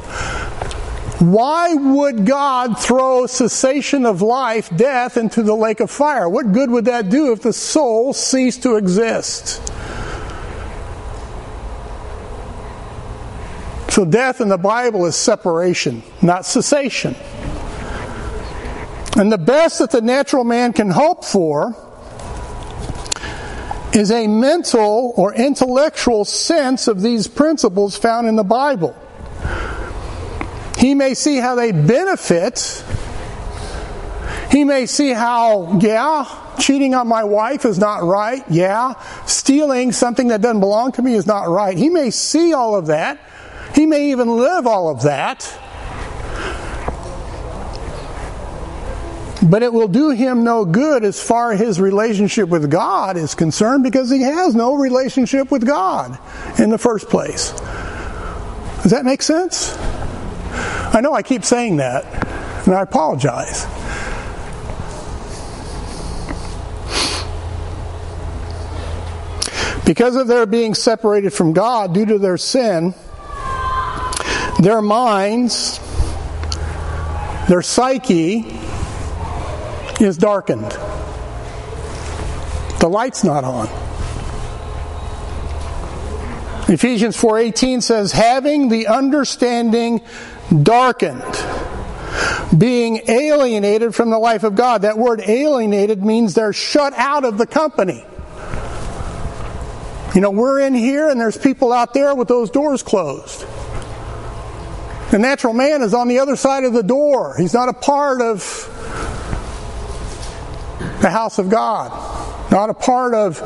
Why 1.20 1.72
would 1.72 2.26
God 2.26 2.78
throw 2.78 3.26
cessation 3.26 4.04
of 4.04 4.20
life, 4.20 4.68
death, 4.76 5.16
into 5.16 5.42
the 5.42 5.56
lake 5.56 5.80
of 5.80 5.90
fire? 5.90 6.28
What 6.28 6.52
good 6.52 6.70
would 6.70 6.84
that 6.84 7.08
do 7.08 7.32
if 7.32 7.40
the 7.40 7.54
soul 7.54 8.12
ceased 8.12 8.62
to 8.64 8.76
exist? 8.76 9.62
So, 13.96 14.04
death 14.04 14.42
in 14.42 14.50
the 14.50 14.58
Bible 14.58 15.06
is 15.06 15.16
separation, 15.16 16.02
not 16.20 16.44
cessation. 16.44 17.16
And 19.16 19.32
the 19.32 19.38
best 19.38 19.78
that 19.78 19.90
the 19.90 20.02
natural 20.02 20.44
man 20.44 20.74
can 20.74 20.90
hope 20.90 21.24
for 21.24 21.74
is 23.94 24.10
a 24.10 24.26
mental 24.26 25.14
or 25.16 25.32
intellectual 25.32 26.26
sense 26.26 26.88
of 26.88 27.00
these 27.00 27.26
principles 27.26 27.96
found 27.96 28.28
in 28.28 28.36
the 28.36 28.44
Bible. 28.44 28.94
He 30.76 30.94
may 30.94 31.14
see 31.14 31.38
how 31.38 31.54
they 31.54 31.72
benefit. 31.72 32.84
He 34.50 34.64
may 34.64 34.84
see 34.84 35.14
how, 35.14 35.78
yeah, 35.80 36.54
cheating 36.58 36.94
on 36.94 37.08
my 37.08 37.24
wife 37.24 37.64
is 37.64 37.78
not 37.78 38.02
right. 38.02 38.44
Yeah, 38.50 38.92
stealing 39.24 39.92
something 39.92 40.28
that 40.28 40.42
doesn't 40.42 40.60
belong 40.60 40.92
to 40.92 41.02
me 41.02 41.14
is 41.14 41.26
not 41.26 41.48
right. 41.48 41.78
He 41.78 41.88
may 41.88 42.10
see 42.10 42.52
all 42.52 42.74
of 42.74 42.88
that. 42.88 43.18
He 43.76 43.84
may 43.84 44.10
even 44.10 44.38
live 44.38 44.66
all 44.66 44.88
of 44.88 45.02
that. 45.02 45.44
But 49.42 49.62
it 49.62 49.70
will 49.70 49.86
do 49.86 50.10
him 50.10 50.44
no 50.44 50.64
good 50.64 51.04
as 51.04 51.22
far 51.22 51.52
as 51.52 51.60
his 51.60 51.78
relationship 51.78 52.48
with 52.48 52.70
God 52.70 53.18
is 53.18 53.34
concerned 53.34 53.82
because 53.82 54.10
he 54.10 54.22
has 54.22 54.54
no 54.54 54.76
relationship 54.76 55.50
with 55.50 55.66
God 55.66 56.18
in 56.58 56.70
the 56.70 56.78
first 56.78 57.10
place. 57.10 57.50
Does 58.82 58.92
that 58.92 59.04
make 59.04 59.20
sense? 59.20 59.76
I 60.94 61.00
know 61.02 61.12
I 61.12 61.20
keep 61.20 61.44
saying 61.44 61.76
that, 61.76 62.04
and 62.66 62.74
I 62.74 62.80
apologize. 62.80 63.66
Because 69.84 70.16
of 70.16 70.28
their 70.28 70.46
being 70.46 70.72
separated 70.72 71.34
from 71.34 71.52
God 71.52 71.92
due 71.92 72.06
to 72.06 72.18
their 72.18 72.38
sin, 72.38 72.94
their 74.60 74.80
minds, 74.80 75.80
their 77.48 77.62
psyche 77.62 78.58
is 80.00 80.16
darkened. 80.18 80.70
The 82.80 82.88
light's 82.88 83.24
not 83.24 83.44
on. 83.44 83.68
Ephesians 86.68 87.16
4:18 87.16 87.80
says 87.80 88.12
having 88.12 88.68
the 88.68 88.88
understanding 88.88 90.00
darkened 90.62 91.22
being 92.56 93.02
alienated 93.08 93.94
from 93.94 94.10
the 94.10 94.18
life 94.18 94.42
of 94.42 94.54
God. 94.54 94.82
That 94.82 94.98
word 94.98 95.20
alienated 95.20 96.04
means 96.04 96.34
they're 96.34 96.52
shut 96.52 96.92
out 96.94 97.24
of 97.24 97.38
the 97.38 97.46
company. 97.46 98.04
You 100.14 100.20
know, 100.20 100.30
we're 100.30 100.60
in 100.60 100.74
here 100.74 101.08
and 101.08 101.20
there's 101.20 101.36
people 101.36 101.72
out 101.72 101.92
there 101.92 102.14
with 102.14 102.28
those 102.28 102.50
doors 102.50 102.82
closed. 102.82 103.44
The 105.10 105.18
natural 105.18 105.52
man 105.52 105.82
is 105.82 105.94
on 105.94 106.08
the 106.08 106.18
other 106.18 106.36
side 106.36 106.64
of 106.64 106.72
the 106.72 106.82
door. 106.82 107.36
He's 107.38 107.54
not 107.54 107.68
a 107.68 107.72
part 107.72 108.20
of 108.20 108.40
the 111.00 111.10
house 111.10 111.38
of 111.38 111.48
God, 111.48 111.92
not 112.50 112.70
a 112.70 112.74
part 112.74 113.14
of 113.14 113.38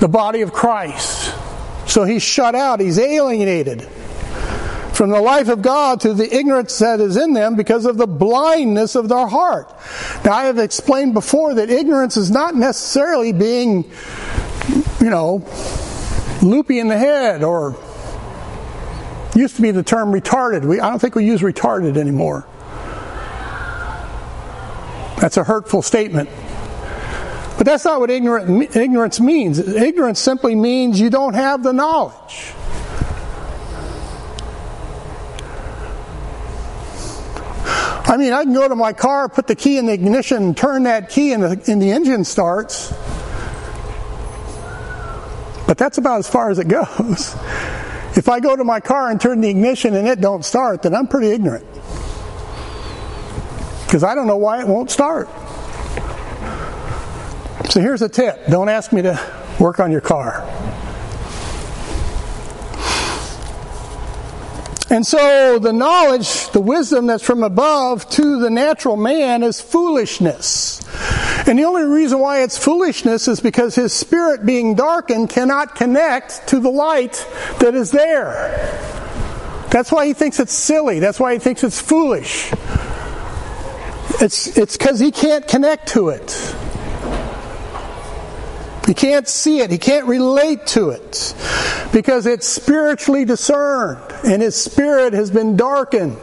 the 0.00 0.08
body 0.08 0.42
of 0.42 0.52
Christ. 0.52 1.34
So 1.86 2.04
he's 2.04 2.22
shut 2.22 2.54
out, 2.54 2.80
he's 2.80 2.98
alienated 2.98 3.82
from 4.92 5.10
the 5.10 5.20
life 5.20 5.48
of 5.48 5.62
God 5.62 6.00
through 6.00 6.14
the 6.14 6.36
ignorance 6.36 6.78
that 6.78 7.00
is 7.00 7.16
in 7.16 7.32
them 7.32 7.56
because 7.56 7.84
of 7.84 7.96
the 7.96 8.06
blindness 8.06 8.94
of 8.94 9.08
their 9.08 9.26
heart. 9.26 9.72
Now, 10.24 10.34
I 10.34 10.44
have 10.44 10.58
explained 10.58 11.14
before 11.14 11.54
that 11.54 11.70
ignorance 11.70 12.16
is 12.16 12.30
not 12.30 12.54
necessarily 12.54 13.32
being, 13.32 13.90
you 15.00 15.10
know, 15.10 15.46
loopy 16.42 16.78
in 16.78 16.88
the 16.88 16.98
head 16.98 17.42
or 17.42 17.76
Used 19.34 19.56
to 19.56 19.62
be 19.62 19.72
the 19.72 19.82
term 19.82 20.12
retarded. 20.12 20.64
We, 20.64 20.80
I 20.80 20.90
don't 20.90 20.98
think 20.98 21.14
we 21.14 21.24
use 21.24 21.40
retarded 21.40 21.96
anymore. 21.96 22.46
That's 25.20 25.36
a 25.36 25.44
hurtful 25.44 25.82
statement. 25.82 26.28
But 27.56 27.66
that's 27.66 27.84
not 27.84 28.00
what 28.00 28.10
ignorant, 28.10 28.76
ignorance 28.76 29.20
means. 29.20 29.58
Ignorance 29.58 30.20
simply 30.20 30.54
means 30.54 31.00
you 31.00 31.10
don't 31.10 31.34
have 31.34 31.62
the 31.62 31.72
knowledge. 31.72 32.52
I 38.06 38.16
mean, 38.16 38.32
I 38.32 38.44
can 38.44 38.52
go 38.52 38.68
to 38.68 38.76
my 38.76 38.92
car, 38.92 39.28
put 39.28 39.46
the 39.46 39.56
key 39.56 39.78
in 39.78 39.86
the 39.86 39.92
ignition, 39.92 40.54
turn 40.54 40.84
that 40.84 41.08
key, 41.08 41.32
and 41.32 41.42
the, 41.42 41.72
and 41.72 41.80
the 41.80 41.90
engine 41.90 42.24
starts. 42.24 42.92
But 45.66 45.78
that's 45.78 45.98
about 45.98 46.18
as 46.18 46.28
far 46.28 46.50
as 46.50 46.58
it 46.58 46.68
goes. 46.68 47.34
If 48.16 48.28
I 48.28 48.40
go 48.40 48.54
to 48.54 48.64
my 48.64 48.80
car 48.80 49.10
and 49.10 49.20
turn 49.20 49.40
the 49.40 49.48
ignition 49.48 49.94
and 49.94 50.06
it 50.06 50.20
don't 50.20 50.44
start, 50.44 50.82
then 50.82 50.94
I'm 50.94 51.08
pretty 51.08 51.30
ignorant. 51.30 51.66
Because 53.86 54.04
I 54.04 54.14
don't 54.14 54.26
know 54.26 54.36
why 54.36 54.60
it 54.60 54.68
won't 54.68 54.90
start. 54.90 55.28
So 57.70 57.80
here's 57.80 58.02
a 58.02 58.08
tip 58.08 58.46
don't 58.46 58.68
ask 58.68 58.92
me 58.92 59.02
to 59.02 59.18
work 59.58 59.80
on 59.80 59.90
your 59.90 60.00
car. 60.00 60.42
And 64.90 65.06
so 65.06 65.58
the 65.58 65.72
knowledge, 65.72 66.50
the 66.50 66.60
wisdom 66.60 67.06
that's 67.06 67.24
from 67.24 67.42
above 67.42 68.08
to 68.10 68.38
the 68.38 68.50
natural 68.50 68.96
man 68.96 69.42
is 69.42 69.60
foolishness. 69.60 70.82
And 71.48 71.58
the 71.58 71.64
only 71.64 71.84
reason 71.84 72.18
why 72.18 72.42
it's 72.42 72.58
foolishness 72.58 73.26
is 73.28 73.40
because 73.40 73.74
his 73.74 73.92
spirit 73.92 74.44
being 74.44 74.74
darkened 74.74 75.30
cannot 75.30 75.74
connect 75.74 76.46
to 76.48 76.60
the 76.60 76.70
light 76.70 77.26
that 77.60 77.74
is 77.74 77.90
there. 77.90 78.50
That's 79.70 79.90
why 79.90 80.06
he 80.06 80.12
thinks 80.12 80.38
it's 80.38 80.52
silly. 80.52 81.00
That's 81.00 81.18
why 81.18 81.32
he 81.32 81.38
thinks 81.38 81.64
it's 81.64 81.80
foolish. 81.80 82.52
It's 84.20 84.56
it's 84.56 84.76
because 84.76 85.00
he 85.00 85.10
can't 85.10 85.46
connect 85.48 85.88
to 85.88 86.10
it. 86.10 86.54
He 88.86 88.94
can't 88.94 89.26
see 89.26 89.60
it. 89.60 89.70
He 89.70 89.78
can't 89.78 90.06
relate 90.06 90.66
to 90.68 90.90
it 90.90 91.34
because 91.92 92.26
it's 92.26 92.46
spiritually 92.46 93.24
discerned 93.24 94.00
and 94.24 94.42
his 94.42 94.56
spirit 94.56 95.14
has 95.14 95.30
been 95.30 95.56
darkened. 95.56 96.20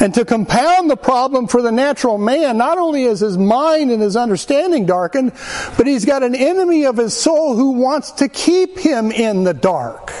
And 0.00 0.14
to 0.14 0.24
compound 0.24 0.90
the 0.90 0.96
problem 0.96 1.48
for 1.48 1.60
the 1.60 1.72
natural 1.72 2.18
man, 2.18 2.56
not 2.56 2.78
only 2.78 3.04
is 3.04 3.20
his 3.20 3.36
mind 3.36 3.90
and 3.90 4.00
his 4.00 4.16
understanding 4.16 4.86
darkened, 4.86 5.32
but 5.76 5.86
he's 5.86 6.04
got 6.04 6.22
an 6.22 6.34
enemy 6.34 6.84
of 6.84 6.96
his 6.96 7.14
soul 7.14 7.56
who 7.56 7.72
wants 7.72 8.12
to 8.12 8.28
keep 8.28 8.78
him 8.78 9.10
in 9.10 9.44
the 9.44 9.54
dark. 9.54 10.12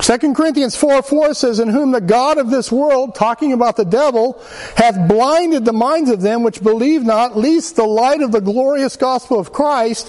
2 0.00 0.34
Corinthians 0.34 0.76
4 0.76 1.02
4 1.02 1.34
says, 1.34 1.60
In 1.60 1.68
whom 1.68 1.92
the 1.92 2.00
God 2.00 2.38
of 2.38 2.50
this 2.50 2.70
world, 2.70 3.14
talking 3.14 3.52
about 3.52 3.76
the 3.76 3.84
devil, 3.84 4.42
hath 4.76 5.08
blinded 5.08 5.64
the 5.64 5.72
minds 5.72 6.10
of 6.10 6.20
them 6.20 6.42
which 6.42 6.62
believe 6.62 7.04
not, 7.04 7.36
lest 7.36 7.76
the 7.76 7.86
light 7.86 8.20
of 8.20 8.32
the 8.32 8.40
glorious 8.40 8.96
gospel 8.96 9.38
of 9.38 9.52
Christ, 9.52 10.08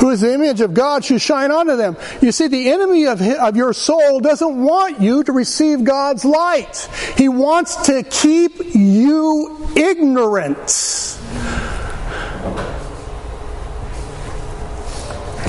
who 0.00 0.10
is 0.10 0.22
the 0.22 0.32
image 0.32 0.60
of 0.60 0.74
God, 0.74 1.04
should 1.04 1.20
shine 1.20 1.52
unto 1.52 1.76
them. 1.76 1.96
You 2.20 2.32
see, 2.32 2.48
the 2.48 2.70
enemy 2.70 3.06
of, 3.06 3.20
of 3.20 3.56
your 3.56 3.72
soul 3.74 4.20
doesn't 4.20 4.64
want 4.64 5.00
you 5.00 5.22
to 5.24 5.32
receive 5.32 5.84
God's 5.84 6.24
light. 6.24 6.88
He 7.16 7.28
wants 7.28 7.76
to 7.86 8.02
keep 8.02 8.74
you 8.74 9.68
ignorant. 9.76 11.18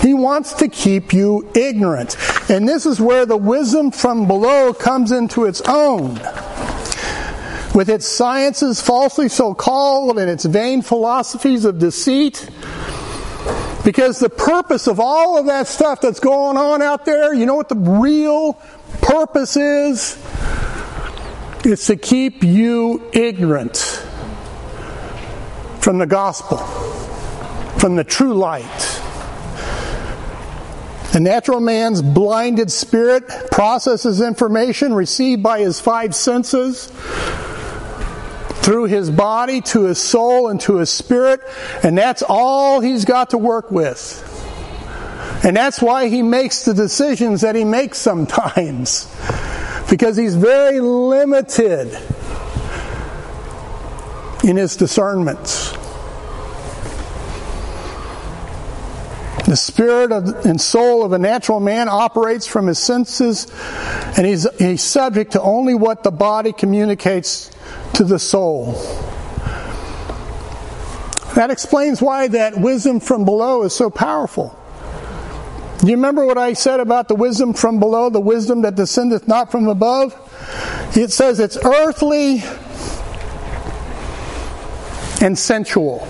He 0.01 0.13
wants 0.13 0.53
to 0.53 0.67
keep 0.67 1.13
you 1.13 1.49
ignorant. 1.55 2.15
And 2.49 2.67
this 2.67 2.87
is 2.87 2.99
where 2.99 3.27
the 3.27 3.37
wisdom 3.37 3.91
from 3.91 4.27
below 4.27 4.73
comes 4.73 5.11
into 5.11 5.45
its 5.45 5.61
own. 5.61 6.15
With 7.75 7.89
its 7.89 8.07
sciences 8.07 8.81
falsely 8.81 9.29
so 9.29 9.53
called 9.53 10.17
and 10.17 10.29
its 10.29 10.45
vain 10.45 10.81
philosophies 10.81 11.63
of 11.63 11.77
deceit. 11.77 12.49
Because 13.85 14.19
the 14.19 14.29
purpose 14.29 14.87
of 14.87 14.99
all 14.99 15.37
of 15.37 15.45
that 15.45 15.67
stuff 15.67 16.01
that's 16.01 16.19
going 16.19 16.57
on 16.57 16.81
out 16.81 17.05
there, 17.05 17.33
you 17.35 17.45
know 17.45 17.55
what 17.55 17.69
the 17.69 17.75
real 17.75 18.53
purpose 19.01 19.55
is? 19.55 20.17
It's 21.63 21.85
to 21.87 21.95
keep 21.97 22.43
you 22.43 23.09
ignorant 23.13 23.77
from 25.79 25.99
the 25.99 26.07
gospel, 26.07 26.57
from 27.77 27.95
the 27.95 28.03
true 28.03 28.33
light. 28.33 28.98
The 31.11 31.19
natural 31.19 31.59
man's 31.59 32.03
blinded 32.03 32.71
spirit 32.71 33.27
processes 33.49 34.21
information 34.21 34.93
received 34.93 35.41
by 35.41 35.59
his 35.59 35.79
five 35.79 36.13
senses 36.13 36.91
through 38.61 38.85
his 38.85 39.09
body 39.09 39.61
to 39.61 39.85
his 39.85 39.97
soul 39.97 40.49
and 40.49 40.61
to 40.61 40.75
his 40.77 40.91
spirit, 40.91 41.41
and 41.81 41.97
that's 41.97 42.21
all 42.21 42.79
he's 42.79 43.05
got 43.05 43.31
to 43.31 43.39
work 43.39 43.71
with. 43.71 44.25
And 45.43 45.57
that's 45.57 45.81
why 45.81 46.09
he 46.09 46.21
makes 46.21 46.65
the 46.65 46.75
decisions 46.75 47.41
that 47.41 47.55
he 47.55 47.63
makes 47.63 47.97
sometimes, 47.97 49.11
because 49.89 50.15
he's 50.15 50.35
very 50.35 50.79
limited 50.79 51.97
in 54.43 54.57
his 54.57 54.75
discernments. 54.75 55.73
The 59.49 59.57
spirit 59.57 60.11
of, 60.11 60.45
and 60.45 60.61
soul 60.61 61.03
of 61.03 61.11
a 61.11 61.17
natural 61.17 61.59
man 61.59 61.89
operates 61.89 62.45
from 62.45 62.67
his 62.67 62.77
senses, 62.77 63.47
and 64.15 64.27
he's, 64.27 64.45
he's 64.59 64.83
subject 64.83 65.31
to 65.31 65.41
only 65.41 65.73
what 65.73 66.03
the 66.03 66.11
body 66.11 66.53
communicates 66.53 67.49
to 67.95 68.03
the 68.03 68.19
soul. 68.19 68.73
That 71.33 71.49
explains 71.49 71.99
why 71.99 72.27
that 72.27 72.59
wisdom 72.59 72.99
from 72.99 73.25
below 73.25 73.63
is 73.63 73.73
so 73.73 73.89
powerful. 73.89 74.55
Do 75.79 75.87
you 75.87 75.95
remember 75.95 76.27
what 76.27 76.37
I 76.37 76.53
said 76.53 76.79
about 76.79 77.07
the 77.07 77.15
wisdom 77.15 77.55
from 77.55 77.79
below, 77.79 78.11
the 78.11 78.19
wisdom 78.19 78.61
that 78.61 78.75
descendeth 78.75 79.27
not 79.27 79.49
from 79.49 79.67
above? 79.67 80.13
It 80.95 81.11
says 81.11 81.39
it's 81.39 81.57
earthly 81.65 82.43
and 85.25 85.35
sensual. 85.39 86.07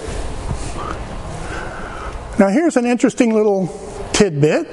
Now, 2.40 2.48
here's 2.48 2.78
an 2.78 2.86
interesting 2.86 3.34
little 3.34 3.68
tidbit. 4.14 4.66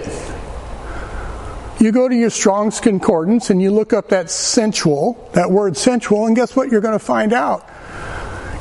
You 1.80 1.90
go 1.90 2.08
to 2.08 2.14
your 2.14 2.30
Strong's 2.30 2.78
Concordance 2.78 3.50
and 3.50 3.60
you 3.60 3.72
look 3.72 3.92
up 3.92 4.10
that 4.10 4.30
sensual, 4.30 5.28
that 5.34 5.50
word 5.50 5.76
sensual, 5.76 6.26
and 6.26 6.36
guess 6.36 6.54
what 6.54 6.70
you're 6.70 6.80
going 6.80 6.96
to 6.96 7.04
find 7.04 7.32
out? 7.32 7.68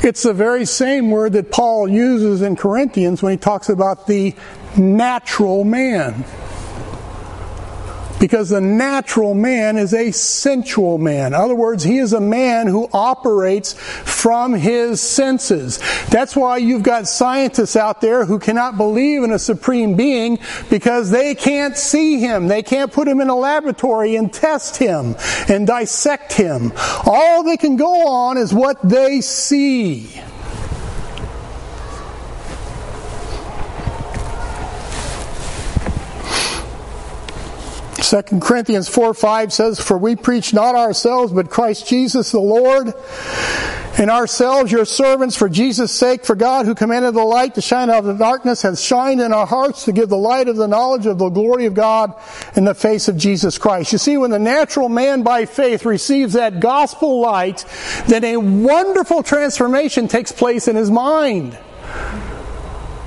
It's 0.04 0.24
the 0.24 0.34
very 0.34 0.66
same 0.66 1.12
word 1.12 1.34
that 1.34 1.52
Paul 1.52 1.88
uses 1.88 2.42
in 2.42 2.56
Corinthians 2.56 3.22
when 3.22 3.32
he 3.32 3.38
talks 3.38 3.70
about 3.70 4.08
the 4.08 4.34
natural 4.76 5.64
man. 5.64 6.26
Because 8.26 8.50
the 8.50 8.60
natural 8.60 9.36
man 9.36 9.78
is 9.78 9.94
a 9.94 10.10
sensual 10.10 10.98
man. 10.98 11.28
In 11.28 11.34
other 11.36 11.54
words, 11.54 11.84
he 11.84 12.00
is 12.00 12.12
a 12.12 12.20
man 12.20 12.66
who 12.66 12.90
operates 12.92 13.74
from 13.74 14.52
his 14.52 15.00
senses. 15.00 15.78
That's 16.10 16.36
why 16.36 16.58
you've 16.58 16.82
got 16.82 17.08
scientists 17.08 17.76
out 17.76 18.02
there 18.02 18.26
who 18.26 18.40
cannot 18.40 18.78
believe 18.78 19.22
in 19.22 19.30
a 19.32 19.38
supreme 19.38 19.96
being 19.96 20.40
because 20.72 21.12
they 21.12 21.36
can't 21.36 21.78
see 21.78 22.20
him. 22.20 22.48
They 22.48 22.64
can't 22.64 22.92
put 22.92 23.08
him 23.08 23.22
in 23.22 23.30
a 23.30 23.36
laboratory 23.36 24.16
and 24.16 24.34
test 24.34 24.78
him 24.78 25.16
and 25.48 25.68
dissect 25.68 26.34
him. 26.34 26.74
All 27.06 27.44
they 27.44 27.58
can 27.58 27.76
go 27.76 28.08
on 28.08 28.40
is 28.40 28.56
what 28.56 28.82
they 28.82 29.22
see. 29.22 30.20
2 38.06 38.22
Corinthians 38.40 38.88
4 38.88 39.16
5 39.16 39.52
says, 39.52 39.80
For 39.80 39.98
we 39.98 40.16
preach 40.16 40.54
not 40.54 40.76
ourselves, 40.76 41.34
but 41.34 41.50
Christ 41.50 41.88
Jesus 41.88 42.32
the 42.32 42.40
Lord, 42.40 42.94
and 43.98 44.12
ourselves 44.12 44.72
your 44.72 44.86
servants 44.86 45.36
for 45.36 45.50
Jesus' 45.50 45.92
sake, 45.92 46.24
for 46.24 46.36
God 46.36 46.68
who 46.68 46.76
commanded 46.76 47.16
the 47.16 47.24
light 47.24 47.56
to 47.56 47.62
shine 47.62 47.90
out 47.90 48.00
of 48.00 48.06
the 48.06 48.14
darkness 48.14 48.62
has 48.62 48.84
shined 48.84 49.22
in 49.22 49.34
our 49.34 49.48
hearts 49.48 49.86
to 49.86 49.92
give 49.92 50.10
the 50.10 50.18
light 50.18 50.48
of 50.48 50.56
the 50.56 50.68
knowledge 50.68 51.08
of 51.08 51.18
the 51.18 51.30
glory 51.30 51.66
of 51.66 51.74
God 51.74 52.14
in 52.56 52.66
the 52.66 52.76
face 52.76 53.08
of 53.08 53.18
Jesus 53.18 53.58
Christ. 53.58 53.92
You 53.92 53.98
see, 53.98 54.18
when 54.18 54.30
the 54.30 54.38
natural 54.38 54.88
man 54.88 55.24
by 55.24 55.46
faith 55.46 55.84
receives 55.84 56.34
that 56.34 56.60
gospel 56.60 57.22
light, 57.22 57.66
then 58.06 58.24
a 58.24 58.38
wonderful 58.38 59.24
transformation 59.24 60.08
takes 60.08 60.32
place 60.32 60.68
in 60.68 60.76
his 60.76 60.92
mind 60.92 61.58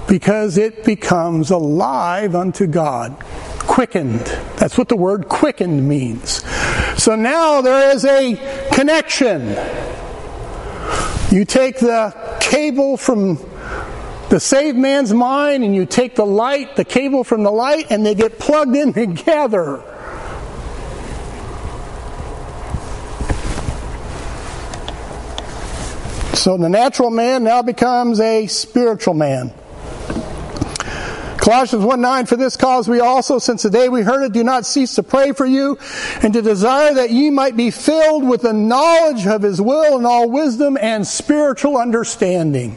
because 0.08 0.56
it 0.56 0.84
becomes 0.84 1.50
alive 1.50 2.34
unto 2.34 2.66
God 2.66 3.24
quickened. 3.68 4.26
That's 4.56 4.76
what 4.76 4.88
the 4.88 4.96
word 4.96 5.28
quickened 5.28 5.86
means. 5.86 6.42
So 7.00 7.14
now 7.14 7.60
there 7.60 7.90
is 7.94 8.04
a 8.04 8.34
connection. 8.72 9.50
You 11.30 11.44
take 11.44 11.78
the 11.78 12.12
cable 12.40 12.96
from 12.96 13.38
the 14.30 14.40
saved 14.40 14.76
man's 14.76 15.12
mind 15.12 15.62
and 15.62 15.74
you 15.74 15.86
take 15.86 16.16
the 16.16 16.26
light, 16.26 16.74
the 16.74 16.84
cable 16.84 17.22
from 17.22 17.44
the 17.44 17.50
light, 17.50 17.86
and 17.90 18.04
they 18.04 18.14
get 18.14 18.38
plugged 18.38 18.74
in 18.74 18.92
together. 18.94 19.82
So 26.34 26.56
the 26.56 26.68
natural 26.68 27.10
man 27.10 27.44
now 27.44 27.62
becomes 27.62 28.20
a 28.20 28.46
spiritual 28.46 29.14
man. 29.14 29.52
Colossians 31.48 31.82
1 31.82 32.02
9, 32.02 32.26
for 32.26 32.36
this 32.36 32.58
cause 32.58 32.90
we 32.90 33.00
also, 33.00 33.38
since 33.38 33.62
the 33.62 33.70
day 33.70 33.88
we 33.88 34.02
heard 34.02 34.22
it, 34.22 34.32
do 34.32 34.44
not 34.44 34.66
cease 34.66 34.96
to 34.96 35.02
pray 35.02 35.32
for 35.32 35.46
you 35.46 35.78
and 36.22 36.34
to 36.34 36.42
desire 36.42 36.92
that 36.92 37.08
ye 37.08 37.30
might 37.30 37.56
be 37.56 37.70
filled 37.70 38.28
with 38.28 38.42
the 38.42 38.52
knowledge 38.52 39.26
of 39.26 39.40
his 39.40 39.58
will 39.58 39.96
and 39.96 40.06
all 40.06 40.28
wisdom 40.28 40.76
and 40.78 41.06
spiritual 41.06 41.78
understanding. 41.78 42.76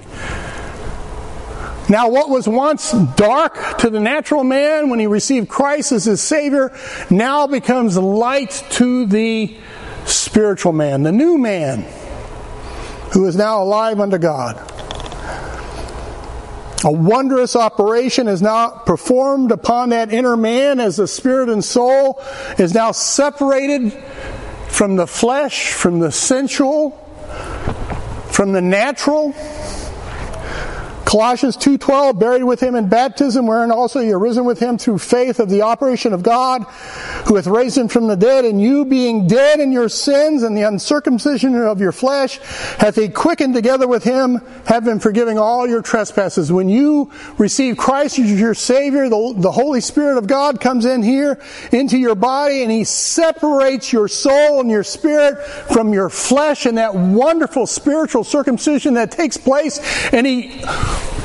Now, 1.90 2.08
what 2.08 2.30
was 2.30 2.48
once 2.48 2.94
dark 3.18 3.80
to 3.80 3.90
the 3.90 4.00
natural 4.00 4.46
man 4.46 4.90
when 4.90 5.02
he 5.02 5.08
received 5.08 5.50
Christ 5.50 5.92
as 5.92 6.06
his 6.06 6.22
Savior 6.22 6.72
now 7.10 7.48
becomes 7.48 7.98
light 7.98 8.64
to 8.70 9.06
the 9.06 9.54
spiritual 10.06 10.72
man, 10.72 11.04
the 11.04 11.12
new 11.12 11.38
man 11.38 11.82
who 13.12 13.26
is 13.26 13.36
now 13.36 13.62
alive 13.62 14.00
unto 14.00 14.18
God. 14.18 14.71
A 16.84 16.92
wondrous 16.92 17.56
operation 17.56 18.28
is 18.28 18.42
now 18.42 18.70
performed 18.70 19.52
upon 19.52 19.90
that 19.90 20.12
inner 20.12 20.36
man 20.36 20.80
as 20.80 20.98
the 20.98 21.08
spirit 21.08 21.50
and 21.50 21.64
soul 21.64 22.22
is 22.58 22.74
now 22.74 22.92
separated 22.92 23.94
from 24.70 24.96
the 24.96 25.06
flesh, 25.06 25.74
from 25.74 26.00
the 26.00 26.12
sensual, 26.12 26.92
from 28.32 28.52
the 28.54 28.62
natural 28.62 29.34
Colossians 31.12 31.58
2:12 31.58 32.18
buried 32.18 32.46
with 32.46 32.62
him 32.62 32.74
in 32.74 32.88
baptism 32.88 33.46
wherein 33.46 33.70
also 33.70 34.00
you 34.00 34.16
are 34.16 34.20
risen 34.20 34.46
with 34.46 34.60
him 34.60 34.78
through 34.78 34.98
faith 34.98 35.42
of 35.42 35.50
the 35.50 35.62
operation 35.62 36.14
of 36.14 36.24
God 36.24 36.64
who 37.26 37.36
hath 37.36 37.48
raised 37.48 37.78
him 37.78 37.90
from 37.90 38.08
the 38.08 38.16
dead 38.16 38.46
and 38.46 38.62
you 38.62 38.86
being 38.86 39.28
dead 39.28 39.60
in 39.60 39.74
your 39.74 39.90
sins 39.90 40.42
and 40.42 40.56
the 40.56 40.62
uncircumcision 40.62 41.54
of 41.54 41.82
your 41.82 41.92
flesh 41.92 42.40
hath 42.78 42.96
he 42.96 43.10
quickened 43.10 43.54
together 43.54 43.90
with 43.90 44.06
him 44.06 44.40
having 44.66 45.02
forgiving 45.02 45.38
all 45.38 45.68
your 45.68 45.82
trespasses. 45.82 46.50
When 46.50 46.70
you 46.70 47.12
receive 47.38 47.76
Christ 47.76 48.18
as 48.18 48.40
your 48.40 48.54
savior 48.54 49.10
the, 49.10 49.34
the 49.36 49.52
Holy 49.52 49.82
Spirit 49.82 50.18
of 50.18 50.28
God 50.28 50.62
comes 50.62 50.86
in 50.86 51.04
here 51.04 51.42
into 51.74 51.98
your 51.98 52.16
body 52.16 52.64
and 52.64 52.72
he 52.72 52.86
separates 52.86 53.92
your 53.92 54.08
soul 54.08 54.62
and 54.62 54.72
your 54.72 54.86
spirit 54.86 55.46
from 55.74 55.92
your 55.92 56.10
flesh 56.10 56.66
and 56.66 56.78
that 56.78 56.96
wonderful 56.96 57.68
spiritual 57.68 58.24
circumcision 58.24 58.94
that 58.94 59.12
takes 59.12 59.36
place 59.36 59.82
and 60.14 60.26
he 60.26 60.64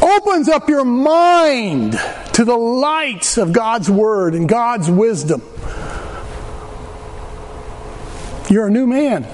opens 0.03 0.49
up 0.49 0.69
your 0.69 0.85
mind 0.85 1.99
to 2.35 2.45
the 2.45 2.57
lights 2.57 3.39
of 3.39 3.53
God's 3.53 3.91
Word 3.91 4.35
and 4.35 4.49
God's 4.49 4.91
wisdom. 4.91 5.43
You're 8.49 8.67
a 8.67 8.71
new 8.71 8.87
man, 8.87 9.27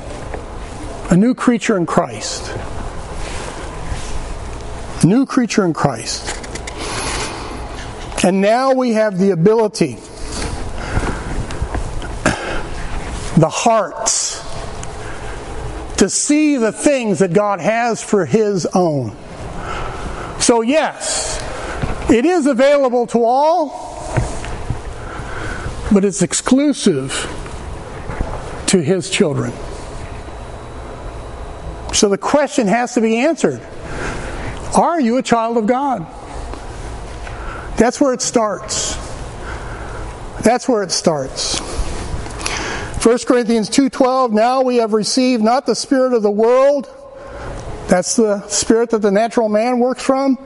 a 1.11 1.17
new 1.17 1.35
creature 1.35 1.77
in 1.77 1.85
Christ. 1.85 2.51
New 5.05 5.27
creature 5.27 5.65
in 5.65 5.75
Christ. 5.75 6.39
And 8.25 8.41
now 8.41 8.73
we 8.73 8.93
have 8.93 9.19
the 9.19 9.31
ability, 9.31 9.95
the 13.37 13.51
hearts, 13.51 14.41
to 15.97 16.09
see 16.09 16.57
the 16.57 16.73
things 16.73 17.19
that 17.19 17.33
God 17.33 17.61
has 17.61 18.01
for 18.03 18.25
His 18.25 18.67
own. 18.67 19.17
So, 20.43 20.61
yes, 20.61 21.41
it 22.11 22.25
is 22.25 22.47
available 22.47 23.07
to 23.07 23.23
all, 23.23 23.69
but 25.93 26.05
it's 26.05 26.21
exclusive 26.21 27.13
to 28.67 28.83
his 28.83 29.09
children. 29.09 29.53
So 31.95 32.09
the 32.09 32.19
question 32.19 32.67
has 32.67 32.95
to 32.95 33.01
be 33.01 33.19
answered 33.19 33.63
Are 34.75 35.01
you 35.01 35.19
a 35.19 35.23
child 35.23 35.59
of 35.59 35.67
God? 35.67 36.07
That's 37.77 38.01
where 38.01 38.13
it 38.13 38.21
starts. 38.21 38.97
That's 40.43 40.69
where 40.69 40.83
it 40.83 40.91
starts. 40.91 41.61
1 43.05 43.27
Corinthians 43.27 43.71
2:12 43.71 44.33
Now 44.33 44.63
we 44.63 44.79
have 44.79 44.93
received 44.93 45.45
not 45.45 45.67
the 45.67 45.77
spirit 45.77 46.13
of 46.13 46.25
the 46.25 46.33
world 46.33 46.89
that's 47.89 48.17
the 48.17 48.47
spirit 48.49 48.91
that 48.91 49.03
the 49.03 49.11
natural 49.11 49.49
man 49.49 49.79
works 49.79 50.03
from, 50.03 50.39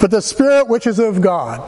but 0.00 0.10
the 0.10 0.22
spirit 0.22 0.68
which 0.68 0.86
is 0.86 0.98
of 0.98 1.20
God. 1.20 1.60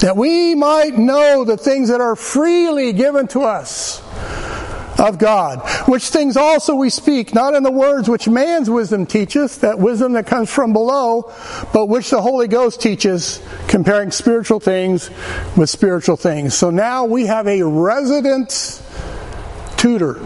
That 0.00 0.16
we 0.16 0.54
might 0.54 0.98
know 0.98 1.44
the 1.44 1.56
things 1.56 1.88
that 1.88 2.00
are 2.00 2.16
freely 2.16 2.92
given 2.92 3.28
to 3.28 3.42
us 3.42 4.02
of 4.98 5.18
God, 5.18 5.60
which 5.88 6.08
things 6.08 6.36
also 6.36 6.74
we 6.74 6.90
speak, 6.90 7.34
not 7.34 7.54
in 7.54 7.62
the 7.62 7.70
words 7.70 8.08
which 8.08 8.28
man's 8.28 8.70
wisdom 8.70 9.06
teacheth, 9.06 9.60
that 9.60 9.78
wisdom 9.78 10.12
that 10.12 10.26
comes 10.26 10.50
from 10.50 10.72
below, 10.72 11.32
but 11.72 11.86
which 11.86 12.10
the 12.10 12.20
Holy 12.20 12.48
Ghost 12.48 12.80
teaches, 12.80 13.42
comparing 13.68 14.10
spiritual 14.10 14.60
things 14.60 15.10
with 15.56 15.68
spiritual 15.68 16.16
things. 16.16 16.54
So 16.54 16.70
now 16.70 17.04
we 17.04 17.26
have 17.26 17.46
a 17.46 17.62
resident 17.62 18.82
tutor 19.76 20.20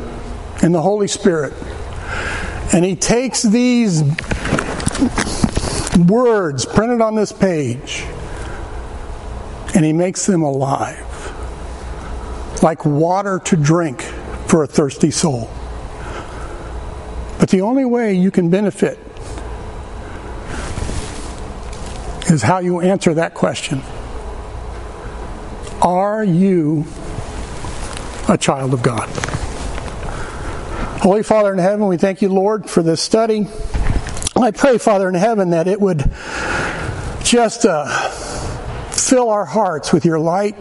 in 0.62 0.72
the 0.72 0.82
Holy 0.82 1.08
Spirit 1.08 1.54
and 2.72 2.84
he 2.84 2.94
takes 2.94 3.42
these 3.42 4.02
words 6.06 6.66
printed 6.66 7.00
on 7.00 7.14
this 7.14 7.32
page 7.32 8.04
and 9.74 9.84
he 9.84 9.92
makes 9.92 10.26
them 10.26 10.42
alive, 10.42 11.04
like 12.62 12.84
water 12.84 13.38
to 13.44 13.56
drink 13.56 14.02
for 14.46 14.62
a 14.62 14.66
thirsty 14.66 15.10
soul. 15.10 15.50
But 17.38 17.50
the 17.50 17.60
only 17.62 17.84
way 17.84 18.14
you 18.14 18.30
can 18.30 18.50
benefit 18.50 18.98
is 22.30 22.42
how 22.42 22.58
you 22.58 22.80
answer 22.80 23.14
that 23.14 23.34
question 23.34 23.82
Are 25.80 26.24
you 26.24 26.84
a 28.28 28.36
child 28.36 28.74
of 28.74 28.82
God? 28.82 29.37
Holy 31.00 31.22
Father 31.22 31.52
in 31.52 31.60
heaven, 31.60 31.86
we 31.86 31.96
thank 31.96 32.22
you, 32.22 32.28
Lord, 32.28 32.68
for 32.68 32.82
this 32.82 33.00
study. 33.00 33.46
I 34.34 34.50
pray, 34.50 34.78
Father 34.78 35.08
in 35.08 35.14
heaven, 35.14 35.50
that 35.50 35.68
it 35.68 35.80
would 35.80 36.10
just 37.22 37.64
uh, 37.64 37.86
fill 38.90 39.30
our 39.30 39.44
hearts 39.44 39.92
with 39.92 40.04
your 40.04 40.18
light 40.18 40.56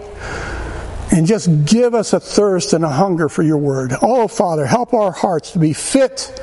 and 1.11 1.25
just 1.25 1.65
give 1.65 1.95
us 1.95 2.13
a 2.13 2.19
thirst 2.19 2.73
and 2.73 2.85
a 2.85 2.89
hunger 2.89 3.29
for 3.29 3.41
your 3.41 3.57
word. 3.57 3.93
Oh, 4.03 4.27
Father, 4.27 4.67
help 4.67 4.93
our 4.93 5.11
hearts 5.11 5.53
to 5.53 5.59
be 5.59 5.73
fit 5.73 6.39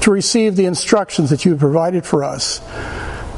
to 0.00 0.10
receive 0.10 0.56
the 0.56 0.64
instructions 0.64 1.28
that 1.28 1.44
you 1.44 1.50
have 1.50 1.60
provided 1.60 2.06
for 2.06 2.24
us. 2.24 2.62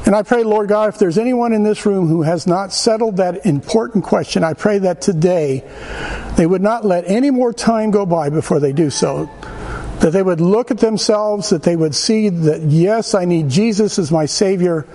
And 0.05 0.15
I 0.15 0.23
pray, 0.23 0.43
Lord 0.43 0.69
God, 0.69 0.87
if 0.87 0.99
there's 0.99 1.17
anyone 1.17 1.51
in 1.51 1.63
this 1.63 1.85
room 1.85 2.07
who 2.07 2.21
has 2.21 2.47
not 2.47 2.71
settled 2.71 3.17
that 3.17 3.45
important 3.45 4.05
question, 4.05 4.41
I 4.41 4.53
pray 4.53 4.77
that 4.79 5.01
today 5.01 5.63
they 6.37 6.45
would 6.45 6.61
not 6.61 6.85
let 6.85 7.03
any 7.07 7.29
more 7.29 7.51
time 7.51 7.91
go 7.91 8.05
by 8.05 8.29
before 8.29 8.61
they 8.61 8.71
do 8.71 8.89
so 8.89 9.29
that 10.01 10.11
they 10.11 10.23
would 10.23 10.41
look 10.41 10.71
at 10.71 10.79
themselves, 10.79 11.51
that 11.51 11.63
they 11.63 11.75
would 11.75 11.93
see 11.93 12.29
that, 12.29 12.61
yes, 12.63 13.13
I 13.13 13.25
need 13.25 13.49
Jesus 13.49 13.99
as 13.99 14.11
my 14.11 14.25
Savior, 14.25 14.87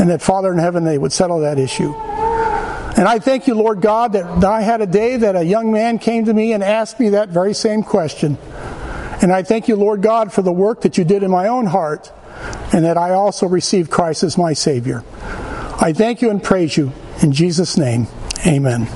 and 0.00 0.08
that 0.10 0.22
Father 0.22 0.52
in 0.52 0.58
heaven, 0.58 0.84
they 0.84 0.96
would 0.96 1.12
settle 1.12 1.40
that 1.40 1.58
issue. 1.58 1.92
And 1.92 3.06
I 3.06 3.18
thank 3.18 3.46
you, 3.46 3.54
Lord 3.54 3.80
God, 3.80 4.12
that 4.14 4.44
I 4.44 4.60
had 4.60 4.80
a 4.80 4.86
day 4.86 5.16
that 5.18 5.36
a 5.36 5.44
young 5.44 5.72
man 5.72 5.98
came 5.98 6.24
to 6.24 6.34
me 6.34 6.52
and 6.52 6.64
asked 6.64 6.98
me 6.98 7.10
that 7.10 7.28
very 7.28 7.54
same 7.54 7.82
question. 7.82 8.38
And 9.20 9.32
I 9.32 9.42
thank 9.42 9.66
you, 9.68 9.76
Lord 9.76 10.02
God, 10.02 10.32
for 10.32 10.42
the 10.42 10.52
work 10.52 10.82
that 10.82 10.98
you 10.98 11.04
did 11.04 11.22
in 11.22 11.30
my 11.30 11.48
own 11.48 11.66
heart, 11.66 12.12
and 12.72 12.84
that 12.84 12.96
I 12.96 13.10
also 13.10 13.46
received 13.48 13.90
Christ 13.90 14.22
as 14.22 14.38
my 14.38 14.52
Savior. 14.52 15.04
I 15.80 15.92
thank 15.92 16.22
you 16.22 16.30
and 16.30 16.42
praise 16.42 16.76
you. 16.76 16.92
In 17.22 17.32
Jesus' 17.32 17.76
name, 17.76 18.06
amen. 18.46 18.86